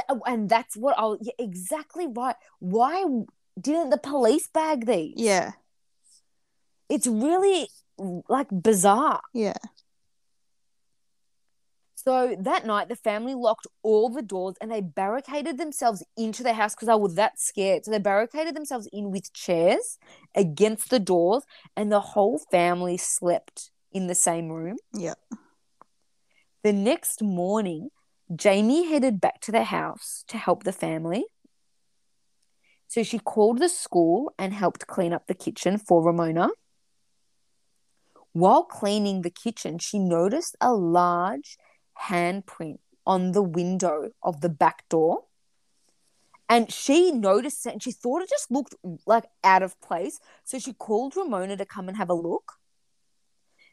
Th- 0.09 0.20
And 0.26 0.48
that's 0.48 0.76
what 0.76 0.96
I'll 0.98 1.16
yeah, 1.20 1.33
exactly 1.38 2.07
right. 2.09 2.37
Why 2.59 3.05
didn't 3.61 3.90
the 3.90 3.99
police 3.99 4.49
bag 4.49 4.87
these? 4.87 5.14
Yeah. 5.16 5.53
it's 6.90 7.07
really 7.07 7.68
like 8.29 8.49
bizarre. 8.51 9.23
Yeah. 9.33 9.57
So 11.94 12.35
that 12.40 12.64
night, 12.66 12.88
the 12.88 12.96
family 12.96 13.35
locked 13.35 13.66
all 13.83 14.09
the 14.09 14.23
doors 14.23 14.57
and 14.61 14.70
they 14.73 14.81
barricaded 14.81 15.59
themselves 15.59 16.03
into 16.16 16.42
the 16.42 16.55
house 16.55 16.75
because 16.75 16.88
they 16.88 16.94
were 16.94 17.12
that 17.12 17.38
scared. 17.38 17.85
So 17.85 17.90
they 17.90 17.99
barricaded 17.99 18.57
themselves 18.57 18.88
in 18.92 19.11
with 19.11 19.32
chairs 19.35 19.99
against 20.35 20.89
the 20.89 20.99
doors, 20.99 21.45
and 21.76 21.93
the 21.93 22.01
whole 22.01 22.41
family 22.51 22.97
slept 22.97 23.70
in 23.93 24.07
the 24.07 24.14
same 24.14 24.49
room. 24.49 24.78
Yeah. 24.95 25.14
The 26.64 26.72
next 26.72 27.22
morning, 27.22 27.91
Jamie 28.35 28.89
headed 28.89 29.20
back 29.20 29.41
to 29.43 29.53
the 29.53 29.64
house 29.64 30.24
to 30.28 30.39
help 30.39 30.64
the 30.64 30.72
family. 30.72 31.24
So 32.91 33.05
she 33.05 33.20
called 33.20 33.61
the 33.61 33.68
school 33.68 34.34
and 34.36 34.53
helped 34.53 34.88
clean 34.88 35.12
up 35.12 35.28
the 35.28 35.34
kitchen 35.34 35.78
for 35.78 36.03
Ramona. 36.03 36.49
While 38.32 38.64
cleaning 38.64 39.22
the 39.22 39.30
kitchen, 39.30 39.78
she 39.78 40.01
noticed 40.01 40.57
a 40.61 40.72
large 40.74 41.57
handprint 42.09 42.78
on 43.07 43.30
the 43.30 43.43
window 43.45 44.11
of 44.24 44.41
the 44.41 44.49
back 44.49 44.88
door. 44.88 45.26
And 46.49 46.72
she 46.72 47.12
noticed 47.12 47.64
it 47.64 47.74
and 47.74 47.80
she 47.80 47.93
thought 47.93 48.22
it 48.22 48.28
just 48.28 48.51
looked 48.51 48.74
like 49.07 49.26
out 49.45 49.62
of 49.62 49.80
place. 49.80 50.18
So 50.43 50.59
she 50.59 50.72
called 50.72 51.14
Ramona 51.16 51.57
to 51.59 51.64
come 51.64 51.86
and 51.86 51.97
have 51.97 52.11
a 52.11 52.14
look. 52.14 52.55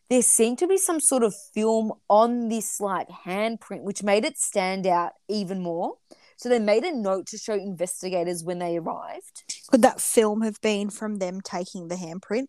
there 0.10 0.22
seemed 0.22 0.60
to 0.60 0.68
be 0.68 0.78
some 0.78 1.00
sort 1.00 1.24
of 1.24 1.36
film 1.56 1.92
on 2.08 2.50
this 2.50 2.80
like 2.80 3.10
handprint, 3.10 3.82
which 3.82 4.04
made 4.04 4.26
it 4.26 4.38
stand 4.38 4.86
out 4.86 5.14
even 5.28 5.60
more. 5.60 5.96
So 6.38 6.50
they 6.50 6.60
made 6.60 6.84
a 6.84 6.96
note 6.96 7.26
to 7.28 7.38
show 7.38 7.54
investigators 7.56 8.44
when 8.44 8.60
they 8.60 8.78
arrived. 8.78 9.44
Could 9.70 9.82
that 9.82 10.00
film 10.00 10.42
have 10.42 10.62
been 10.62 10.90
from 10.90 11.18
them 11.18 11.42
taking 11.42 11.88
the 11.88 11.96
handprint? 11.96 12.46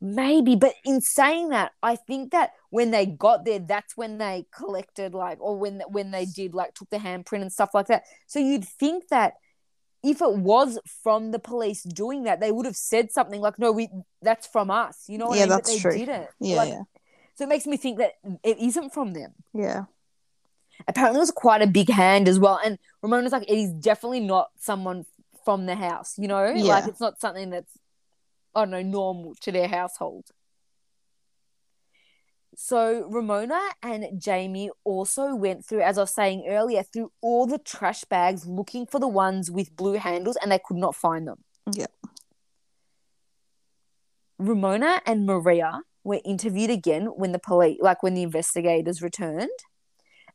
Maybe, 0.00 0.54
but 0.54 0.74
in 0.84 1.00
saying 1.00 1.48
that, 1.48 1.72
I 1.82 1.96
think 1.96 2.32
that 2.32 2.50
when 2.68 2.90
they 2.90 3.06
got 3.06 3.46
there, 3.46 3.58
that's 3.60 3.96
when 3.96 4.18
they 4.18 4.44
collected 4.54 5.14
like, 5.14 5.38
or 5.40 5.56
when 5.56 5.80
when 5.88 6.10
they 6.10 6.26
did 6.26 6.52
like 6.54 6.74
took 6.74 6.90
the 6.90 6.98
handprint 6.98 7.40
and 7.40 7.52
stuff 7.52 7.70
like 7.72 7.86
that. 7.86 8.02
So 8.26 8.38
you'd 8.38 8.66
think 8.66 9.08
that 9.08 9.34
if 10.02 10.20
it 10.20 10.34
was 10.36 10.78
from 11.02 11.30
the 11.30 11.38
police 11.38 11.82
doing 11.82 12.24
that, 12.24 12.38
they 12.40 12.52
would 12.52 12.66
have 12.66 12.76
said 12.76 13.10
something 13.10 13.40
like, 13.40 13.58
"No, 13.58 13.72
we 13.72 13.88
that's 14.20 14.46
from 14.46 14.70
us." 14.70 15.04
You 15.08 15.16
know 15.16 15.28
what 15.28 15.38
Yeah, 15.38 15.44
I 15.44 15.46
mean? 15.46 15.56
But 15.56 15.64
that's 15.64 15.74
they 15.76 15.80
true. 15.80 15.96
didn't. 15.96 16.28
Yeah, 16.38 16.56
Like, 16.56 16.68
yeah, 16.68 16.82
So 17.36 17.44
it 17.44 17.48
makes 17.48 17.66
me 17.66 17.78
think 17.78 17.96
that 17.98 18.12
it 18.42 18.58
isn't 18.58 18.92
from 18.92 19.14
them. 19.14 19.32
yeah. 19.54 19.84
Apparently, 20.86 21.18
it 21.18 21.20
was 21.20 21.30
quite 21.30 21.62
a 21.62 21.66
big 21.66 21.90
hand 21.90 22.28
as 22.28 22.38
well. 22.38 22.60
And 22.64 22.78
Ramona's 23.02 23.32
like, 23.32 23.50
it 23.50 23.56
is 23.56 23.72
definitely 23.72 24.20
not 24.20 24.50
someone 24.58 25.06
from 25.44 25.66
the 25.66 25.74
house. 25.74 26.14
You 26.18 26.28
know, 26.28 26.52
like 26.52 26.86
it's 26.86 27.00
not 27.00 27.20
something 27.20 27.50
that's 27.50 27.78
I 28.54 28.62
don't 28.62 28.70
know 28.70 28.82
normal 28.82 29.34
to 29.42 29.52
their 29.52 29.68
household. 29.68 30.26
So 32.56 33.06
Ramona 33.08 33.60
and 33.82 34.20
Jamie 34.20 34.70
also 34.84 35.34
went 35.34 35.64
through, 35.64 35.82
as 35.82 35.98
I 35.98 36.02
was 36.02 36.14
saying 36.14 36.44
earlier, 36.48 36.84
through 36.84 37.10
all 37.20 37.46
the 37.46 37.58
trash 37.58 38.04
bags 38.04 38.46
looking 38.46 38.86
for 38.86 39.00
the 39.00 39.08
ones 39.08 39.50
with 39.50 39.74
blue 39.74 39.94
handles, 39.94 40.38
and 40.40 40.52
they 40.52 40.60
could 40.64 40.76
not 40.76 40.94
find 40.94 41.26
them. 41.26 41.42
Yeah. 41.72 41.86
Ramona 44.38 45.00
and 45.04 45.26
Maria 45.26 45.82
were 46.04 46.20
interviewed 46.24 46.70
again 46.70 47.06
when 47.06 47.32
the 47.32 47.38
police, 47.40 47.78
like 47.80 48.02
when 48.02 48.14
the 48.14 48.22
investigators 48.22 49.02
returned, 49.02 49.50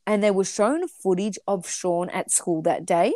and 0.10 0.24
they 0.24 0.32
were 0.32 0.44
shown 0.44 0.88
footage 0.88 1.38
of 1.48 1.70
Sean 1.70 2.10
at 2.10 2.32
school 2.32 2.64
that 2.64 2.84
day. 2.84 3.14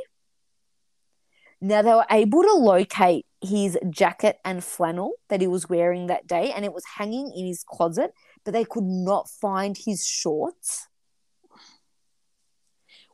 Now 1.59 1.81
they 1.81 1.91
were 1.91 2.05
able 2.11 2.43
to 2.43 2.53
locate 2.53 3.25
his 3.41 3.79
jacket 3.89 4.37
and 4.45 4.63
flannel 4.63 5.13
that 5.27 5.41
he 5.41 5.47
was 5.47 5.67
wearing 5.67 6.05
that 6.07 6.27
day, 6.27 6.51
and 6.51 6.63
it 6.63 6.71
was 6.71 6.83
hanging 6.97 7.33
in 7.35 7.47
his 7.47 7.63
closet, 7.67 8.11
but 8.45 8.53
they 8.53 8.63
could 8.63 8.83
not 8.83 9.27
find 9.27 9.75
his 9.75 10.05
shorts. 10.05 10.87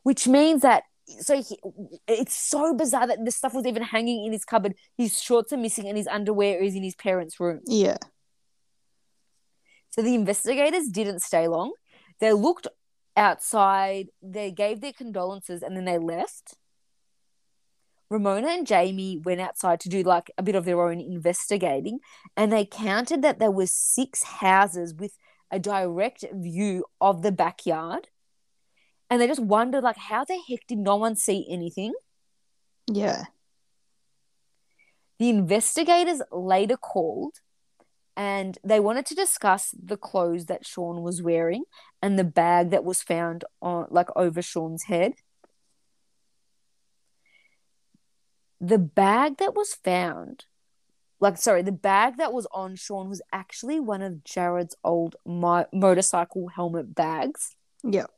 Which 0.02 0.28
means 0.28 0.60
that 0.60 0.82
so 1.06 1.42
he, 1.42 1.58
it's 2.06 2.34
so 2.34 2.74
bizarre 2.74 3.06
that 3.06 3.24
this 3.24 3.36
stuff 3.36 3.54
was 3.54 3.64
even 3.64 3.82
hanging 3.82 4.26
in 4.26 4.32
his 4.32 4.44
cupboard. 4.44 4.74
His 4.98 5.22
shorts 5.22 5.54
are 5.54 5.56
missing, 5.56 5.88
and 5.88 5.96
his 5.96 6.06
underwear 6.06 6.62
is 6.62 6.74
in 6.74 6.82
his 6.82 6.96
parents' 6.96 7.40
room. 7.40 7.60
Yeah. 7.66 7.96
So 9.88 10.02
the 10.02 10.14
investigators 10.14 10.88
didn't 10.88 11.20
stay 11.20 11.48
long. 11.48 11.72
They 12.20 12.34
looked 12.34 12.68
outside, 13.20 14.08
they 14.20 14.50
gave 14.50 14.80
their 14.80 14.92
condolences, 14.92 15.62
and 15.62 15.76
then 15.76 15.84
they 15.84 15.98
left. 15.98 16.56
Ramona 18.08 18.48
and 18.48 18.66
Jamie 18.66 19.18
went 19.18 19.40
outside 19.40 19.78
to 19.80 19.88
do 19.88 20.02
like 20.02 20.32
a 20.36 20.42
bit 20.42 20.56
of 20.56 20.64
their 20.64 20.82
own 20.82 21.00
investigating, 21.00 22.00
and 22.36 22.52
they 22.52 22.64
counted 22.64 23.22
that 23.22 23.38
there 23.38 23.52
were 23.52 23.66
six 23.66 24.24
houses 24.24 24.92
with 24.94 25.16
a 25.52 25.60
direct 25.60 26.24
view 26.32 26.84
of 27.00 27.22
the 27.22 27.30
backyard. 27.30 28.08
And 29.08 29.20
they 29.20 29.26
just 29.26 29.40
wondered, 29.40 29.84
like, 29.84 29.96
how 29.96 30.24
the 30.24 30.40
heck 30.48 30.66
did 30.68 30.78
no 30.78 30.96
one 30.96 31.16
see 31.16 31.46
anything? 31.50 31.92
Yeah. 32.86 33.24
The 35.18 35.28
investigators 35.28 36.22
later 36.32 36.76
called 36.76 37.40
and 38.20 38.58
they 38.62 38.80
wanted 38.80 39.06
to 39.06 39.14
discuss 39.14 39.74
the 39.82 39.96
clothes 39.96 40.44
that 40.44 40.66
Sean 40.66 41.00
was 41.00 41.22
wearing 41.22 41.64
and 42.02 42.18
the 42.18 42.24
bag 42.24 42.68
that 42.68 42.84
was 42.84 43.02
found 43.02 43.46
on 43.62 43.86
like 43.88 44.08
over 44.14 44.42
Sean's 44.42 44.82
head. 44.82 45.14
The 48.60 48.76
bag 48.76 49.38
that 49.38 49.54
was 49.54 49.72
found, 49.72 50.44
like 51.18 51.38
sorry, 51.38 51.62
the 51.62 51.72
bag 51.72 52.18
that 52.18 52.34
was 52.34 52.46
on 52.52 52.76
Sean 52.76 53.08
was 53.08 53.22
actually 53.32 53.80
one 53.80 54.02
of 54.02 54.22
Jared's 54.22 54.76
old 54.84 55.16
mo- 55.24 55.64
motorcycle 55.72 56.48
helmet 56.48 56.94
bags. 56.94 57.56
Yeah. 57.82 58.08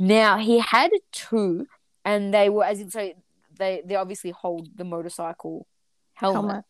Now 0.00 0.38
he 0.38 0.58
had 0.58 0.90
two, 1.12 1.68
and 2.04 2.34
they 2.34 2.48
were 2.48 2.64
as 2.64 2.80
you 2.80 2.90
say, 2.90 3.14
they 3.56 3.82
they 3.84 3.94
obviously 3.94 4.32
hold 4.32 4.76
the 4.76 4.84
motorcycle 4.84 5.68
helmet. 6.14 6.34
Helmet. 6.34 6.64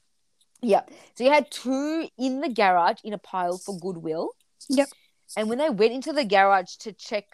Yeah. 0.63 0.83
So 1.15 1.25
you 1.25 1.31
had 1.31 1.51
two 1.51 2.09
in 2.17 2.41
the 2.41 2.49
garage 2.49 2.99
in 3.05 3.13
a 3.13 3.19
pile 3.19 3.59
for 3.59 3.79
goodwill. 3.79 4.31
Yep. 4.69 4.89
And 5.37 5.49
when 5.49 5.59
they 5.59 5.71
went 5.71 5.93
into 5.93 6.13
the 6.13 6.25
garage 6.25 6.77
to 6.81 6.93
check 6.93 7.25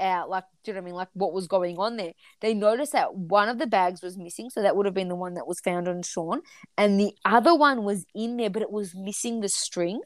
out, 0.00 0.28
like, 0.28 0.44
do 0.64 0.70
you 0.70 0.74
know 0.74 0.80
what 0.80 0.84
I 0.84 0.86
mean? 0.86 0.94
Like, 0.96 1.08
what 1.12 1.32
was 1.32 1.46
going 1.46 1.78
on 1.78 1.96
there? 1.96 2.12
They 2.40 2.54
noticed 2.54 2.92
that 2.92 3.14
one 3.14 3.48
of 3.48 3.58
the 3.58 3.66
bags 3.66 4.02
was 4.02 4.16
missing. 4.16 4.50
So 4.50 4.62
that 4.62 4.74
would 4.74 4.86
have 4.86 4.94
been 4.94 5.08
the 5.08 5.14
one 5.14 5.34
that 5.34 5.46
was 5.46 5.60
found 5.60 5.86
on 5.86 6.02
Sean. 6.02 6.40
And 6.76 6.98
the 6.98 7.12
other 7.24 7.54
one 7.54 7.84
was 7.84 8.04
in 8.14 8.36
there, 8.36 8.50
but 8.50 8.62
it 8.62 8.70
was 8.72 8.94
missing 8.94 9.40
the 9.40 9.48
string. 9.48 10.00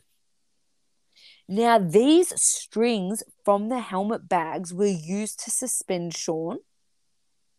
Now, 1.49 1.79
these 1.79 2.33
strings 2.41 3.23
from 3.45 3.69
the 3.69 3.79
helmet 3.79 4.29
bags 4.29 4.75
were 4.75 4.87
used 4.87 5.43
to 5.45 5.51
suspend 5.51 6.15
Sean, 6.17 6.59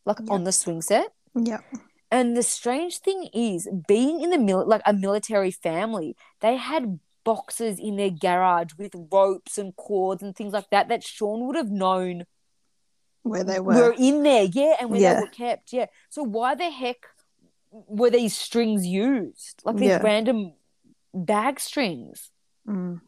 like 0.05 0.19
Yep. 0.19 0.29
on 0.29 0.43
the 0.43 0.51
swing 0.51 0.81
set. 0.81 1.07
Yeah. 1.33 1.61
And 2.09 2.37
the 2.37 2.43
strange 2.43 2.99
thing 2.99 3.27
is, 3.33 3.67
being 3.87 4.21
in 4.21 4.29
the 4.29 4.37
mil- 4.37 4.67
like 4.67 4.81
a 4.85 4.93
military 4.93 5.51
family, 5.51 6.15
they 6.39 6.55
had 6.55 6.99
boxes 7.25 7.77
in 7.79 7.97
their 7.97 8.09
garage 8.09 8.71
with 8.77 8.95
ropes 9.11 9.57
and 9.57 9.75
cords 9.75 10.23
and 10.23 10.33
things 10.35 10.53
like 10.53 10.69
that 10.71 10.87
that 10.87 11.03
Sean 11.03 11.45
would 11.45 11.57
have 11.57 11.69
known 11.69 12.23
Where 13.23 13.43
they 13.43 13.59
were, 13.59 13.73
were. 13.75 13.95
in 13.97 14.23
there, 14.23 14.43
yeah, 14.45 14.75
and 14.79 14.89
where 14.89 15.01
Yeah. 15.01 15.13
they 15.15 15.21
were 15.21 15.27
kept, 15.27 15.73
yeah. 15.73 15.87
So 16.09 16.23
why 16.23 16.55
the 16.55 16.69
heck 16.69 17.05
were 17.71 18.09
these 18.09 18.37
strings 18.37 18.85
used? 18.87 19.61
Like 19.65 19.75
these 19.75 19.89
Yeah. 19.89 20.01
random 20.01 20.53
bag 21.13 21.59
strings. 21.59 22.31
Mm. 22.65 23.01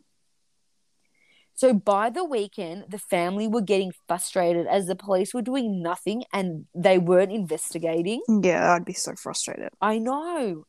So 1.59 1.73
by 1.73 2.09
the 2.09 2.23
weekend, 2.23 2.85
the 2.87 2.97
family 2.97 3.45
were 3.45 3.59
getting 3.59 3.91
frustrated 4.07 4.65
as 4.65 4.85
the 4.85 4.95
police 4.95 5.33
were 5.33 5.41
doing 5.41 5.83
nothing 5.83 6.23
and 6.31 6.67
they 6.73 6.97
weren't 6.97 7.33
investigating. 7.33 8.21
Yeah, 8.29 8.71
I'd 8.71 8.85
be 8.85 8.93
so 8.93 9.13
frustrated. 9.15 9.67
I 9.81 9.97
know. 9.99 10.63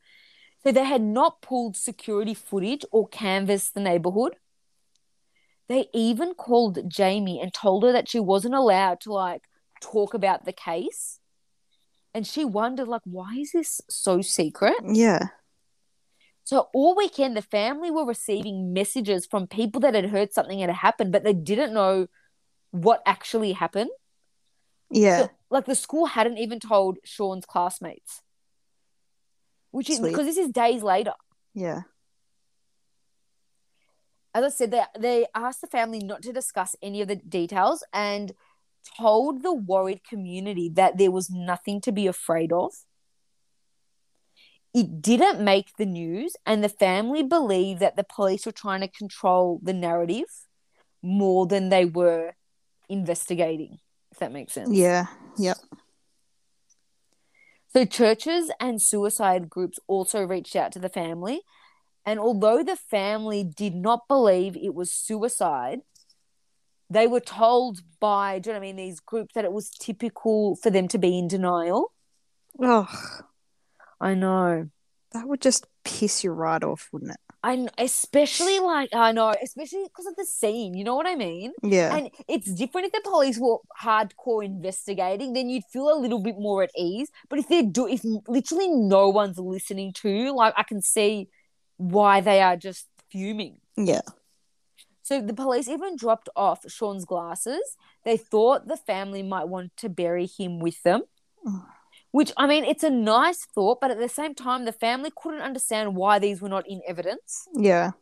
So 0.64 0.72
they 0.72 0.82
had 0.82 1.01
not 1.01 1.43
pulled 1.43 1.76
security 1.76 2.34
footage 2.34 2.84
or 2.91 3.07
canvassed 3.07 3.74
the 3.74 3.80
neighborhood. 3.80 4.34
They 5.68 5.86
even 5.95 6.34
called 6.34 6.91
Jamie 6.91 7.41
and 7.41 7.55
told 7.55 7.84
her 7.84 7.93
that 7.93 8.09
she 8.09 8.18
wasn't 8.18 8.57
allowed 8.57 8.99
to 9.03 9.12
like 9.12 9.43
talk 9.80 10.12
about 10.12 10.45
the 10.45 10.53
case. 10.53 11.20
And 12.14 12.26
she 12.26 12.45
wondered 12.45 12.88
like 12.88 13.03
why 13.05 13.36
is 13.36 13.53
this 13.53 13.80
so 13.88 14.22
secret? 14.22 14.74
Yeah. 14.84 15.28
So 16.51 16.68
all 16.74 16.96
weekend 16.96 17.36
the 17.36 17.42
family 17.42 17.92
were 17.92 18.05
receiving 18.05 18.72
messages 18.72 19.24
from 19.24 19.46
people 19.46 19.80
that 19.82 19.94
had 19.94 20.07
heard 20.07 20.32
something 20.32 20.59
had 20.59 20.68
happened 20.70 21.12
but 21.12 21.22
they 21.22 21.32
didn't 21.32 21.72
know 21.72 22.09
what 22.72 23.03
actually 23.07 23.53
happened. 23.53 23.90
Yeah. 24.90 25.18
So, 25.18 25.30
like 25.48 25.66
the 25.66 25.76
school 25.76 26.07
hadn't 26.07 26.38
even 26.38 26.59
told 26.59 26.98
Sean's 27.05 27.46
classmates. 27.46 28.22
Which 29.70 29.88
is 29.88 30.01
because 30.01 30.26
this 30.26 30.38
is 30.38 30.48
days 30.48 30.82
later. 30.82 31.12
Yeah. 31.55 31.82
as 34.34 34.42
I 34.42 34.48
said, 34.48 34.72
they 34.72 34.82
they 34.98 35.26
asked 35.36 35.61
the 35.61 35.68
family 35.68 36.01
not 36.01 36.22
to 36.22 36.32
discuss 36.32 36.74
any 36.82 37.01
of 37.01 37.07
the 37.07 37.14
details 37.14 37.84
and 37.92 38.34
told 38.98 39.44
the 39.44 39.55
worried 39.55 40.03
community 40.03 40.68
that 40.70 40.98
there 40.98 41.12
was 41.12 41.30
nothing 41.30 41.80
to 41.82 41.92
be 41.92 42.09
afraid 42.09 42.53
of. 42.53 42.72
It 44.72 45.02
didn't 45.02 45.42
make 45.42 45.76
the 45.78 45.86
news, 45.86 46.36
and 46.46 46.62
the 46.62 46.68
family 46.68 47.22
believed 47.22 47.80
that 47.80 47.96
the 47.96 48.04
police 48.04 48.46
were 48.46 48.52
trying 48.52 48.80
to 48.82 48.88
control 48.88 49.60
the 49.62 49.72
narrative 49.72 50.26
more 51.02 51.46
than 51.46 51.70
they 51.70 51.84
were 51.84 52.34
investigating, 52.88 53.78
if 54.12 54.18
that 54.18 54.32
makes 54.32 54.52
sense. 54.52 54.70
Yeah. 54.70 55.06
Yep. 55.38 55.56
So 57.72 57.84
churches 57.84 58.50
and 58.60 58.82
suicide 58.82 59.48
groups 59.48 59.78
also 59.86 60.22
reached 60.22 60.56
out 60.56 60.72
to 60.72 60.78
the 60.78 60.88
family. 60.88 61.42
And 62.04 62.18
although 62.18 62.62
the 62.62 62.76
family 62.76 63.44
did 63.44 63.74
not 63.74 64.08
believe 64.08 64.56
it 64.56 64.74
was 64.74 64.92
suicide, 64.92 65.80
they 66.88 67.06
were 67.06 67.20
told 67.20 67.82
by, 68.00 68.38
do 68.40 68.50
you 68.50 68.54
know 68.54 68.58
what 68.58 68.64
I 68.64 68.68
mean, 68.68 68.76
these 68.76 68.98
groups 68.98 69.34
that 69.34 69.44
it 69.44 69.52
was 69.52 69.70
typical 69.70 70.56
for 70.56 70.70
them 70.70 70.88
to 70.88 70.98
be 70.98 71.16
in 71.18 71.28
denial. 71.28 71.92
Oh, 72.58 72.88
I 74.01 74.14
know. 74.14 74.70
that 75.12 75.26
would 75.28 75.40
just 75.40 75.66
piss 75.84 76.22
you 76.24 76.30
right 76.30 76.62
off, 76.62 76.88
wouldn't 76.92 77.12
it? 77.12 77.16
I 77.42 77.57
kn- 77.57 77.70
especially 77.78 78.59
like 78.61 78.90
I 78.94 79.12
know, 79.12 79.34
especially 79.42 79.84
because 79.84 80.07
of 80.07 80.14
the 80.16 80.26
scene. 80.26 80.74
You 80.74 80.84
know 80.84 80.94
what 80.94 81.07
I 81.07 81.14
mean? 81.16 81.53
Yeah. 81.62 81.96
And 81.96 82.11
it's 82.28 82.53
different 82.53 82.86
if 82.88 82.92
the 82.92 83.01
police 83.03 83.38
were 83.38 83.59
hardcore 83.82 84.44
investigating, 84.44 85.32
then 85.32 85.48
you'd 85.48 85.64
feel 85.72 85.90
a 85.90 85.98
little 85.98 86.20
bit 86.22 86.36
more 86.38 86.62
at 86.62 86.70
ease. 86.76 87.11
But 87.30 87.38
if 87.38 87.48
they're 87.48 87.62
do, 87.62 87.88
if 87.88 88.03
literally 88.28 88.68
no 88.68 89.09
one's 89.09 89.38
listening 89.38 89.94
to, 89.94 90.32
like 90.34 90.53
I 90.57 90.64
can 90.64 90.82
see 90.82 91.28
why 91.78 92.20
they 92.20 92.42
are 92.42 92.57
just 92.57 92.86
fuming. 93.11 93.59
yeah. 93.76 94.03
So 95.03 95.20
the 95.20 95.34
police 95.34 95.66
even 95.66 95.96
dropped 95.96 96.28
off 96.36 96.61
Sean's 96.70 97.05
glasses. 97.05 97.76
They 98.05 98.16
thought 98.16 98.68
the 98.68 98.76
family 98.76 99.24
might 99.24 99.48
want 99.48 99.76
to 99.78 99.88
bury 99.88 100.26
him 100.26 100.61
with 100.61 100.80
them. 100.84 101.03
Oh. 101.44 101.66
Which 102.12 102.32
I 102.36 102.46
mean, 102.46 102.64
it's 102.64 102.82
a 102.82 102.90
nice 102.90 103.46
thought, 103.54 103.80
but 103.80 103.90
at 103.90 103.98
the 103.98 104.08
same 104.08 104.34
time, 104.34 104.64
the 104.64 104.72
family 104.72 105.12
couldn't 105.14 105.42
understand 105.42 105.94
why 105.94 106.18
these 106.18 106.40
were 106.40 106.48
not 106.48 106.68
in 106.68 106.80
evidence. 106.86 107.46
Yeah. 107.54 107.92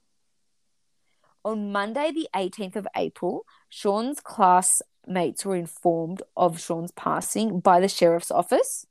On 1.44 1.72
Monday, 1.72 2.10
the 2.12 2.28
18th 2.34 2.76
of 2.76 2.88
April, 2.96 3.44
Sean's 3.68 4.20
classmates 4.20 5.44
were 5.44 5.56
informed 5.56 6.22
of 6.36 6.60
Sean's 6.60 6.90
passing 6.92 7.60
by 7.60 7.80
the 7.80 7.88
sheriff's 7.88 8.30
office. 8.30 8.86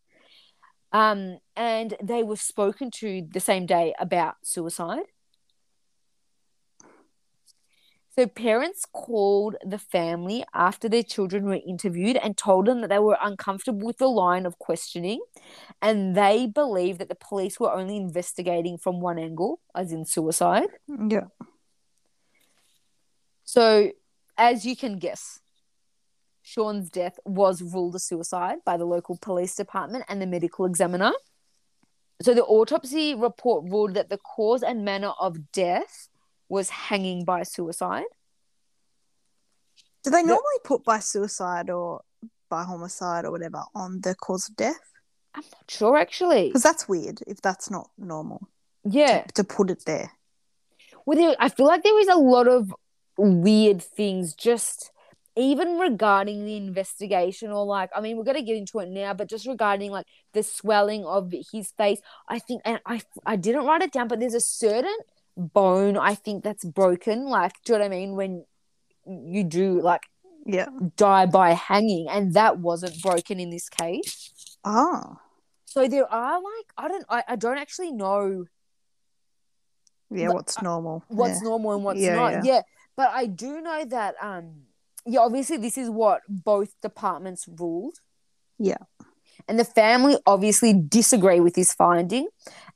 Um, 0.91 1.39
and 1.55 1.95
they 2.01 2.24
were 2.24 2.38
spoken 2.38 2.91
to 2.91 3.28
the 3.30 3.39
same 3.39 3.65
day 3.65 3.93
about 3.99 4.36
suicide. 4.43 5.03
So, 8.18 8.26
parents 8.26 8.84
called 8.91 9.57
the 9.63 9.78
family 9.78 10.43
after 10.51 10.89
their 10.89 11.03
children 11.03 11.45
were 11.45 11.59
interviewed 11.68 12.18
and 12.18 12.36
told 12.36 12.65
them 12.65 12.82
that 12.82 12.89
they 12.89 12.97
were 12.97 13.18
uncomfortable 13.22 13.86
with 13.86 13.99
the 13.99 14.07
line 14.07 14.47
of 14.47 14.57
questioning. 14.57 15.22
And 15.84 16.15
they 16.15 16.47
believed 16.47 16.97
that 16.97 17.09
the 17.09 17.15
police 17.15 17.59
were 17.59 17.72
only 17.72 17.95
investigating 17.95 18.80
from 18.80 19.01
one 19.01 19.20
angle, 19.20 19.59
as 19.76 19.91
in 19.91 20.03
suicide. 20.03 20.70
Mm, 20.89 21.11
yeah. 21.11 21.28
So, 23.43 23.91
as 24.36 24.65
you 24.65 24.76
can 24.76 24.97
guess, 24.97 25.39
Sean's 26.41 26.89
death 26.89 27.20
was 27.24 27.61
ruled 27.61 27.93
a 27.93 27.99
suicide 27.99 28.57
by 28.65 28.78
the 28.78 28.86
local 28.86 29.20
police 29.22 29.55
department 29.55 30.05
and 30.09 30.20
the 30.20 30.26
medical 30.26 30.65
examiner. 30.65 31.11
So, 32.24 32.34
the 32.34 32.43
autopsy 32.43 33.13
report 33.13 33.70
ruled 33.70 33.93
that 33.93 34.09
the 34.09 34.18
cause 34.18 34.63
and 34.63 34.84
manner 34.84 35.11
of 35.20 35.51
death 35.51 36.09
was 36.50 36.70
hanging 36.70 37.26
by 37.26 37.43
suicide. 37.43 38.06
Do 40.04 40.12
they 40.12 40.24
normally 40.24 40.60
put 40.64 40.84
by 40.84 41.00
suicide 41.00 41.70
or 41.70 42.02
by 42.50 42.64
homicide 42.64 43.26
or 43.26 43.32
whatever 43.32 43.64
on 43.76 44.02
the 44.02 44.16
cause 44.16 44.48
of 44.50 44.56
death? 44.56 44.80
I'm 45.36 45.43
not 45.52 45.70
sure 45.70 45.98
actually. 45.98 46.48
Because 46.48 46.64
that's 46.64 46.88
weird 46.88 47.20
if 47.28 47.41
that's 47.41 47.70
not 47.70 47.89
normal 47.98 48.48
Yeah. 48.84 49.26
to 49.34 49.43
put 49.43 49.70
it 49.70 49.84
there. 49.86 50.12
Well, 51.06 51.18
there, 51.18 51.36
I 51.39 51.50
feel 51.50 51.68
like 51.68 51.84
there 51.84 52.00
is 52.00 52.08
a 52.08 52.16
lot 52.16 52.48
of 52.48 52.74
weird 53.18 53.82
things 53.82 54.34
just 54.34 54.91
even 55.36 55.78
regarding 55.78 56.45
the 56.45 56.56
investigation 56.58 57.52
or 57.52 57.64
like 57.66 57.89
i 57.95 58.02
mean 58.02 58.16
we're 58.18 58.24
going 58.24 58.38
to 58.38 58.43
get 58.43 58.56
into 58.58 58.78
it 58.80 58.89
now 58.89 59.12
but 59.14 59.28
just 59.30 59.45
regarding 59.48 59.91
like 59.91 60.06
the 60.34 60.41
swelling 60.43 61.04
of 61.06 61.32
his 61.52 61.72
face 61.72 62.00
i 62.28 62.38
think 62.39 62.62
and 62.66 62.80
i 62.86 63.00
i 63.26 63.36
didn't 63.36 63.66
write 63.66 63.82
it 63.82 63.91
down 63.91 64.08
but 64.08 64.20
there's 64.20 64.34
a 64.36 64.39
certain 64.39 64.95
bone 65.38 65.97
i 65.97 66.15
think 66.15 66.43
that's 66.43 66.65
broken 66.65 67.25
like 67.25 67.53
do 67.63 67.73
you 67.73 67.79
know 67.79 67.83
what 67.83 67.85
i 67.85 67.89
mean 67.89 68.15
when 68.15 68.43
you 69.05 69.43
do 69.43 69.79
like 69.81 70.01
Yeah. 70.45 70.67
die 70.97 71.27
by 71.27 71.51
hanging 71.53 72.07
and 72.09 72.33
that 72.33 72.57
wasn't 72.59 72.99
broken 73.01 73.39
in 73.39 73.49
this 73.51 73.69
case 73.69 74.57
Oh. 74.65 75.17
so 75.65 75.88
there 75.88 76.11
are 76.11 76.35
like 76.41 76.67
i 76.77 76.88
don't 76.88 77.05
i, 77.09 77.23
I 77.27 77.35
don't 77.35 77.57
actually 77.59 77.91
know 77.91 78.45
Yeah, 80.09 80.29
what's 80.29 80.61
normal? 80.61 81.03
what's 81.07 81.41
yeah. 81.41 81.47
normal 81.49 81.73
and 81.75 81.83
what's 81.83 81.99
Yeah, 81.99 82.15
not. 82.15 82.31
yeah. 82.33 82.41
Yeah. 82.43 82.61
But 82.95 83.09
I 83.13 83.25
do 83.27 83.61
know 83.61 83.85
that 83.85 84.15
um 84.21 84.63
yeah, 85.05 85.19
obviously 85.21 85.57
this 85.57 85.77
is 85.77 85.89
what 85.89 86.21
both 86.27 86.69
departments 86.81 87.47
ruled. 87.47 87.99
Yeah. 88.59 88.77
And 89.47 89.57
the 89.59 89.63
family 89.65 90.17
obviously 90.25 90.73
disagree 90.73 91.39
with 91.39 91.53
this 91.53 91.73
finding. 91.73 92.27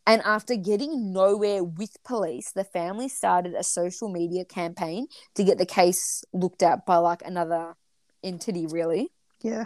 And 0.05 0.21
after 0.23 0.55
getting 0.55 1.13
nowhere 1.13 1.63
with 1.63 2.03
police, 2.03 2.51
the 2.51 2.63
family 2.63 3.07
started 3.07 3.53
a 3.53 3.63
social 3.63 4.09
media 4.09 4.43
campaign 4.45 5.07
to 5.35 5.43
get 5.43 5.57
the 5.57 5.65
case 5.65 6.23
looked 6.33 6.63
at 6.63 6.85
by 6.85 6.97
like 6.97 7.21
another 7.23 7.75
entity, 8.23 8.65
really. 8.67 9.11
Yeah. 9.41 9.65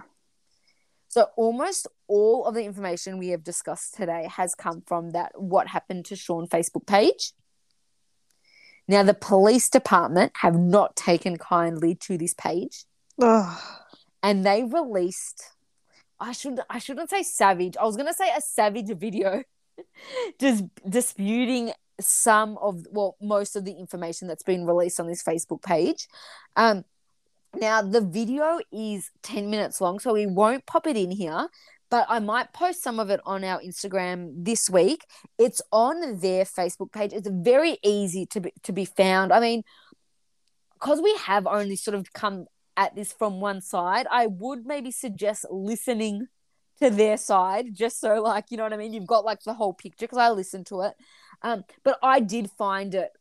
So 1.08 1.28
almost 1.38 1.88
all 2.08 2.46
of 2.46 2.54
the 2.56 2.66
information 2.66 3.18
we 3.18 3.30
have 3.30 3.44
discussed 3.44 3.96
today 3.96 4.28
has 4.36 4.54
come 4.54 4.82
from 4.86 5.12
that 5.12 5.32
what 5.40 5.68
happened 5.68 6.06
to 6.06 6.16
Sean 6.18 6.48
Facebook 6.48 6.86
page. 6.86 7.32
Now 8.88 9.04
the 9.04 9.14
police 9.14 9.70
department 9.70 10.34
have 10.42 10.56
not 10.56 10.96
taken 10.98 11.38
kindly 11.38 11.96
to 12.02 12.18
this 12.18 12.34
page 12.34 12.84
Oh. 13.20 13.58
and 14.22 14.46
they 14.46 14.64
released 14.64 15.52
I 16.20 16.34
should 16.34 16.60
I 16.70 16.80
shouldn't 16.80 17.10
say 17.10 17.24
savage. 17.24 17.78
I 17.78 17.86
was 17.86 17.96
going 17.96 18.08
to 18.08 18.14
say 18.14 18.30
a 18.36 18.42
savage 18.42 18.90
video 18.98 19.44
just 20.40 20.64
disputing 20.88 21.72
some 22.00 22.58
of 22.58 22.86
well 22.92 23.16
most 23.22 23.56
of 23.56 23.64
the 23.64 23.72
information 23.72 24.28
that's 24.28 24.44
been 24.44 24.66
released 24.66 25.00
on 25.00 25.08
this 25.08 25.24
Facebook 25.24 25.62
page. 25.62 26.08
Um 26.56 26.84
now 27.56 27.82
the 27.82 28.02
video 28.02 28.60
is 28.72 29.12
10 29.24 29.50
minutes 29.50 29.80
long 29.80 30.00
so 30.00 30.14
we 30.14 30.26
won't 30.26 30.66
pop 30.66 30.88
it 30.88 30.98
in 30.98 31.12
here 31.12 31.48
but 31.90 32.06
I 32.10 32.20
might 32.20 32.52
post 32.52 32.84
some 32.84 33.00
of 33.00 33.10
it 33.10 33.22
on 33.26 33.44
our 33.44 33.62
Instagram 33.62 34.32
this 34.44 34.70
week. 34.70 35.06
It's 35.38 35.62
on 35.72 36.20
their 36.20 36.44
Facebook 36.44 36.92
page. 36.92 37.14
It's 37.14 37.30
very 37.30 37.78
easy 37.84 38.26
to 38.28 38.42
be, 38.42 38.52
to 38.64 38.74
be 38.74 38.86
found. 38.86 39.32
I 39.32 39.40
mean, 39.40 39.64
because 40.74 41.00
we 41.02 41.16
have 41.26 41.48
only 41.48 41.76
sort 41.76 41.96
of 41.96 42.12
come 42.14 42.48
at 42.76 42.96
this 42.96 43.14
from 43.14 43.40
one 43.40 43.62
side, 43.62 44.08
I 44.12 44.28
would 44.28 44.66
maybe 44.66 44.92
suggest 44.92 45.46
listening 45.50 46.28
to 46.82 46.90
their 46.90 47.18
side 47.18 47.74
just 47.74 48.00
so 48.00 48.22
like 48.22 48.46
you 48.50 48.58
know 48.58 48.64
what 48.64 48.74
I 48.74 48.78
mean 48.78 48.94
you've 48.94 49.08
got 49.08 49.26
like 49.26 49.42
the 49.44 49.54
whole 49.54 49.74
picture 49.74 50.06
because 50.06 50.18
I 50.18 50.30
listened 50.30 50.66
to 50.68 50.82
it 50.82 50.94
um 51.42 51.64
but 51.84 51.98
I 52.04 52.20
did 52.20 52.52
find 52.52 52.94
it 52.96 53.12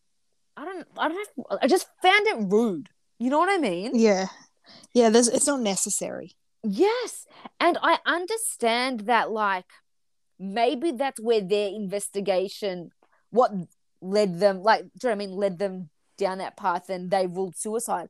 I 0.57 0.65
don't 0.65 0.87
I 0.99 1.09
don't 1.09 1.29
know 1.37 1.59
I 1.63 1.67
just 1.67 1.87
found 2.03 2.27
it 2.27 2.37
rude 2.53 2.89
you 3.19 3.31
know 3.31 3.39
what 3.39 3.53
I 3.53 3.59
mean 3.59 3.93
Yeah. 3.95 4.27
Yeah, 4.93 5.11
there's 5.11 5.29
it's 5.29 5.47
not 5.47 5.61
necessary. 5.61 6.37
Yes. 6.63 7.27
And 7.61 7.77
I 7.83 7.99
understand 8.07 9.01
that, 9.01 9.31
like, 9.31 9.67
maybe 10.39 10.93
that's 10.93 11.21
where 11.21 11.43
their 11.43 11.69
investigation, 11.69 12.91
what 13.31 13.53
led 14.01 14.41
them, 14.41 14.63
like, 14.63 14.83
do 14.83 14.87
you 14.87 14.99
know 15.05 15.09
what 15.11 15.13
I 15.13 15.27
mean, 15.27 15.37
led 15.37 15.59
them 15.59 15.91
down 16.17 16.39
that 16.39 16.57
path 16.57 16.89
and 16.89 17.11
they 17.11 17.27
ruled 17.27 17.57
suicide. 17.57 18.09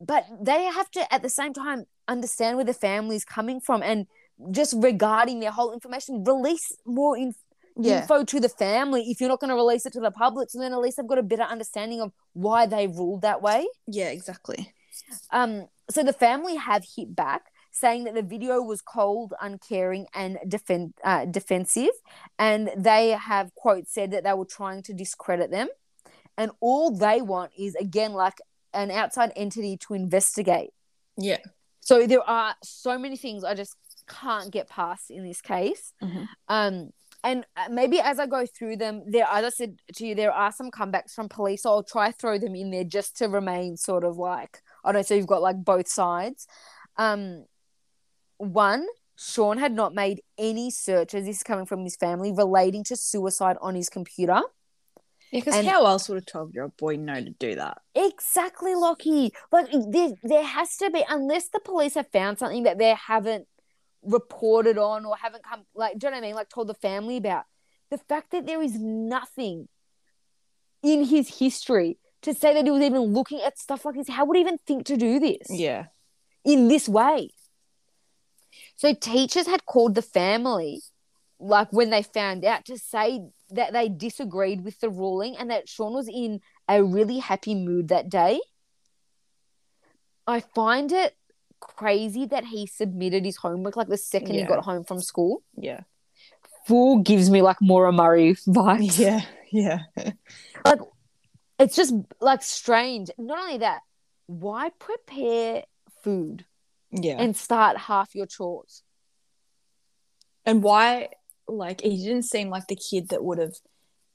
But 0.00 0.26
they 0.40 0.64
have 0.64 0.90
to, 0.92 1.14
at 1.14 1.22
the 1.22 1.30
same 1.30 1.54
time, 1.54 1.84
understand 2.06 2.56
where 2.56 2.66
the 2.66 2.74
family 2.74 3.16
is 3.16 3.24
coming 3.24 3.60
from 3.60 3.82
and 3.82 4.06
just 4.50 4.74
regarding 4.76 5.40
their 5.40 5.50
whole 5.50 5.72
information, 5.72 6.24
release 6.24 6.72
more 6.84 7.16
in- 7.16 7.34
Yeah. 7.76 8.02
info 8.02 8.22
to 8.24 8.38
the 8.38 8.48
family 8.48 9.10
if 9.10 9.20
you're 9.20 9.28
not 9.28 9.40
going 9.40 9.50
to 9.50 9.56
release 9.56 9.84
it 9.84 9.92
to 9.94 10.00
the 10.00 10.12
public. 10.12 10.48
So 10.50 10.60
then 10.60 10.72
at 10.72 10.78
least 10.78 10.96
they've 10.96 11.06
got 11.06 11.18
a 11.18 11.24
better 11.24 11.42
understanding 11.42 12.00
of 12.00 12.12
why 12.32 12.66
they 12.66 12.86
ruled 12.86 13.22
that 13.22 13.42
way. 13.42 13.66
Yeah, 13.88 14.10
exactly. 14.10 14.72
Um, 15.30 15.68
so 15.90 16.02
the 16.04 16.12
family 16.12 16.54
have 16.56 16.84
hit 16.96 17.16
back, 17.16 17.50
saying 17.72 18.04
that 18.04 18.14
the 18.14 18.22
video 18.22 18.62
was 18.62 18.80
cold, 18.80 19.34
uncaring, 19.40 20.06
and 20.14 20.38
defen- 20.46 20.92
uh, 21.02 21.24
defensive, 21.24 21.90
and 22.38 22.70
they 22.76 23.10
have 23.10 23.52
quote 23.56 23.88
said 23.88 24.12
that 24.12 24.22
they 24.22 24.32
were 24.32 24.44
trying 24.44 24.82
to 24.84 24.92
discredit 24.94 25.50
them, 25.50 25.68
and 26.38 26.52
all 26.60 26.92
they 26.92 27.20
want 27.22 27.50
is 27.58 27.74
again 27.74 28.12
like 28.12 28.38
an 28.72 28.92
outside 28.92 29.32
entity 29.34 29.76
to 29.78 29.94
investigate. 29.94 30.70
Yeah. 31.16 31.38
So 31.80 32.06
there 32.06 32.22
are 32.22 32.54
so 32.62 32.96
many 32.98 33.16
things 33.16 33.42
I 33.44 33.54
just 33.54 33.76
can't 34.06 34.52
get 34.52 34.68
past 34.68 35.10
in 35.10 35.24
this 35.26 35.40
case. 35.40 35.92
Mhm. 36.02 36.28
Um, 36.48 36.90
and 37.22 37.46
uh, 37.56 37.68
maybe 37.70 38.00
as 38.00 38.18
I 38.18 38.26
go 38.26 38.44
through 38.44 38.76
them, 38.76 39.02
there, 39.06 39.26
as 39.30 39.44
I 39.44 39.48
said 39.48 39.78
to 39.94 40.06
you, 40.06 40.14
there 40.14 40.30
are 40.32 40.52
some 40.52 40.70
comebacks 40.70 41.12
from 41.12 41.28
police. 41.30 41.62
So 41.62 41.70
I'll 41.70 41.82
try 41.82 42.12
throw 42.12 42.38
them 42.38 42.54
in 42.54 42.70
there 42.70 42.84
just 42.84 43.16
to 43.18 43.28
remain 43.28 43.76
sort 43.78 44.04
of 44.04 44.18
like 44.18 44.60
I 44.84 44.92
don't 44.92 45.00
know. 45.00 45.02
So 45.02 45.14
you've 45.14 45.26
got 45.26 45.42
like 45.42 45.64
both 45.64 45.88
sides. 45.88 46.46
Um, 46.96 47.46
one, 48.36 48.86
Sean 49.16 49.58
had 49.58 49.72
not 49.72 49.94
made 49.94 50.20
any 50.36 50.70
searches. 50.70 51.24
This 51.24 51.38
is 51.38 51.42
coming 51.42 51.66
from 51.66 51.82
his 51.82 51.96
family 51.96 52.32
relating 52.32 52.84
to 52.84 52.96
suicide 52.96 53.56
on 53.62 53.74
his 53.74 53.88
computer. 53.88 54.42
Yeah, 55.32 55.40
because 55.40 55.64
how 55.66 55.86
else 55.86 56.08
would 56.08 56.18
a 56.18 56.24
12 56.24 56.54
year 56.54 56.64
old 56.64 56.76
boy 56.76 56.96
know 56.96 57.14
to 57.14 57.30
do 57.30 57.54
that? 57.56 57.78
Exactly, 57.94 58.74
Lockie. 58.74 59.32
Like 59.50 59.66
there, 59.72 60.12
there 60.22 60.44
has 60.44 60.76
to 60.76 60.90
be, 60.90 61.04
unless 61.08 61.48
the 61.48 61.60
police 61.60 61.94
have 61.94 62.08
found 62.12 62.38
something 62.38 62.64
that 62.64 62.78
they 62.78 62.94
haven't 62.94 63.48
reported 64.04 64.78
on 64.78 65.04
or 65.04 65.16
haven't 65.16 65.42
come, 65.44 65.64
like, 65.74 65.98
do 65.98 66.06
you 66.06 66.10
know 66.10 66.16
what 66.16 66.24
I 66.24 66.26
mean? 66.28 66.34
Like, 66.34 66.48
told 66.48 66.68
the 66.68 66.74
family 66.74 67.16
about. 67.16 67.44
The 67.90 67.98
fact 67.98 68.30
that 68.32 68.46
there 68.46 68.62
is 68.62 68.74
nothing 68.78 69.68
in 70.82 71.04
his 71.04 71.38
history 71.38 71.98
to 72.22 72.34
say 72.34 72.54
that 72.54 72.64
he 72.64 72.70
was 72.70 72.82
even 72.82 73.00
looking 73.02 73.40
at 73.40 73.58
stuff 73.58 73.84
like 73.84 73.94
this, 73.96 74.08
how 74.08 74.24
would 74.24 74.36
he 74.36 74.40
even 74.40 74.58
think 74.58 74.86
to 74.86 74.96
do 74.96 75.18
this 75.18 75.46
Yeah. 75.50 75.86
in 76.44 76.68
this 76.68 76.88
way? 76.88 77.30
So, 78.76 78.94
teachers 78.94 79.46
had 79.46 79.66
called 79.66 79.94
the 79.94 80.02
family, 80.02 80.82
like, 81.38 81.72
when 81.72 81.90
they 81.90 82.02
found 82.02 82.44
out, 82.44 82.64
to 82.66 82.78
say 82.78 83.20
that 83.50 83.72
they 83.72 83.88
disagreed 83.88 84.64
with 84.64 84.80
the 84.80 84.88
ruling 84.88 85.36
and 85.36 85.50
that 85.50 85.68
Sean 85.68 85.92
was 85.92 86.08
in 86.08 86.40
a 86.68 86.82
really 86.82 87.18
happy 87.18 87.54
mood 87.54 87.88
that 87.88 88.08
day. 88.08 88.40
I 90.26 90.40
find 90.40 90.90
it 90.90 91.14
crazy 91.76 92.26
that 92.26 92.44
he 92.44 92.66
submitted 92.66 93.24
his 93.24 93.36
homework 93.36 93.76
like 93.76 93.88
the 93.88 93.96
second 93.96 94.34
he 94.34 94.44
got 94.44 94.64
home 94.64 94.84
from 94.84 95.00
school. 95.00 95.42
Yeah. 95.56 95.80
Fool 96.66 96.98
gives 97.02 97.28
me 97.30 97.42
like 97.42 97.56
Maura 97.60 97.92
Murray 97.92 98.34
vibes. 98.46 98.98
Yeah. 99.04 99.22
Yeah. 99.52 99.80
Like 100.64 100.78
it's 101.58 101.76
just 101.76 101.94
like 102.20 102.42
strange. 102.42 103.10
Not 103.18 103.38
only 103.38 103.58
that, 103.58 103.80
why 104.26 104.70
prepare 104.78 105.64
food 106.02 106.44
Yeah. 106.90 107.16
and 107.18 107.36
start 107.36 107.76
half 107.76 108.14
your 108.14 108.26
chores? 108.26 108.82
And 110.46 110.62
why, 110.62 111.08
like, 111.48 111.80
he 111.80 111.96
didn't 112.02 112.24
seem 112.24 112.50
like 112.50 112.66
the 112.66 112.76
kid 112.76 113.08
that 113.10 113.24
would 113.24 113.38
have 113.38 113.54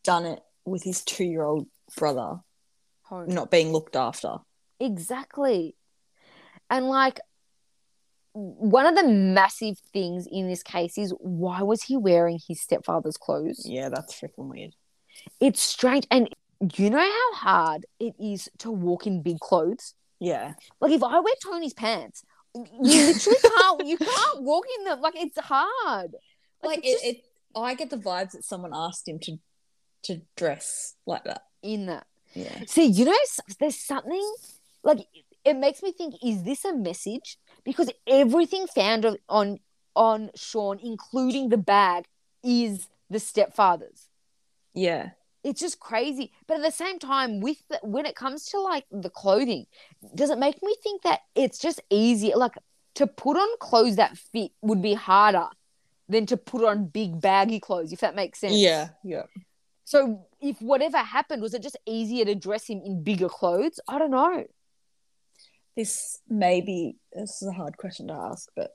done 0.03 0.25
it 0.25 0.41
with 0.65 0.83
his 0.83 1.03
two 1.03 1.23
year 1.23 1.43
old 1.43 1.67
brother 1.97 2.39
Home. 3.03 3.29
not 3.29 3.49
being 3.51 3.71
looked 3.71 3.95
after. 3.95 4.37
Exactly. 4.79 5.75
And 6.69 6.87
like 6.87 7.19
one 8.34 8.86
of 8.86 8.95
the 8.95 9.07
massive 9.07 9.77
things 9.91 10.27
in 10.32 10.47
this 10.47 10.63
case 10.63 10.97
is 10.97 11.13
why 11.19 11.61
was 11.61 11.84
he 11.84 11.97
wearing 11.97 12.39
his 12.47 12.61
stepfather's 12.61 13.17
clothes? 13.17 13.63
Yeah, 13.65 13.89
that's 13.89 14.19
freaking 14.19 14.49
weird. 14.49 14.75
It's 15.39 15.61
strange. 15.61 16.05
And 16.11 16.30
you 16.75 16.89
know 16.89 16.99
how 16.99 17.34
hard 17.34 17.86
it 17.99 18.13
is 18.19 18.49
to 18.59 18.71
walk 18.71 19.07
in 19.07 19.21
big 19.21 19.39
clothes? 19.39 19.95
Yeah. 20.19 20.53
Like 20.80 20.91
if 20.91 21.03
I 21.03 21.19
wear 21.19 21.34
Tony's 21.43 21.73
pants, 21.73 22.23
you 22.53 22.67
literally 22.82 23.38
can't 23.57 23.88
you 23.88 23.97
can't 23.97 24.41
walk 24.41 24.65
in 24.77 24.86
them. 24.86 25.01
Like 25.01 25.15
it's 25.15 25.39
hard. 25.39 26.15
Like, 26.63 26.80
it's 26.80 26.88
it, 26.88 26.91
just 26.91 27.05
it, 27.05 27.23
I 27.55 27.73
get 27.73 27.89
the 27.89 27.97
vibes 27.97 28.32
that 28.32 28.43
someone 28.43 28.71
asked 28.73 29.07
him 29.07 29.19
to 29.19 29.38
to 30.03 30.21
dress 30.36 30.95
like 31.05 31.23
that. 31.25 31.43
in 31.61 31.88
that. 31.88 32.05
Yeah. 32.34 32.63
See, 32.67 32.86
you 32.86 33.05
know, 33.05 33.15
there's 33.59 33.84
something 33.84 34.34
like 34.84 34.99
it 35.43 35.55
makes 35.55 35.82
me 35.82 35.91
think: 35.91 36.15
is 36.23 36.43
this 36.43 36.65
a 36.65 36.75
message? 36.75 37.38
Because 37.64 37.89
everything 38.07 38.68
found 38.68 39.05
on 39.28 39.60
on, 39.95 40.30
Sean, 40.36 40.80
including 40.82 41.49
the 41.49 41.57
bag, 41.57 42.05
is 42.43 42.88
the 43.10 43.20
stepfather's. 43.20 44.07
Yeah. 44.74 45.10
It's 45.43 45.60
just 45.60 45.80
crazy. 45.80 46.32
But 46.47 46.57
at 46.57 46.64
the 46.64 46.72
same 46.72 46.99
time, 46.99 47.41
with 47.41 47.57
the, 47.70 47.80
when 47.84 48.05
it 48.05 48.16
comes 48.16 48.45
to 48.47 48.60
like 48.60 48.86
the 48.91 49.10
clothing, 49.10 49.66
does 50.16 50.30
it 50.30 50.38
make 50.38 50.62
me 50.62 50.76
think 50.84 51.01
that 51.03 51.22
it's 51.36 51.60
just 51.60 51.82
easier? 51.89 52.36
Like 52.38 52.53
to 52.95 53.07
put 53.07 53.38
on 53.38 53.47
clothes 53.60 53.97
that 53.97 54.18
fit 54.18 54.51
would 54.62 54.82
be 54.82 54.93
harder 54.93 55.47
than 56.07 56.26
to 56.28 56.38
put 56.38 56.64
on 56.64 56.88
big 56.88 57.20
baggy 57.22 57.60
clothes, 57.60 57.93
if 57.93 57.99
that 57.99 58.16
makes 58.16 58.39
sense. 58.39 58.55
Yeah. 58.55 58.89
Yeah. 59.03 59.24
So 59.86 60.26
if 60.39 60.62
whatever 60.62 60.97
happened, 60.97 61.41
was 61.41 61.53
it 61.53 61.64
just 61.64 61.78
easier 61.86 62.26
to 62.26 62.36
dress 62.36 62.68
him 62.68 62.82
in 62.84 63.03
bigger 63.03 63.30
clothes? 63.30 63.80
I 63.88 63.97
don't 63.97 64.12
know. 64.12 64.45
This 65.76 66.20
maybe 66.28 66.97
this 67.13 67.41
is 67.41 67.47
a 67.47 67.53
hard 67.53 67.78
question 67.78 68.07
to 68.07 68.13
ask, 68.13 68.49
but 68.55 68.72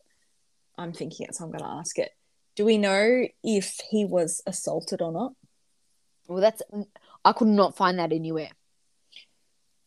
I'm 0.79 0.93
thinking 0.93 1.27
it, 1.27 1.35
so 1.35 1.45
I'm 1.45 1.51
going 1.51 1.63
to 1.63 1.69
ask 1.69 1.99
it. 1.99 2.11
Do 2.57 2.65
we 2.65 2.79
know 2.79 3.27
if 3.43 3.79
he 3.91 4.05
was 4.05 4.43
assaulted 4.47 5.03
or 5.03 5.13
not? 5.13 5.33
Well, 6.29 6.41
that's 6.41 6.63
I 7.25 7.33
could 7.33 7.49
not 7.49 7.77
find 7.77 7.99
that 7.99 8.13
anywhere. 8.13 8.51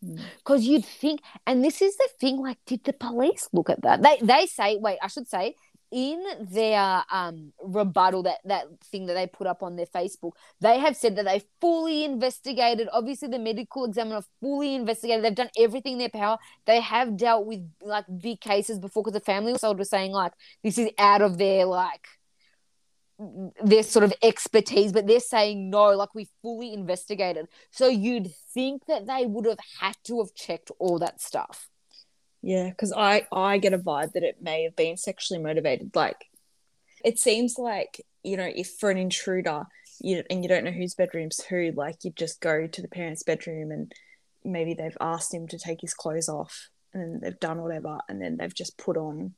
Hmm. 0.04 0.18
Because 0.38 0.66
you'd 0.66 0.86
think, 0.86 1.22
and 1.48 1.64
this 1.64 1.82
is 1.82 1.98
the 1.98 2.10
thing. 2.20 2.38
Like, 2.38 2.60
did 2.66 2.84
the 2.84 2.94
police 2.94 3.50
look 3.52 3.70
at 3.70 3.82
that? 3.82 4.02
They 4.04 4.18
they 4.22 4.46
say, 4.46 4.78
wait, 4.78 5.00
I 5.02 5.08
should 5.08 5.28
say, 5.28 5.56
in 5.92 6.24
their 6.42 7.04
um 7.12 7.54
rebuttal 7.64 8.24
that 8.24 8.40
that 8.46 8.66
thing 8.86 9.06
that 9.06 9.14
they 9.14 9.28
put 9.28 9.48
up 9.48 9.64
on 9.64 9.76
their 9.76 9.86
Facebook, 9.86 10.34
they 10.60 10.80
have 10.80 10.96
said 10.96 11.16
that 11.16 11.26
they 11.26 11.42
fully 11.62 12.04
investigated. 12.04 12.90
Obviously, 12.92 13.28
the 13.28 13.40
medical 13.40 13.86
examiner 13.86 14.22
fully 14.42 14.76
investigated. 14.76 15.24
They've 15.24 15.36
done 15.36 15.50
everything 15.58 15.94
in 15.94 16.00
their 16.00 16.10
power. 16.10 16.38
They 16.66 16.82
have 16.82 17.18
dealt 17.18 17.46
with 17.46 17.62
like 17.82 18.06
big 18.20 18.42
cases 18.42 18.80
before 18.80 19.04
because 19.04 19.14
the 19.14 19.26
family 19.26 19.54
also 19.54 19.74
was 19.74 19.90
saying 19.90 20.12
like 20.12 20.34
this 20.64 20.78
is 20.78 20.90
out 20.98 21.22
of 21.22 21.38
their 21.38 21.66
like 21.66 22.08
their 23.64 23.84
sort 23.84 24.04
of 24.04 24.14
expertise, 24.22 24.92
but 24.92 25.08
they're 25.08 25.20
saying 25.20 25.70
no, 25.70 25.90
like 25.90 26.14
we 26.14 26.28
fully 26.42 26.74
investigated. 26.74 27.48
So 27.72 27.88
you'd 27.88 28.32
think 28.54 28.86
that 28.88 29.08
they 29.08 29.26
would 29.26 29.46
have 29.46 29.60
had 29.80 29.96
to 30.06 30.20
have 30.20 30.34
checked 30.36 30.72
all 30.80 31.00
that 31.00 31.20
stuff. 31.22 31.70
Yeah, 32.48 32.70
because 32.70 32.94
I 32.94 33.28
I 33.30 33.58
get 33.58 33.74
a 33.74 33.78
vibe 33.78 34.14
that 34.14 34.24
it 34.24 34.42
may 34.42 34.64
have 34.64 34.74
been 34.78 34.96
sexually 34.96 35.44
motivated. 35.44 35.94
Like, 35.94 36.16
it 37.04 37.20
seems 37.20 37.56
like 37.58 38.06
you 38.24 38.38
know, 38.38 38.50
if 38.56 38.70
for 38.80 38.90
an 38.90 38.98
intruder, 38.98 39.66
you 40.00 40.24
and 40.30 40.44
you 40.44 40.48
don't 40.48 40.64
know 40.64 40.72
whose 40.72 40.96
bedroom's 40.96 41.44
who, 41.44 41.74
like 41.76 42.06
you 42.06 42.12
just 42.16 42.40
go 42.40 42.66
to 42.66 42.82
the 42.82 42.88
parents' 42.88 43.24
bedroom 43.24 43.72
and 43.72 43.92
maybe 44.46 44.74
they've 44.74 44.98
asked 45.02 45.34
him 45.34 45.50
to 45.50 45.60
take 45.60 45.82
his 45.82 45.94
clothes 45.94 46.30
off, 46.30 46.70
and 46.94 47.20
they've 47.20 47.38
done 47.38 47.62
whatever, 47.62 47.98
and 48.08 48.22
then 48.22 48.38
they've 48.38 48.56
just 48.56 48.78
put 48.78 48.96
on 48.96 49.34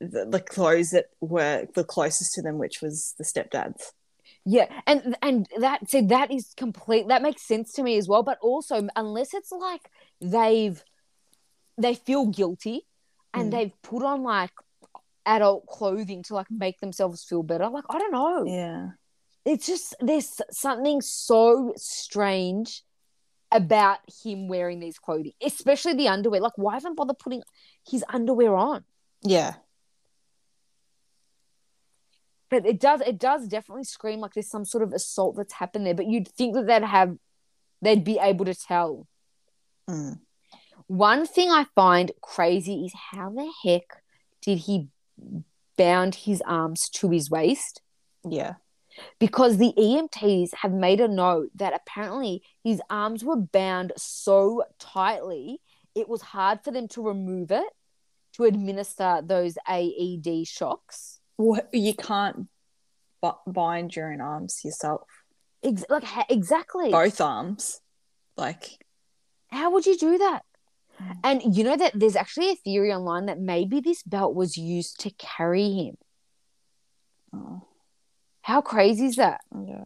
the, 0.00 0.24
the 0.24 0.40
clothes 0.40 0.92
that 0.92 1.10
were 1.20 1.68
the 1.74 1.84
closest 1.84 2.32
to 2.32 2.40
them, 2.40 2.56
which 2.56 2.80
was 2.80 3.14
the 3.18 3.24
stepdad's. 3.24 3.92
Yeah, 4.46 4.70
and 4.86 5.18
and 5.20 5.46
that 5.60 5.90
so 5.90 6.00
that 6.00 6.32
is 6.32 6.54
complete. 6.56 7.08
That 7.08 7.20
makes 7.20 7.42
sense 7.46 7.74
to 7.74 7.82
me 7.82 7.98
as 7.98 8.08
well. 8.08 8.22
But 8.22 8.38
also, 8.40 8.88
unless 8.96 9.34
it's 9.34 9.52
like 9.52 9.90
they've 10.22 10.82
they 11.76 11.94
feel 11.94 12.26
guilty 12.26 12.86
and 13.32 13.48
Mm. 13.48 13.50
they've 13.52 13.82
put 13.82 14.02
on 14.04 14.22
like 14.22 14.52
adult 15.26 15.66
clothing 15.66 16.22
to 16.24 16.34
like 16.34 16.50
make 16.50 16.78
themselves 16.80 17.24
feel 17.24 17.42
better. 17.42 17.68
Like 17.68 17.84
I 17.90 17.98
don't 17.98 18.12
know. 18.12 18.44
Yeah, 18.46 18.90
it's 19.44 19.66
just 19.66 19.94
there's 20.00 20.40
something 20.50 21.00
so 21.00 21.72
strange 21.76 22.82
about 23.50 23.98
him 24.24 24.48
wearing 24.48 24.80
these 24.80 24.98
clothing, 24.98 25.32
especially 25.42 25.94
the 25.94 26.08
underwear. 26.08 26.40
Like, 26.40 26.56
why 26.56 26.76
even 26.76 26.94
bother 26.94 27.14
putting 27.14 27.42
his 27.88 28.04
underwear 28.08 28.54
on? 28.56 28.84
yeah, 29.22 29.54
But 32.50 32.66
it 32.66 32.78
does 32.80 33.00
it 33.00 33.18
does 33.18 33.48
definitely 33.48 33.84
scream 33.84 34.20
like 34.20 34.34
there's 34.34 34.50
some 34.50 34.64
sort 34.64 34.82
of 34.84 34.92
assault 34.92 35.36
that's 35.36 35.54
happened 35.54 35.86
there. 35.86 35.94
But 35.94 36.06
you'd 36.06 36.28
think 36.28 36.54
that 36.54 36.66
they'd 36.66 36.84
have 36.84 37.16
they'd 37.82 38.04
be 38.04 38.18
able 38.20 38.44
to 38.44 38.54
tell. 38.54 39.06
Mm. 39.88 40.20
One 40.86 41.26
thing 41.26 41.50
I 41.50 41.66
find 41.74 42.12
crazy 42.20 42.84
is 42.84 42.92
how 43.12 43.30
the 43.30 43.50
heck 43.64 44.02
did 44.42 44.58
he 44.58 44.88
bound 45.76 46.14
his 46.14 46.42
arms 46.46 46.88
to 46.90 47.10
his 47.10 47.30
waist? 47.30 47.80
yeah, 48.26 48.54
because 49.18 49.56
the 49.58 49.72
EMTs 49.76 50.54
have 50.54 50.72
made 50.72 51.00
a 51.00 51.08
note 51.08 51.50
that 51.56 51.74
apparently 51.74 52.42
his 52.62 52.80
arms 52.88 53.24
were 53.24 53.36
bound 53.36 53.92
so 53.96 54.62
tightly 54.78 55.60
it 55.94 56.08
was 56.08 56.22
hard 56.22 56.60
for 56.62 56.70
them 56.70 56.88
to 56.88 57.02
remove 57.02 57.50
it 57.50 57.68
to 58.34 58.44
administer 58.44 59.20
those 59.24 59.56
AED 59.68 60.46
shocks. 60.46 61.20
What 61.36 61.68
you 61.72 61.94
can't 61.94 62.48
bind 63.46 63.94
your 63.94 64.12
own 64.12 64.20
arms 64.20 64.60
yourself, 64.64 65.02
Ex- 65.62 65.84
like 65.88 66.04
exactly. 66.28 66.90
both 66.90 67.20
arms, 67.20 67.80
like 68.36 68.84
How 69.48 69.70
would 69.70 69.86
you 69.86 69.96
do 69.96 70.18
that? 70.18 70.44
And 71.22 71.56
you 71.56 71.64
know 71.64 71.76
that 71.76 71.92
there's 71.94 72.16
actually 72.16 72.50
a 72.50 72.56
theory 72.56 72.92
online 72.92 73.26
that 73.26 73.40
maybe 73.40 73.80
this 73.80 74.02
belt 74.02 74.34
was 74.34 74.56
used 74.56 75.00
to 75.00 75.10
carry 75.10 75.70
him. 75.72 75.96
oh, 77.34 77.62
How 78.42 78.60
crazy 78.60 79.06
is 79.06 79.16
that? 79.16 79.40
yeah. 79.66 79.84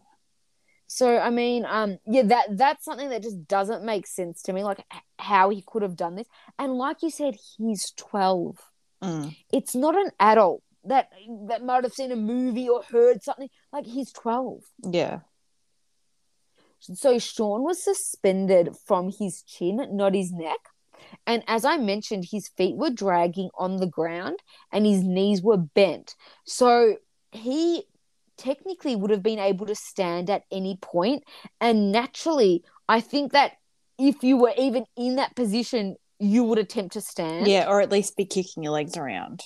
So 0.87 1.19
I 1.19 1.29
mean, 1.29 1.65
um, 1.65 1.99
yeah, 2.07 2.23
that 2.23 2.57
that's 2.57 2.83
something 2.83 3.09
that 3.09 3.21
just 3.21 3.47
doesn't 3.47 3.83
make 3.83 4.07
sense 4.07 4.41
to 4.43 4.53
me. 4.53 4.63
Like 4.63 4.83
how 5.19 5.49
he 5.51 5.63
could 5.65 5.83
have 5.83 5.95
done 5.95 6.15
this, 6.15 6.27
and 6.57 6.73
like 6.73 7.03
you 7.03 7.11
said, 7.11 7.35
he's 7.57 7.91
twelve. 7.91 8.57
Mm. 9.03 9.35
It's 9.53 9.75
not 9.75 9.95
an 9.95 10.09
adult 10.19 10.63
that 10.85 11.09
that 11.47 11.63
might 11.63 11.83
have 11.83 11.93
seen 11.93 12.11
a 12.11 12.15
movie 12.15 12.67
or 12.67 12.81
heard 12.83 13.21
something. 13.23 13.49
Like 13.71 13.85
he's 13.85 14.11
twelve. 14.11 14.63
yeah. 14.83 15.19
So 16.81 17.19
Sean 17.19 17.61
was 17.63 17.83
suspended 17.83 18.75
from 18.87 19.11
his 19.11 19.43
chin, 19.43 19.85
not 19.91 20.15
his 20.15 20.31
neck. 20.31 20.59
And 21.25 21.43
as 21.47 21.65
I 21.65 21.77
mentioned, 21.77 22.25
his 22.29 22.49
feet 22.49 22.75
were 22.75 22.89
dragging 22.89 23.49
on 23.57 23.77
the 23.77 23.87
ground 23.87 24.39
and 24.71 24.85
his 24.85 25.03
knees 25.03 25.41
were 25.41 25.57
bent. 25.57 26.15
So 26.45 26.97
he 27.31 27.83
technically 28.37 28.95
would 28.95 29.11
have 29.11 29.23
been 29.23 29.39
able 29.39 29.65
to 29.65 29.75
stand 29.75 30.29
at 30.29 30.43
any 30.51 30.77
point. 30.81 31.23
And 31.59 31.91
naturally, 31.91 32.63
I 32.87 33.01
think 33.01 33.33
that 33.33 33.53
if 33.97 34.23
you 34.23 34.37
were 34.37 34.53
even 34.57 34.85
in 34.97 35.17
that 35.17 35.35
position, 35.35 35.95
you 36.19 36.43
would 36.43 36.57
attempt 36.57 36.93
to 36.93 37.01
stand. 37.01 37.47
Yeah, 37.47 37.69
or 37.69 37.81
at 37.81 37.91
least 37.91 38.17
be 38.17 38.25
kicking 38.25 38.63
your 38.63 38.73
legs 38.73 38.97
around. 38.97 39.41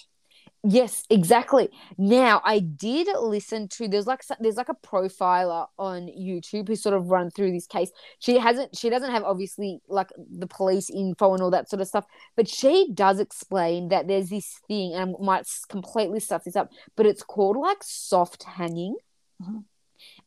Yes, 0.65 1.03
exactly. 1.09 1.67
Now 1.97 2.41
I 2.45 2.59
did 2.59 3.07
listen 3.19 3.67
to 3.69 3.89
there's 3.89 4.07
like 4.07 4.21
there's 4.39 4.55
like 4.55 4.69
a 4.69 4.75
profiler 4.75 5.67
on 5.77 6.07
YouTube 6.07 6.69
who 6.69 6.77
sort 6.77 6.95
of 6.95 7.07
run 7.07 7.31
through 7.31 7.51
this 7.51 7.67
case. 7.67 7.91
She 8.19 8.37
hasn't 8.39 8.77
she 8.77 8.89
doesn't 8.89 9.11
have 9.11 9.23
obviously 9.25 9.81
like 9.89 10.09
the 10.17 10.47
police 10.47 10.89
info 10.89 11.33
and 11.33 11.43
all 11.43 11.51
that 11.51 11.69
sort 11.69 11.81
of 11.81 11.87
stuff, 11.89 12.05
but 12.37 12.47
she 12.47 12.89
does 12.93 13.19
explain 13.19 13.89
that 13.89 14.07
there's 14.07 14.29
this 14.29 14.61
thing 14.69 14.93
and 14.93 15.15
I 15.19 15.23
might 15.23 15.47
completely 15.67 16.21
stuff 16.21 16.45
this 16.45 16.55
up, 16.55 16.71
but 16.95 17.05
it's 17.05 17.23
called 17.23 17.57
like 17.57 17.83
soft 17.83 18.43
hanging. 18.43 18.95
Mhm. 19.41 19.65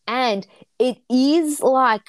And 0.06 0.46
it 0.78 0.98
is 1.10 1.60
like 1.60 2.08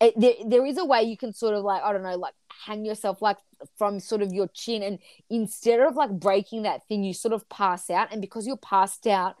it, 0.00 0.14
there, 0.16 0.34
there 0.46 0.66
is 0.66 0.78
a 0.78 0.84
way 0.84 1.02
you 1.02 1.16
can 1.16 1.32
sort 1.32 1.54
of 1.54 1.64
like 1.64 1.82
I 1.82 1.92
don't 1.92 2.02
know 2.02 2.16
like 2.16 2.34
hang 2.66 2.84
yourself 2.84 3.22
like 3.22 3.36
from 3.76 4.00
sort 4.00 4.22
of 4.22 4.32
your 4.32 4.48
chin 4.48 4.82
and 4.82 4.98
instead 5.30 5.80
of 5.80 5.96
like 5.96 6.10
breaking 6.10 6.62
that 6.62 6.86
thing 6.86 7.02
you 7.02 7.12
sort 7.12 7.34
of 7.34 7.48
pass 7.48 7.90
out 7.90 8.12
and 8.12 8.20
because 8.20 8.46
you're 8.46 8.56
passed 8.56 9.06
out 9.06 9.36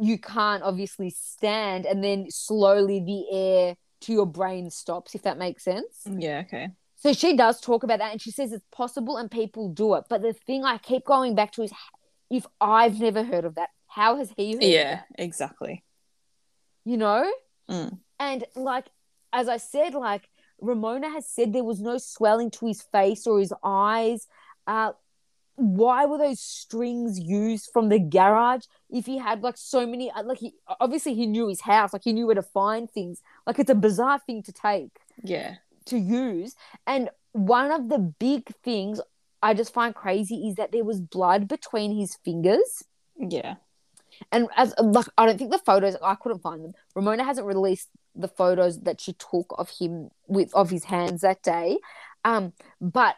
you 0.00 0.18
can't 0.18 0.62
obviously 0.62 1.10
stand 1.10 1.86
and 1.86 2.02
then 2.02 2.26
slowly 2.30 3.00
the 3.00 3.24
air 3.30 3.76
to 4.02 4.12
your 4.12 4.26
brain 4.26 4.70
stops, 4.70 5.14
if 5.14 5.22
that 5.22 5.38
makes 5.38 5.64
sense. 5.64 6.06
Yeah, 6.06 6.42
okay. 6.46 6.68
So 6.96 7.12
she 7.12 7.36
does 7.36 7.60
talk 7.60 7.82
about 7.82 7.98
that 7.98 8.12
and 8.12 8.20
she 8.20 8.30
says 8.30 8.52
it's 8.52 8.64
possible 8.72 9.16
and 9.16 9.30
people 9.30 9.68
do 9.68 9.94
it. 9.94 10.04
But 10.08 10.22
the 10.22 10.32
thing 10.32 10.64
I 10.64 10.78
keep 10.78 11.04
going 11.04 11.34
back 11.34 11.52
to 11.52 11.62
is 11.62 11.72
if 12.30 12.46
I've 12.60 12.98
never 13.00 13.22
heard 13.22 13.44
of 13.44 13.54
that, 13.56 13.70
how 13.86 14.16
has 14.16 14.32
he 14.36 14.56
Yeah, 14.60 15.02
exactly. 15.16 15.84
You 16.84 16.96
know? 16.96 17.30
Mm. 17.70 17.98
And 18.18 18.44
like, 18.54 18.86
as 19.32 19.48
I 19.48 19.58
said, 19.58 19.94
like 19.94 20.28
Ramona 20.60 21.10
has 21.10 21.28
said 21.28 21.52
there 21.52 21.64
was 21.64 21.80
no 21.80 21.98
swelling 21.98 22.50
to 22.52 22.66
his 22.66 22.82
face 22.82 23.26
or 23.26 23.38
his 23.38 23.52
eyes. 23.62 24.26
Uh, 24.66 24.92
why 25.56 26.04
were 26.04 26.18
those 26.18 26.40
strings 26.40 27.18
used 27.18 27.70
from 27.72 27.88
the 27.88 27.98
garage 27.98 28.64
if 28.90 29.06
he 29.06 29.16
had 29.16 29.42
like 29.42 29.56
so 29.56 29.86
many 29.86 30.10
uh, 30.10 30.22
like 30.22 30.36
he 30.38 30.52
obviously 30.80 31.14
he 31.14 31.24
knew 31.26 31.48
his 31.48 31.62
house 31.62 31.94
like 31.94 32.04
he 32.04 32.12
knew 32.12 32.26
where 32.26 32.34
to 32.34 32.42
find 32.42 32.90
things 32.90 33.22
like 33.46 33.58
it's 33.58 33.70
a 33.70 33.74
bizarre 33.74 34.18
thing 34.18 34.42
to 34.42 34.52
take 34.52 34.90
Yeah. 35.22 35.54
to 35.86 35.96
use 35.96 36.54
and 36.86 37.08
one 37.32 37.70
of 37.70 37.88
the 37.88 37.98
big 37.98 38.48
things 38.62 39.00
i 39.42 39.54
just 39.54 39.72
find 39.72 39.94
crazy 39.94 40.46
is 40.46 40.56
that 40.56 40.72
there 40.72 40.84
was 40.84 41.00
blood 41.00 41.48
between 41.48 41.96
his 41.96 42.16
fingers 42.16 42.82
Yeah. 43.18 43.54
And 44.32 44.48
as 44.56 44.74
like 44.78 45.06
i 45.18 45.26
don't 45.26 45.38
think 45.38 45.50
the 45.50 45.58
photos 45.58 45.96
i 46.02 46.14
couldn't 46.14 46.40
find 46.40 46.64
them. 46.64 46.72
Ramona 46.94 47.24
hasn't 47.24 47.46
released 47.46 47.88
the 48.14 48.28
photos 48.28 48.80
that 48.82 49.00
she 49.00 49.12
took 49.14 49.54
of 49.58 49.70
him 49.70 50.10
with 50.26 50.54
of 50.54 50.70
his 50.70 50.84
hands 50.84 51.20
that 51.22 51.42
day. 51.42 51.78
Um 52.24 52.52
but 52.80 53.16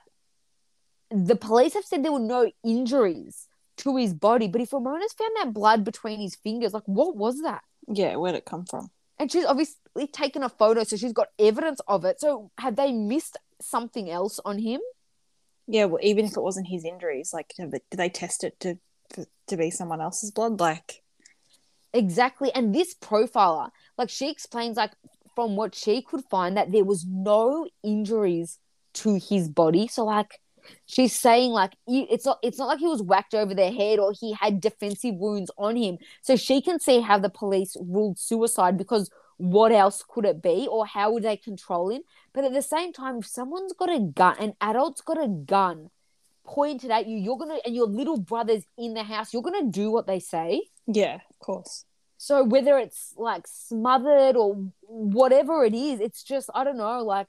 the 1.10 1.36
police 1.36 1.74
have 1.74 1.84
said 1.84 2.04
there 2.04 2.12
were 2.12 2.18
no 2.18 2.50
injuries 2.64 3.48
to 3.78 3.96
his 3.96 4.12
body 4.12 4.48
but 4.48 4.60
if 4.60 4.72
ramona's 4.72 5.12
found 5.12 5.32
that 5.36 5.54
blood 5.54 5.84
between 5.84 6.20
his 6.20 6.34
fingers 6.36 6.74
like 6.74 6.86
what 6.86 7.16
was 7.16 7.40
that? 7.42 7.62
Yeah, 7.86 8.16
where'd 8.16 8.34
it 8.34 8.44
come 8.44 8.66
from? 8.66 8.90
and 9.18 9.30
she's 9.30 9.44
obviously 9.44 10.06
taken 10.06 10.42
a 10.42 10.48
photo 10.48 10.84
so 10.84 10.96
she's 10.96 11.12
got 11.12 11.28
evidence 11.38 11.80
of 11.88 12.04
it. 12.04 12.20
So 12.20 12.50
had 12.58 12.76
they 12.76 12.92
missed 12.92 13.36
something 13.60 14.08
else 14.08 14.40
on 14.44 14.58
him? 14.58 14.80
Yeah, 15.66 15.84
well, 15.84 16.00
even 16.02 16.24
if 16.24 16.36
it 16.36 16.42
wasn't 16.42 16.68
his 16.68 16.84
injuries, 16.84 17.32
like, 17.34 17.52
did 17.58 17.82
they 17.90 18.08
test 18.08 18.42
it 18.42 18.58
to 18.60 18.78
to, 19.46 19.56
be 19.56 19.70
someone 19.70 20.00
else's 20.00 20.30
blood? 20.30 20.60
Like, 20.60 21.02
Exactly. 21.92 22.52
And 22.54 22.74
this 22.74 22.94
profiler, 22.94 23.70
like 23.96 24.10
she 24.10 24.30
explains, 24.30 24.76
like 24.76 24.92
from 25.34 25.56
what 25.56 25.74
she 25.74 26.02
could 26.02 26.24
find, 26.30 26.56
that 26.56 26.72
there 26.72 26.84
was 26.84 27.06
no 27.06 27.66
injuries 27.82 28.58
to 28.94 29.18
his 29.18 29.48
body. 29.48 29.88
So, 29.88 30.04
like, 30.04 30.40
she's 30.86 31.18
saying, 31.18 31.52
like, 31.52 31.72
it's 31.86 32.26
not, 32.26 32.38
it's 32.42 32.58
not 32.58 32.68
like 32.68 32.78
he 32.78 32.86
was 32.86 33.02
whacked 33.02 33.34
over 33.34 33.54
the 33.54 33.70
head 33.70 33.98
or 33.98 34.12
he 34.12 34.34
had 34.34 34.60
defensive 34.60 35.14
wounds 35.14 35.50
on 35.56 35.76
him. 35.76 35.98
So 36.20 36.36
she 36.36 36.60
can 36.60 36.78
see 36.78 37.00
how 37.00 37.18
the 37.18 37.30
police 37.30 37.76
ruled 37.80 38.18
suicide 38.18 38.76
because 38.76 39.10
what 39.38 39.72
else 39.72 40.04
could 40.06 40.24
it 40.24 40.42
be 40.42 40.68
or 40.70 40.84
how 40.84 41.12
would 41.12 41.22
they 41.22 41.36
control 41.36 41.90
him? 41.90 42.02
But 42.34 42.44
at 42.44 42.52
the 42.52 42.62
same 42.62 42.92
time, 42.92 43.18
if 43.18 43.26
someone's 43.26 43.72
got 43.72 43.88
a 43.88 44.00
gun, 44.00 44.36
an 44.38 44.54
adult's 44.60 45.00
got 45.00 45.22
a 45.22 45.28
gun 45.28 45.90
pointed 46.48 46.90
at 46.90 47.06
you, 47.06 47.18
you're 47.18 47.36
gonna, 47.36 47.58
and 47.64 47.74
your 47.74 47.86
little 47.86 48.18
brother's 48.18 48.64
in 48.76 48.94
the 48.94 49.02
house, 49.02 49.32
you're 49.32 49.42
gonna 49.42 49.70
do 49.70 49.90
what 49.90 50.06
they 50.06 50.18
say. 50.18 50.62
yeah, 50.86 51.16
of 51.16 51.38
course. 51.38 51.84
So 52.16 52.42
whether 52.42 52.78
it's 52.78 53.14
like 53.16 53.46
smothered 53.46 54.34
or 54.34 54.56
whatever 54.88 55.64
it 55.64 55.74
is, 55.74 56.00
it's 56.00 56.24
just 56.24 56.50
I 56.54 56.64
don't 56.64 56.76
know. 56.76 57.04
Like 57.04 57.28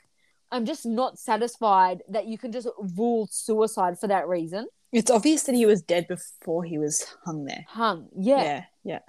I'm 0.52 0.66
just 0.66 0.86
not 0.86 1.20
satisfied 1.20 2.02
that 2.10 2.26
you 2.26 2.38
can 2.40 2.52
just 2.52 2.68
rule 2.98 3.28
suicide 3.30 4.00
for 4.00 4.08
that 4.08 4.28
reason. 4.28 4.68
It's 4.92 5.12
obvious 5.12 5.44
that 5.44 5.54
he 5.54 5.68
was 5.68 5.84
dead 5.84 6.08
before 6.08 6.64
he 6.64 6.80
was 6.80 7.06
hung 7.24 7.46
there. 7.46 7.66
Hung, 7.68 8.08
yeah. 8.18 8.44
Yeah, 8.44 8.64
yeah. 8.84 9.00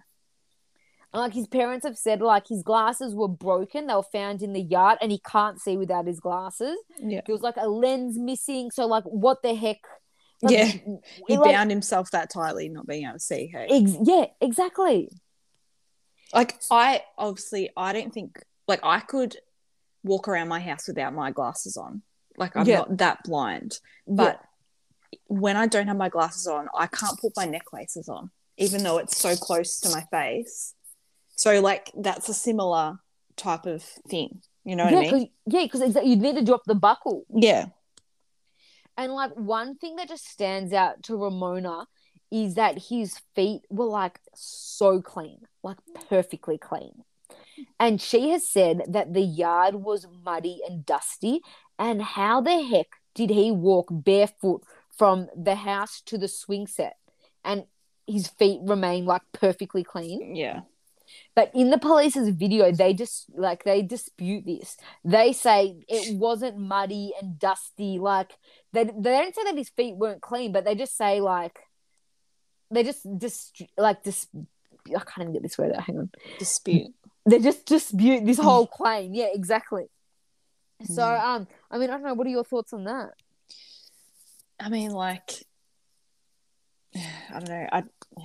Like 1.13 1.33
his 1.35 1.49
parents 1.49 1.85
have 1.85 1.99
said, 1.99 2.21
like 2.21 2.47
his 2.49 2.63
glasses 2.63 3.15
were 3.17 3.27
broken. 3.29 3.89
They 3.89 3.95
were 3.95 4.03
found 4.13 4.43
in 4.43 4.53
the 4.53 4.61
yard, 4.63 4.99
and 5.03 5.11
he 5.11 5.19
can't 5.27 5.61
see 5.61 5.77
without 5.77 6.07
his 6.07 6.21
glasses. 6.21 6.77
Yeah. 7.01 7.21
There 7.27 7.33
was 7.35 7.43
like 7.43 7.57
a 7.57 7.69
lens 7.69 8.17
missing. 8.17 8.71
So 8.71 8.87
like, 8.87 9.03
what 9.05 9.43
the 9.43 9.55
heck? 9.55 9.79
Like, 10.41 10.53
Yeah. 10.57 10.73
He 11.27 11.37
like- 11.37 11.51
bound 11.53 11.71
himself 11.71 12.11
that 12.13 12.31
tightly, 12.31 12.69
not 12.69 12.87
being 12.87 13.05
able 13.05 13.15
to 13.15 13.19
see. 13.19 13.49
Hey, 13.53 13.67
Ex- 13.71 13.97
yeah, 14.05 14.27
exactly. 14.41 15.11
like 16.33 16.61
I 16.71 17.03
obviously 17.19 17.71
I 17.77 17.93
don't 17.93 18.15
think 18.15 18.41
like 18.69 18.81
I 18.85 19.01
could 19.01 19.37
walk 20.05 20.29
around 20.29 20.47
my 20.49 20.61
house 20.61 20.87
without 20.87 21.13
my 21.13 21.31
glasses 21.33 21.77
on. 21.77 22.03
Like 22.37 22.57
I'm 22.57 22.67
Yeah. 22.67 22.79
not 22.79 22.99
that 22.99 23.19
blind, 23.25 23.81
but 24.07 24.41
when 25.27 25.57
I 25.57 25.67
don't 25.67 25.89
have 25.89 25.97
my 25.97 26.09
glasses 26.09 26.47
on, 26.47 26.69
I 26.73 26.87
can't 26.87 27.19
put 27.21 27.33
my 27.37 27.47
necklaces 27.47 28.09
on, 28.09 28.31
even 28.57 28.85
though 28.85 28.99
it's 28.99 29.17
so 29.19 29.35
close 29.35 29.81
to 29.81 29.91
my 29.91 30.05
face. 30.13 30.75
So 31.41 31.59
like 31.63 31.91
that's 31.97 32.29
a 32.29 32.35
similar 32.35 32.99
type 33.35 33.65
of 33.65 33.83
thing. 33.83 34.43
You 34.63 34.77
know 34.77 34.85
what 34.85 34.93
yeah, 34.93 35.09
I 35.09 35.13
mean? 35.13 35.31
yeah, 35.47 35.63
because 35.63 35.97
you 36.05 36.17
need 36.17 36.37
to 36.37 36.45
drop 36.45 36.65
the 36.67 36.75
buckle. 36.75 37.25
Yeah. 37.35 37.69
And 38.99 39.15
like 39.15 39.31
one 39.37 39.79
thing 39.79 39.97
that 39.97 40.07
just 40.11 40.29
stands 40.29 40.75
out 40.75 41.03
to 41.05 41.17
Ramona 41.17 41.87
is 42.31 42.57
that 42.57 42.77
his 42.91 43.19
feet 43.35 43.63
were 43.71 43.87
like 43.87 44.21
so 44.35 45.01
clean, 45.01 45.39
like 45.63 45.79
perfectly 46.11 46.59
clean. 46.59 47.05
And 47.79 48.03
she 48.03 48.29
has 48.33 48.47
said 48.47 48.83
that 48.89 49.15
the 49.15 49.23
yard 49.23 49.77
was 49.77 50.07
muddy 50.23 50.61
and 50.69 50.85
dusty. 50.85 51.41
And 51.79 52.03
how 52.03 52.43
the 52.43 52.63
heck 52.63 52.89
did 53.15 53.31
he 53.31 53.51
walk 53.51 53.89
barefoot 53.91 54.63
from 54.95 55.29
the 55.35 55.55
house 55.55 56.03
to 56.05 56.19
the 56.19 56.29
swing 56.29 56.67
set 56.67 56.97
and 57.43 57.65
his 58.07 58.29
feet 58.29 58.61
remain 58.63 59.07
like 59.07 59.23
perfectly 59.33 59.85
clean? 59.85 60.37
Yeah. 60.37 60.61
But 61.35 61.51
in 61.55 61.71
the 61.71 61.79
police's 61.79 62.29
video, 62.31 62.73
they 62.73 62.93
just 62.95 63.27
like 63.35 63.65
they 63.65 63.83
dispute 63.83 64.45
this. 64.47 64.77
They 65.05 65.33
say 65.33 65.85
it 65.89 66.17
wasn't 66.17 66.59
muddy 66.59 67.13
and 67.21 67.39
dusty. 67.39 67.99
Like 67.99 68.33
they 68.73 68.85
they 68.85 68.91
don't 68.93 69.35
say 69.35 69.45
that 69.45 69.57
his 69.57 69.69
feet 69.71 69.97
weren't 69.97 70.23
clean, 70.23 70.53
but 70.53 70.65
they 70.65 70.75
just 70.75 70.97
say 70.97 71.21
like 71.21 71.59
they 72.71 72.83
just 72.83 73.07
dis 73.19 73.53
like 73.77 74.03
dis. 74.03 74.27
I 74.89 75.01
can't 75.01 75.21
even 75.21 75.33
get 75.35 75.43
this 75.43 75.59
word 75.59 75.73
out. 75.75 75.83
Hang 75.83 75.99
on. 75.99 76.11
Dispute. 76.39 76.89
They 77.27 77.39
just 77.39 77.67
dispute 77.67 78.25
this 78.25 78.39
whole 78.39 78.67
claim. 78.79 79.15
Yeah, 79.15 79.29
exactly. 79.33 79.87
So 80.85 81.03
Mm. 81.03 81.21
um, 81.23 81.49
I 81.71 81.79
mean, 81.79 81.91
I 81.91 81.95
don't 81.95 82.03
know. 82.05 82.15
What 82.15 82.27
are 82.27 82.31
your 82.31 82.45
thoughts 82.45 82.73
on 82.73 82.85
that? 82.85 83.11
I 84.59 84.69
mean, 84.71 84.91
like, 84.93 85.31
I 86.97 87.33
don't 87.33 87.49
know. 87.49 87.67
I, 87.73 87.83
yeah. 88.19 88.25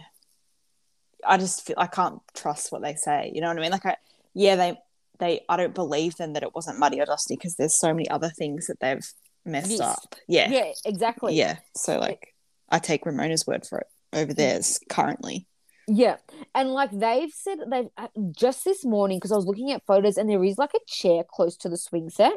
I 1.28 1.38
just 1.38 1.66
feel 1.66 1.76
I 1.78 1.88
can't 1.88 2.20
trust 2.34 2.72
what 2.72 2.82
they 2.82 2.96
say. 2.96 3.32
You 3.34 3.42
know 3.42 3.48
what 3.48 3.58
I 3.58 3.62
mean? 3.62 3.72
Like, 3.72 3.86
I, 3.86 3.96
yeah, 4.34 4.56
they, 4.56 4.78
they, 5.20 5.42
I 5.50 5.58
don't 5.58 5.76
believe 5.76 6.16
them 6.18 6.34
that 6.34 6.44
it 6.44 6.54
wasn't 6.56 6.80
muddy 6.80 7.00
or 7.02 7.06
dusty 7.06 7.36
because 7.36 7.56
there's 7.56 7.80
so 7.80 7.94
many 7.94 8.10
other 8.10 8.30
things 8.30 8.68
that 8.68 8.80
they've 8.80 9.06
messed 9.46 9.72
Yes. 9.72 9.82
up. 9.82 10.16
Yeah, 10.28 10.50
Yeah, 10.50 10.72
exactly. 10.86 11.36
yeah. 11.36 11.58
So 11.76 12.00
like, 12.00 12.34
I 12.70 12.80
take 12.80 13.06
Ramona's 13.06 13.46
word 13.48 13.66
for 13.66 13.80
it 13.80 13.88
over 14.14 14.34
theirs 14.34 14.80
currently. 14.90 15.48
Yeah, 15.88 16.18
and 16.56 16.72
like 16.72 16.90
they've 16.92 17.30
said, 17.32 17.60
they've 17.70 17.90
uh, 17.96 18.08
just 18.36 18.66
this 18.66 18.84
morning 18.84 19.18
because 19.20 19.32
I 19.32 19.36
was 19.36 19.46
looking 19.46 19.72
at 19.72 19.86
photos 19.86 20.18
and 20.18 20.28
there 20.28 20.44
is 20.44 20.58
like 20.58 20.74
a 20.74 20.80
chair 20.88 21.24
close 21.32 21.56
to 21.58 21.70
the 21.70 21.78
swing 21.78 22.10
set, 22.10 22.34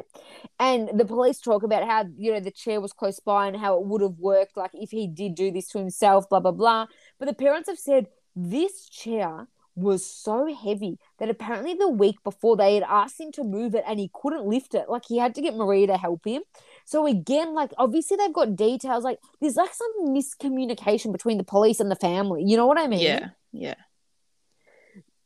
and 0.59 0.87
the 0.93 1.03
police 1.03 1.39
talk 1.39 1.63
about 1.63 1.83
how 1.83 2.05
you 2.15 2.31
know 2.31 2.39
the 2.39 2.51
chair 2.51 2.79
was 2.79 2.93
close 2.93 3.19
by 3.19 3.47
and 3.47 3.57
how 3.57 3.79
it 3.79 3.85
would 3.87 4.01
have 4.03 4.19
worked 4.19 4.55
like 4.55 4.69
if 4.75 4.91
he 4.91 5.07
did 5.07 5.33
do 5.33 5.49
this 5.51 5.67
to 5.69 5.79
himself, 5.79 6.29
blah 6.29 6.39
blah 6.41 6.51
blah. 6.51 6.85
But 7.17 7.27
the 7.27 7.33
parents 7.33 7.67
have 7.69 7.79
said 7.79 8.05
this 8.47 8.87
chair 8.89 9.47
was 9.75 10.05
so 10.05 10.53
heavy 10.53 10.97
that 11.19 11.29
apparently 11.29 11.73
the 11.73 11.87
week 11.89 12.15
before 12.23 12.57
they 12.57 12.75
had 12.75 12.83
asked 12.83 13.19
him 13.19 13.31
to 13.31 13.43
move 13.43 13.75
it 13.75 13.83
and 13.87 13.97
he 13.99 14.09
couldn't 14.13 14.45
lift 14.45 14.73
it. 14.75 14.89
Like 14.89 15.03
he 15.07 15.17
had 15.17 15.33
to 15.35 15.41
get 15.41 15.55
Maria 15.55 15.87
to 15.87 15.97
help 15.97 16.25
him. 16.25 16.41
So 16.85 17.07
again, 17.07 17.53
like 17.53 17.71
obviously 17.77 18.17
they've 18.17 18.33
got 18.33 18.55
details. 18.55 19.03
Like 19.03 19.19
there's 19.39 19.55
like 19.55 19.73
some 19.73 20.07
miscommunication 20.07 21.11
between 21.11 21.37
the 21.37 21.43
police 21.43 21.79
and 21.79 21.89
the 21.89 21.95
family. 21.95 22.43
You 22.45 22.57
know 22.57 22.67
what 22.67 22.77
I 22.77 22.87
mean? 22.87 22.99
Yeah, 22.99 23.29
yeah, 23.51 23.75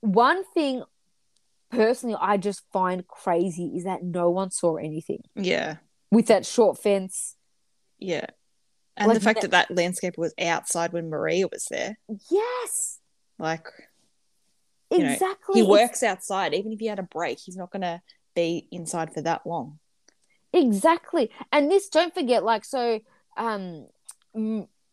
one 0.01 0.43
thing 0.53 0.83
personally 1.71 2.17
I 2.19 2.37
just 2.37 2.61
find 2.71 3.07
crazy 3.07 3.71
is 3.75 3.85
that 3.85 4.03
no 4.03 4.29
one 4.29 4.51
saw 4.51 4.75
anything 4.75 5.23
yeah, 5.35 5.77
with 6.11 6.27
that 6.27 6.45
short 6.45 6.77
fence. 6.81 7.35
yeah. 7.97 8.27
And 8.95 9.07
Like 9.07 9.17
the 9.17 9.23
fact 9.23 9.41
that 9.41 9.51
that 9.51 9.69
landscaper 9.69 10.19
was 10.19 10.35
outside 10.39 10.93
when 10.93 11.09
Maria 11.09 11.47
was 11.47 11.65
there, 11.71 11.97
Yes, 12.29 12.99
like 13.39 13.65
You 14.91 14.99
know, 14.99 15.11
exactly. 15.11 15.61
he 15.61 15.67
works 15.67 16.03
outside. 16.03 16.53
Even 16.53 16.71
if 16.71 16.79
he 16.79 16.87
had 16.87 16.99
a 16.99 17.03
break, 17.03 17.39
he's 17.39 17.57
not 17.57 17.71
going 17.71 17.81
to 17.81 18.01
be 18.35 18.67
inside 18.71 19.13
for 19.13 19.21
that 19.21 19.45
long. 19.45 19.79
Exactly. 20.53 21.31
And 21.51 21.69
this, 21.71 21.89
don't 21.89 22.13
forget, 22.13 22.43
like, 22.43 22.63
so 22.65 22.99
um, 23.37 23.87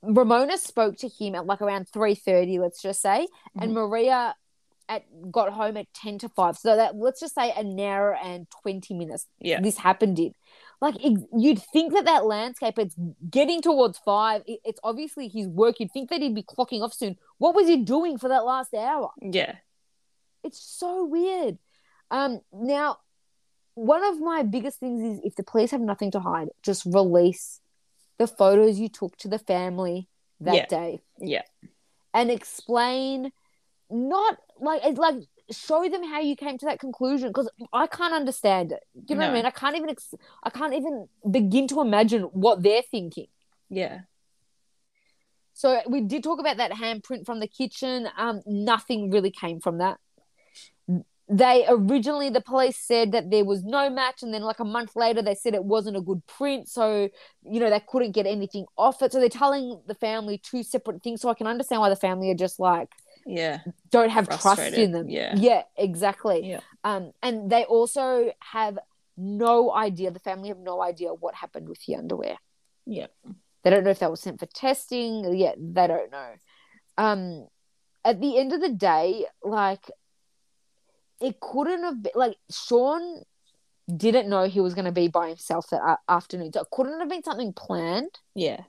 Ramona 0.02 0.56
spoke 0.58 0.96
to 0.98 1.08
him 1.08 1.34
at 1.34 1.46
like 1.46 1.60
around 1.60 1.86
3.30, 1.94 2.58
let's 2.60 2.80
just 2.82 3.02
say, 3.02 3.26
and 3.60 3.74
Maria 3.74 4.34
at 4.88 5.04
got 5.30 5.52
home 5.52 5.76
at 5.76 5.86
10 5.94 6.18
to 6.20 6.28
5. 6.30 6.56
So 6.56 6.76
that, 6.76 6.96
let's 6.96 7.20
just 7.20 7.34
say 7.34 7.52
an 7.52 7.78
hour 7.78 8.16
and 8.16 8.46
20 8.62 8.94
minutes 8.94 9.26
Yeah. 9.38 9.60
this 9.60 9.76
happened 9.78 10.18
in. 10.18 10.34
Like, 10.80 10.96
ex- 11.04 11.20
you'd 11.36 11.62
think 11.74 11.92
that 11.92 12.06
that 12.06 12.24
landscape, 12.24 12.78
it's 12.78 12.96
getting 13.28 13.60
towards 13.60 13.98
five. 13.98 14.42
It, 14.46 14.60
it's 14.64 14.80
obviously 14.82 15.28
his 15.28 15.46
work. 15.46 15.78
You'd 15.78 15.92
think 15.92 16.08
that 16.08 16.22
he'd 16.22 16.34
be 16.34 16.42
clocking 16.42 16.80
off 16.82 16.94
soon. 16.94 17.18
What 17.40 17.54
was 17.54 17.66
he 17.66 17.78
doing 17.78 18.18
for 18.18 18.28
that 18.28 18.44
last 18.44 18.74
hour? 18.74 19.10
Yeah. 19.20 19.54
It's 20.44 20.60
so 20.60 21.06
weird. 21.06 21.56
Um, 22.10 22.40
now, 22.52 22.98
one 23.74 24.04
of 24.04 24.20
my 24.20 24.42
biggest 24.42 24.78
things 24.78 25.02
is 25.02 25.20
if 25.24 25.36
the 25.36 25.42
police 25.42 25.70
have 25.70 25.80
nothing 25.80 26.10
to 26.10 26.20
hide, 26.20 26.48
just 26.62 26.84
release 26.84 27.60
the 28.18 28.26
photos 28.26 28.78
you 28.78 28.90
took 28.90 29.16
to 29.16 29.28
the 29.28 29.38
family 29.38 30.06
that 30.40 30.54
Yeah. 30.54 30.66
day 30.66 31.00
Yeah. 31.18 31.42
and 32.12 32.30
explain 32.30 33.32
not 33.88 34.36
like 34.60 34.82
it's 34.84 34.98
like 34.98 35.16
show 35.50 35.88
them 35.88 36.04
how 36.04 36.20
you 36.20 36.36
came 36.36 36.58
to 36.58 36.66
that 36.66 36.78
conclusion 36.78 37.30
because 37.30 37.48
I 37.72 37.86
can't 37.86 38.12
understand 38.12 38.70
it. 38.72 38.82
You 39.08 39.14
know 39.16 39.22
what 39.22 39.30
I 39.30 39.34
mean? 39.34 39.46
I 39.46 39.50
can't 39.50 39.76
even 39.76 39.88
ex- 39.88 40.14
I 40.42 40.50
can't 40.50 40.74
even 40.74 41.08
begin 41.30 41.66
to 41.68 41.80
imagine 41.80 42.22
what 42.44 42.62
they're 42.62 42.82
thinking. 42.82 43.28
Yeah. 43.70 44.00
So 45.60 45.78
we 45.86 46.00
did 46.00 46.22
talk 46.22 46.40
about 46.40 46.56
that 46.56 46.70
handprint 46.70 47.26
from 47.26 47.38
the 47.38 47.46
kitchen. 47.46 48.08
Um, 48.16 48.40
nothing 48.46 49.10
really 49.10 49.30
came 49.30 49.60
from 49.60 49.76
that. 49.76 49.98
They 51.28 51.66
originally 51.68 52.30
the 52.30 52.40
police 52.40 52.78
said 52.78 53.12
that 53.12 53.30
there 53.30 53.44
was 53.44 53.62
no 53.62 53.90
match, 53.90 54.22
and 54.22 54.32
then 54.32 54.40
like 54.40 54.58
a 54.58 54.64
month 54.64 54.96
later 54.96 55.20
they 55.20 55.34
said 55.34 55.54
it 55.54 55.62
wasn't 55.62 55.98
a 55.98 56.00
good 56.00 56.26
print, 56.26 56.66
so 56.66 57.10
you 57.42 57.60
know 57.60 57.68
they 57.68 57.78
couldn't 57.86 58.12
get 58.12 58.26
anything 58.26 58.64
off 58.78 59.02
it. 59.02 59.12
So 59.12 59.20
they're 59.20 59.28
telling 59.28 59.82
the 59.86 59.94
family 59.94 60.38
two 60.38 60.62
separate 60.62 61.02
things. 61.02 61.20
So 61.20 61.28
I 61.28 61.34
can 61.34 61.46
understand 61.46 61.82
why 61.82 61.90
the 61.90 61.94
family 61.94 62.30
are 62.30 62.34
just 62.46 62.58
like 62.58 62.88
Yeah. 63.26 63.58
don't 63.90 64.08
have 64.08 64.30
trust 64.40 64.62
in 64.72 64.92
them. 64.92 65.10
yeah. 65.10 65.34
yeah, 65.36 65.62
exactly. 65.76 66.48
Yeah. 66.52 66.60
Um, 66.84 67.12
and 67.22 67.50
they 67.50 67.64
also 67.64 68.32
have 68.40 68.78
no 69.18 69.70
idea. 69.74 70.10
The 70.10 70.20
family 70.20 70.48
have 70.48 70.58
no 70.58 70.80
idea 70.80 71.10
what 71.12 71.34
happened 71.34 71.68
with 71.68 71.84
the 71.86 71.96
underwear. 71.96 72.38
Yeah. 72.86 73.08
They 73.62 73.70
don't 73.70 73.84
know 73.84 73.90
if 73.90 73.98
that 73.98 74.10
was 74.10 74.20
sent 74.20 74.40
for 74.40 74.46
testing. 74.46 75.34
Yeah, 75.36 75.52
they 75.58 75.86
don't 75.86 76.10
know. 76.10 76.30
Um, 76.96 77.46
at 78.04 78.20
the 78.20 78.38
end 78.38 78.52
of 78.52 78.60
the 78.60 78.70
day, 78.70 79.26
like 79.42 79.90
it 81.20 81.38
couldn't 81.40 81.82
have 81.84 82.02
been 82.02 82.12
like 82.14 82.36
Sean 82.50 83.22
didn't 83.94 84.28
know 84.28 84.44
he 84.44 84.60
was 84.60 84.74
going 84.74 84.84
to 84.86 84.92
be 84.92 85.08
by 85.08 85.28
himself 85.28 85.66
that 85.70 85.98
afternoon. 86.08 86.52
So 86.52 86.60
it 86.62 86.68
couldn't 86.72 87.00
have 87.00 87.08
been 87.08 87.22
something 87.22 87.52
planned. 87.52 88.18
Yeah. 88.34 88.60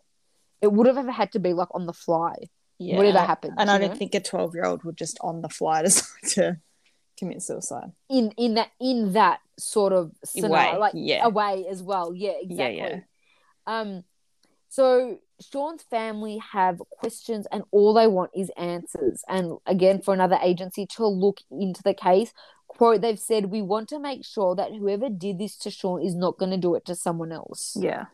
It 0.62 0.72
would 0.72 0.88
have 0.88 1.08
had 1.08 1.32
to 1.34 1.40
be 1.40 1.54
like 1.54 1.70
on 1.74 1.86
the 1.86 1.94
fly. 1.94 2.34
Yeah. 2.80 2.98
Whatever 2.98 3.20
happens, 3.20 3.54
And 3.60 3.70
I 3.70 3.78
don't 3.78 3.92
know? 3.92 3.96
think 3.96 4.16
a 4.16 4.20
12 4.20 4.56
year 4.56 4.66
old 4.66 4.84
would 4.84 4.98
just 4.98 5.18
on 5.22 5.42
the 5.42 5.50
fly 5.50 5.82
decide 5.84 6.30
to 6.30 6.58
commit 7.18 7.44
suicide. 7.44 7.92
in 8.10 8.32
in 8.38 8.56
that 8.56 8.70
in 8.80 9.14
that 9.14 9.40
sort 9.60 9.94
of 9.94 10.12
scenario, 10.26 10.74
Way, 10.74 10.78
like 10.80 10.92
yeah. 10.96 11.24
away 11.26 11.66
as 11.70 11.84
well. 11.84 12.14
Yeah, 12.16 12.32
Yeah, 12.32 12.66
exactly. 12.66 12.78
yeah. 12.78 13.00
Um, 13.68 14.04
so 14.72 15.20
Sean's 15.42 15.84
family 15.84 16.38
have 16.54 16.82
questions, 16.92 17.46
and 17.52 17.64
all 17.72 17.94
they 17.94 18.08
want 18.08 18.32
is 18.34 18.50
answers. 18.56 19.22
And 19.28 19.58
again, 19.66 20.02
for 20.02 20.14
another 20.14 20.40
agency 20.42 20.86
to 20.96 21.06
look 21.06 21.40
into 21.52 21.84
the 21.84 21.94
case, 21.94 22.32
quote, 22.70 23.02
they've 23.02 23.20
said, 23.20 23.48
"We 23.48 23.62
want 23.62 23.90
to 23.90 24.00
make 24.00 24.24
sure 24.26 24.56
that 24.56 24.72
whoever 24.74 25.10
did 25.10 25.40
this 25.40 25.58
to 25.58 25.70
Sean 25.72 26.02
is 26.02 26.16
not 26.16 26.38
going 26.38 26.52
to 26.52 26.58
do 26.58 26.76
it 26.76 26.86
to 26.86 26.96
someone 26.96 27.34
else." 27.34 27.76
Yeah. 27.78 28.06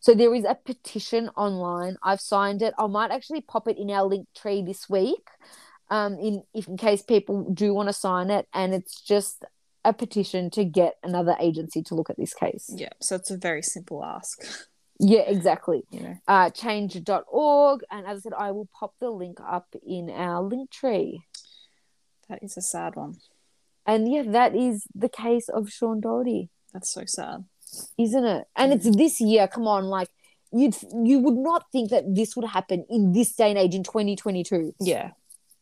So 0.00 0.12
there 0.12 0.34
is 0.34 0.44
a 0.44 0.54
petition 0.54 1.30
online. 1.30 1.96
I've 2.02 2.20
signed 2.20 2.60
it. 2.60 2.74
I 2.78 2.86
might 2.86 3.10
actually 3.10 3.40
pop 3.40 3.66
it 3.66 3.78
in 3.78 3.90
our 3.90 4.04
link 4.04 4.28
tree 4.36 4.60
this 4.60 4.90
week, 4.90 5.26
um, 5.88 6.18
in 6.18 6.42
if 6.52 6.68
in 6.68 6.76
case 6.76 7.00
people 7.00 7.50
do 7.50 7.72
want 7.72 7.88
to 7.88 7.94
sign 7.94 8.28
it. 8.28 8.46
And 8.52 8.74
it's 8.74 9.00
just 9.00 9.42
a 9.86 9.94
petition 9.94 10.50
to 10.50 10.66
get 10.66 10.96
another 11.02 11.34
agency 11.40 11.80
to 11.84 11.94
look 11.94 12.10
at 12.10 12.18
this 12.18 12.34
case. 12.34 12.68
Yeah. 12.74 12.90
So 13.00 13.16
it's 13.16 13.30
a 13.30 13.38
very 13.38 13.62
simple 13.62 14.04
ask, 14.04 14.44
Yeah, 14.98 15.20
exactly. 15.20 15.82
you 15.90 16.00
know. 16.00 16.16
Uh, 16.26 16.50
change.org. 16.50 17.80
And 17.90 18.06
as 18.06 18.18
I 18.18 18.20
said, 18.20 18.32
I 18.38 18.50
will 18.52 18.68
pop 18.78 18.94
the 19.00 19.10
link 19.10 19.38
up 19.46 19.66
in 19.86 20.10
our 20.10 20.42
link 20.42 20.70
tree. 20.70 21.22
That 22.28 22.42
is 22.42 22.56
a 22.56 22.62
sad 22.62 22.96
one. 22.96 23.16
And 23.86 24.10
yeah, 24.12 24.22
that 24.26 24.54
is 24.56 24.84
the 24.94 25.08
case 25.08 25.48
of 25.48 25.70
Sean 25.70 26.00
Doherty, 26.00 26.50
That's 26.72 26.92
so 26.92 27.04
sad. 27.06 27.44
isn't 27.98 28.24
it? 28.24 28.46
And 28.56 28.72
it's 28.72 28.96
this 28.96 29.20
year. 29.20 29.46
Come 29.46 29.68
on, 29.68 29.84
like 29.84 30.08
you'd 30.52 30.76
you 31.04 31.20
would 31.20 31.36
not 31.36 31.66
think 31.70 31.90
that 31.90 32.04
this 32.14 32.34
would 32.34 32.46
happen 32.46 32.84
in 32.90 33.12
this 33.12 33.34
day 33.36 33.50
and 33.50 33.58
age 33.58 33.74
in 33.74 33.84
2022. 33.84 34.74
Yeah. 34.80 35.10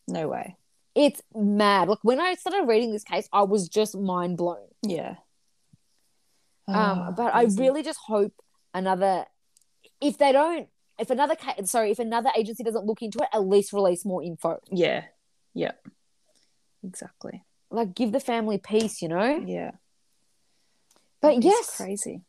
No 0.07 0.27
way. 0.27 0.55
It's 0.95 1.21
mad. 1.35 1.87
Like 1.89 1.99
when 2.03 2.19
I 2.19 2.33
started 2.35 2.67
reading 2.67 2.91
this 2.91 3.03
case, 3.03 3.27
I 3.31 3.43
was 3.43 3.67
just 3.69 3.95
mind 3.97 4.37
blown. 4.37 4.67
Yeah. 4.81 5.15
Um, 6.67 6.75
Ah, 6.75 7.11
but 7.15 7.35
I 7.35 7.43
really 7.43 7.83
just 7.83 7.99
hope 8.07 8.33
another, 8.75 9.25
if 9.99 10.17
they 10.19 10.31
don't, 10.31 10.67
if 10.99 11.09
another 11.09 11.35
sorry, 11.63 11.89
if 11.91 11.99
another 11.99 12.29
agency 12.37 12.63
doesn't 12.63 12.85
look 12.85 13.01
into 13.01 13.17
it, 13.19 13.29
at 13.33 13.45
least 13.47 13.73
release 13.73 14.05
more 14.05 14.21
info. 14.21 14.59
Yeah. 14.71 15.05
Yeah. 15.53 15.71
Exactly. 16.83 17.43
Like 17.71 17.95
give 17.95 18.11
the 18.11 18.19
family 18.19 18.59
peace, 18.59 19.01
you 19.01 19.07
know. 19.07 19.43
Yeah. 19.45 19.71
But 21.21 21.37
It's 21.37 21.45
yes, 21.45 21.75
crazy. 21.77 22.21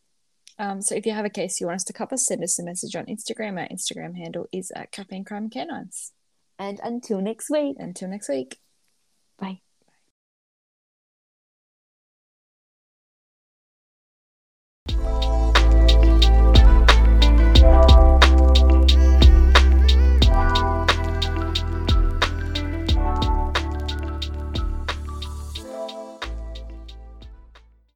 Um, 0.58 0.80
so 0.80 0.94
if 0.94 1.04
you 1.04 1.12
have 1.12 1.26
a 1.26 1.30
case 1.30 1.60
you 1.60 1.66
want 1.66 1.76
us 1.76 1.84
to 1.84 1.92
cover, 1.92 2.16
send 2.16 2.42
us 2.42 2.58
a 2.58 2.64
message 2.64 2.96
on 2.96 3.04
Instagram. 3.06 3.60
Our 3.60 3.68
Instagram 3.68 4.16
handle 4.16 4.46
is 4.52 4.70
at 4.74 4.90
Caffeine 4.90 5.24
Crime 5.24 5.50
Canines. 5.50 6.12
and 6.58 6.80
until 6.82 7.20
next 7.20 7.50
week, 7.50 7.76
Until 7.78 8.08
next 8.08 8.28
week. 8.30 8.58
bye. 9.38 9.60
Thank 14.88 15.35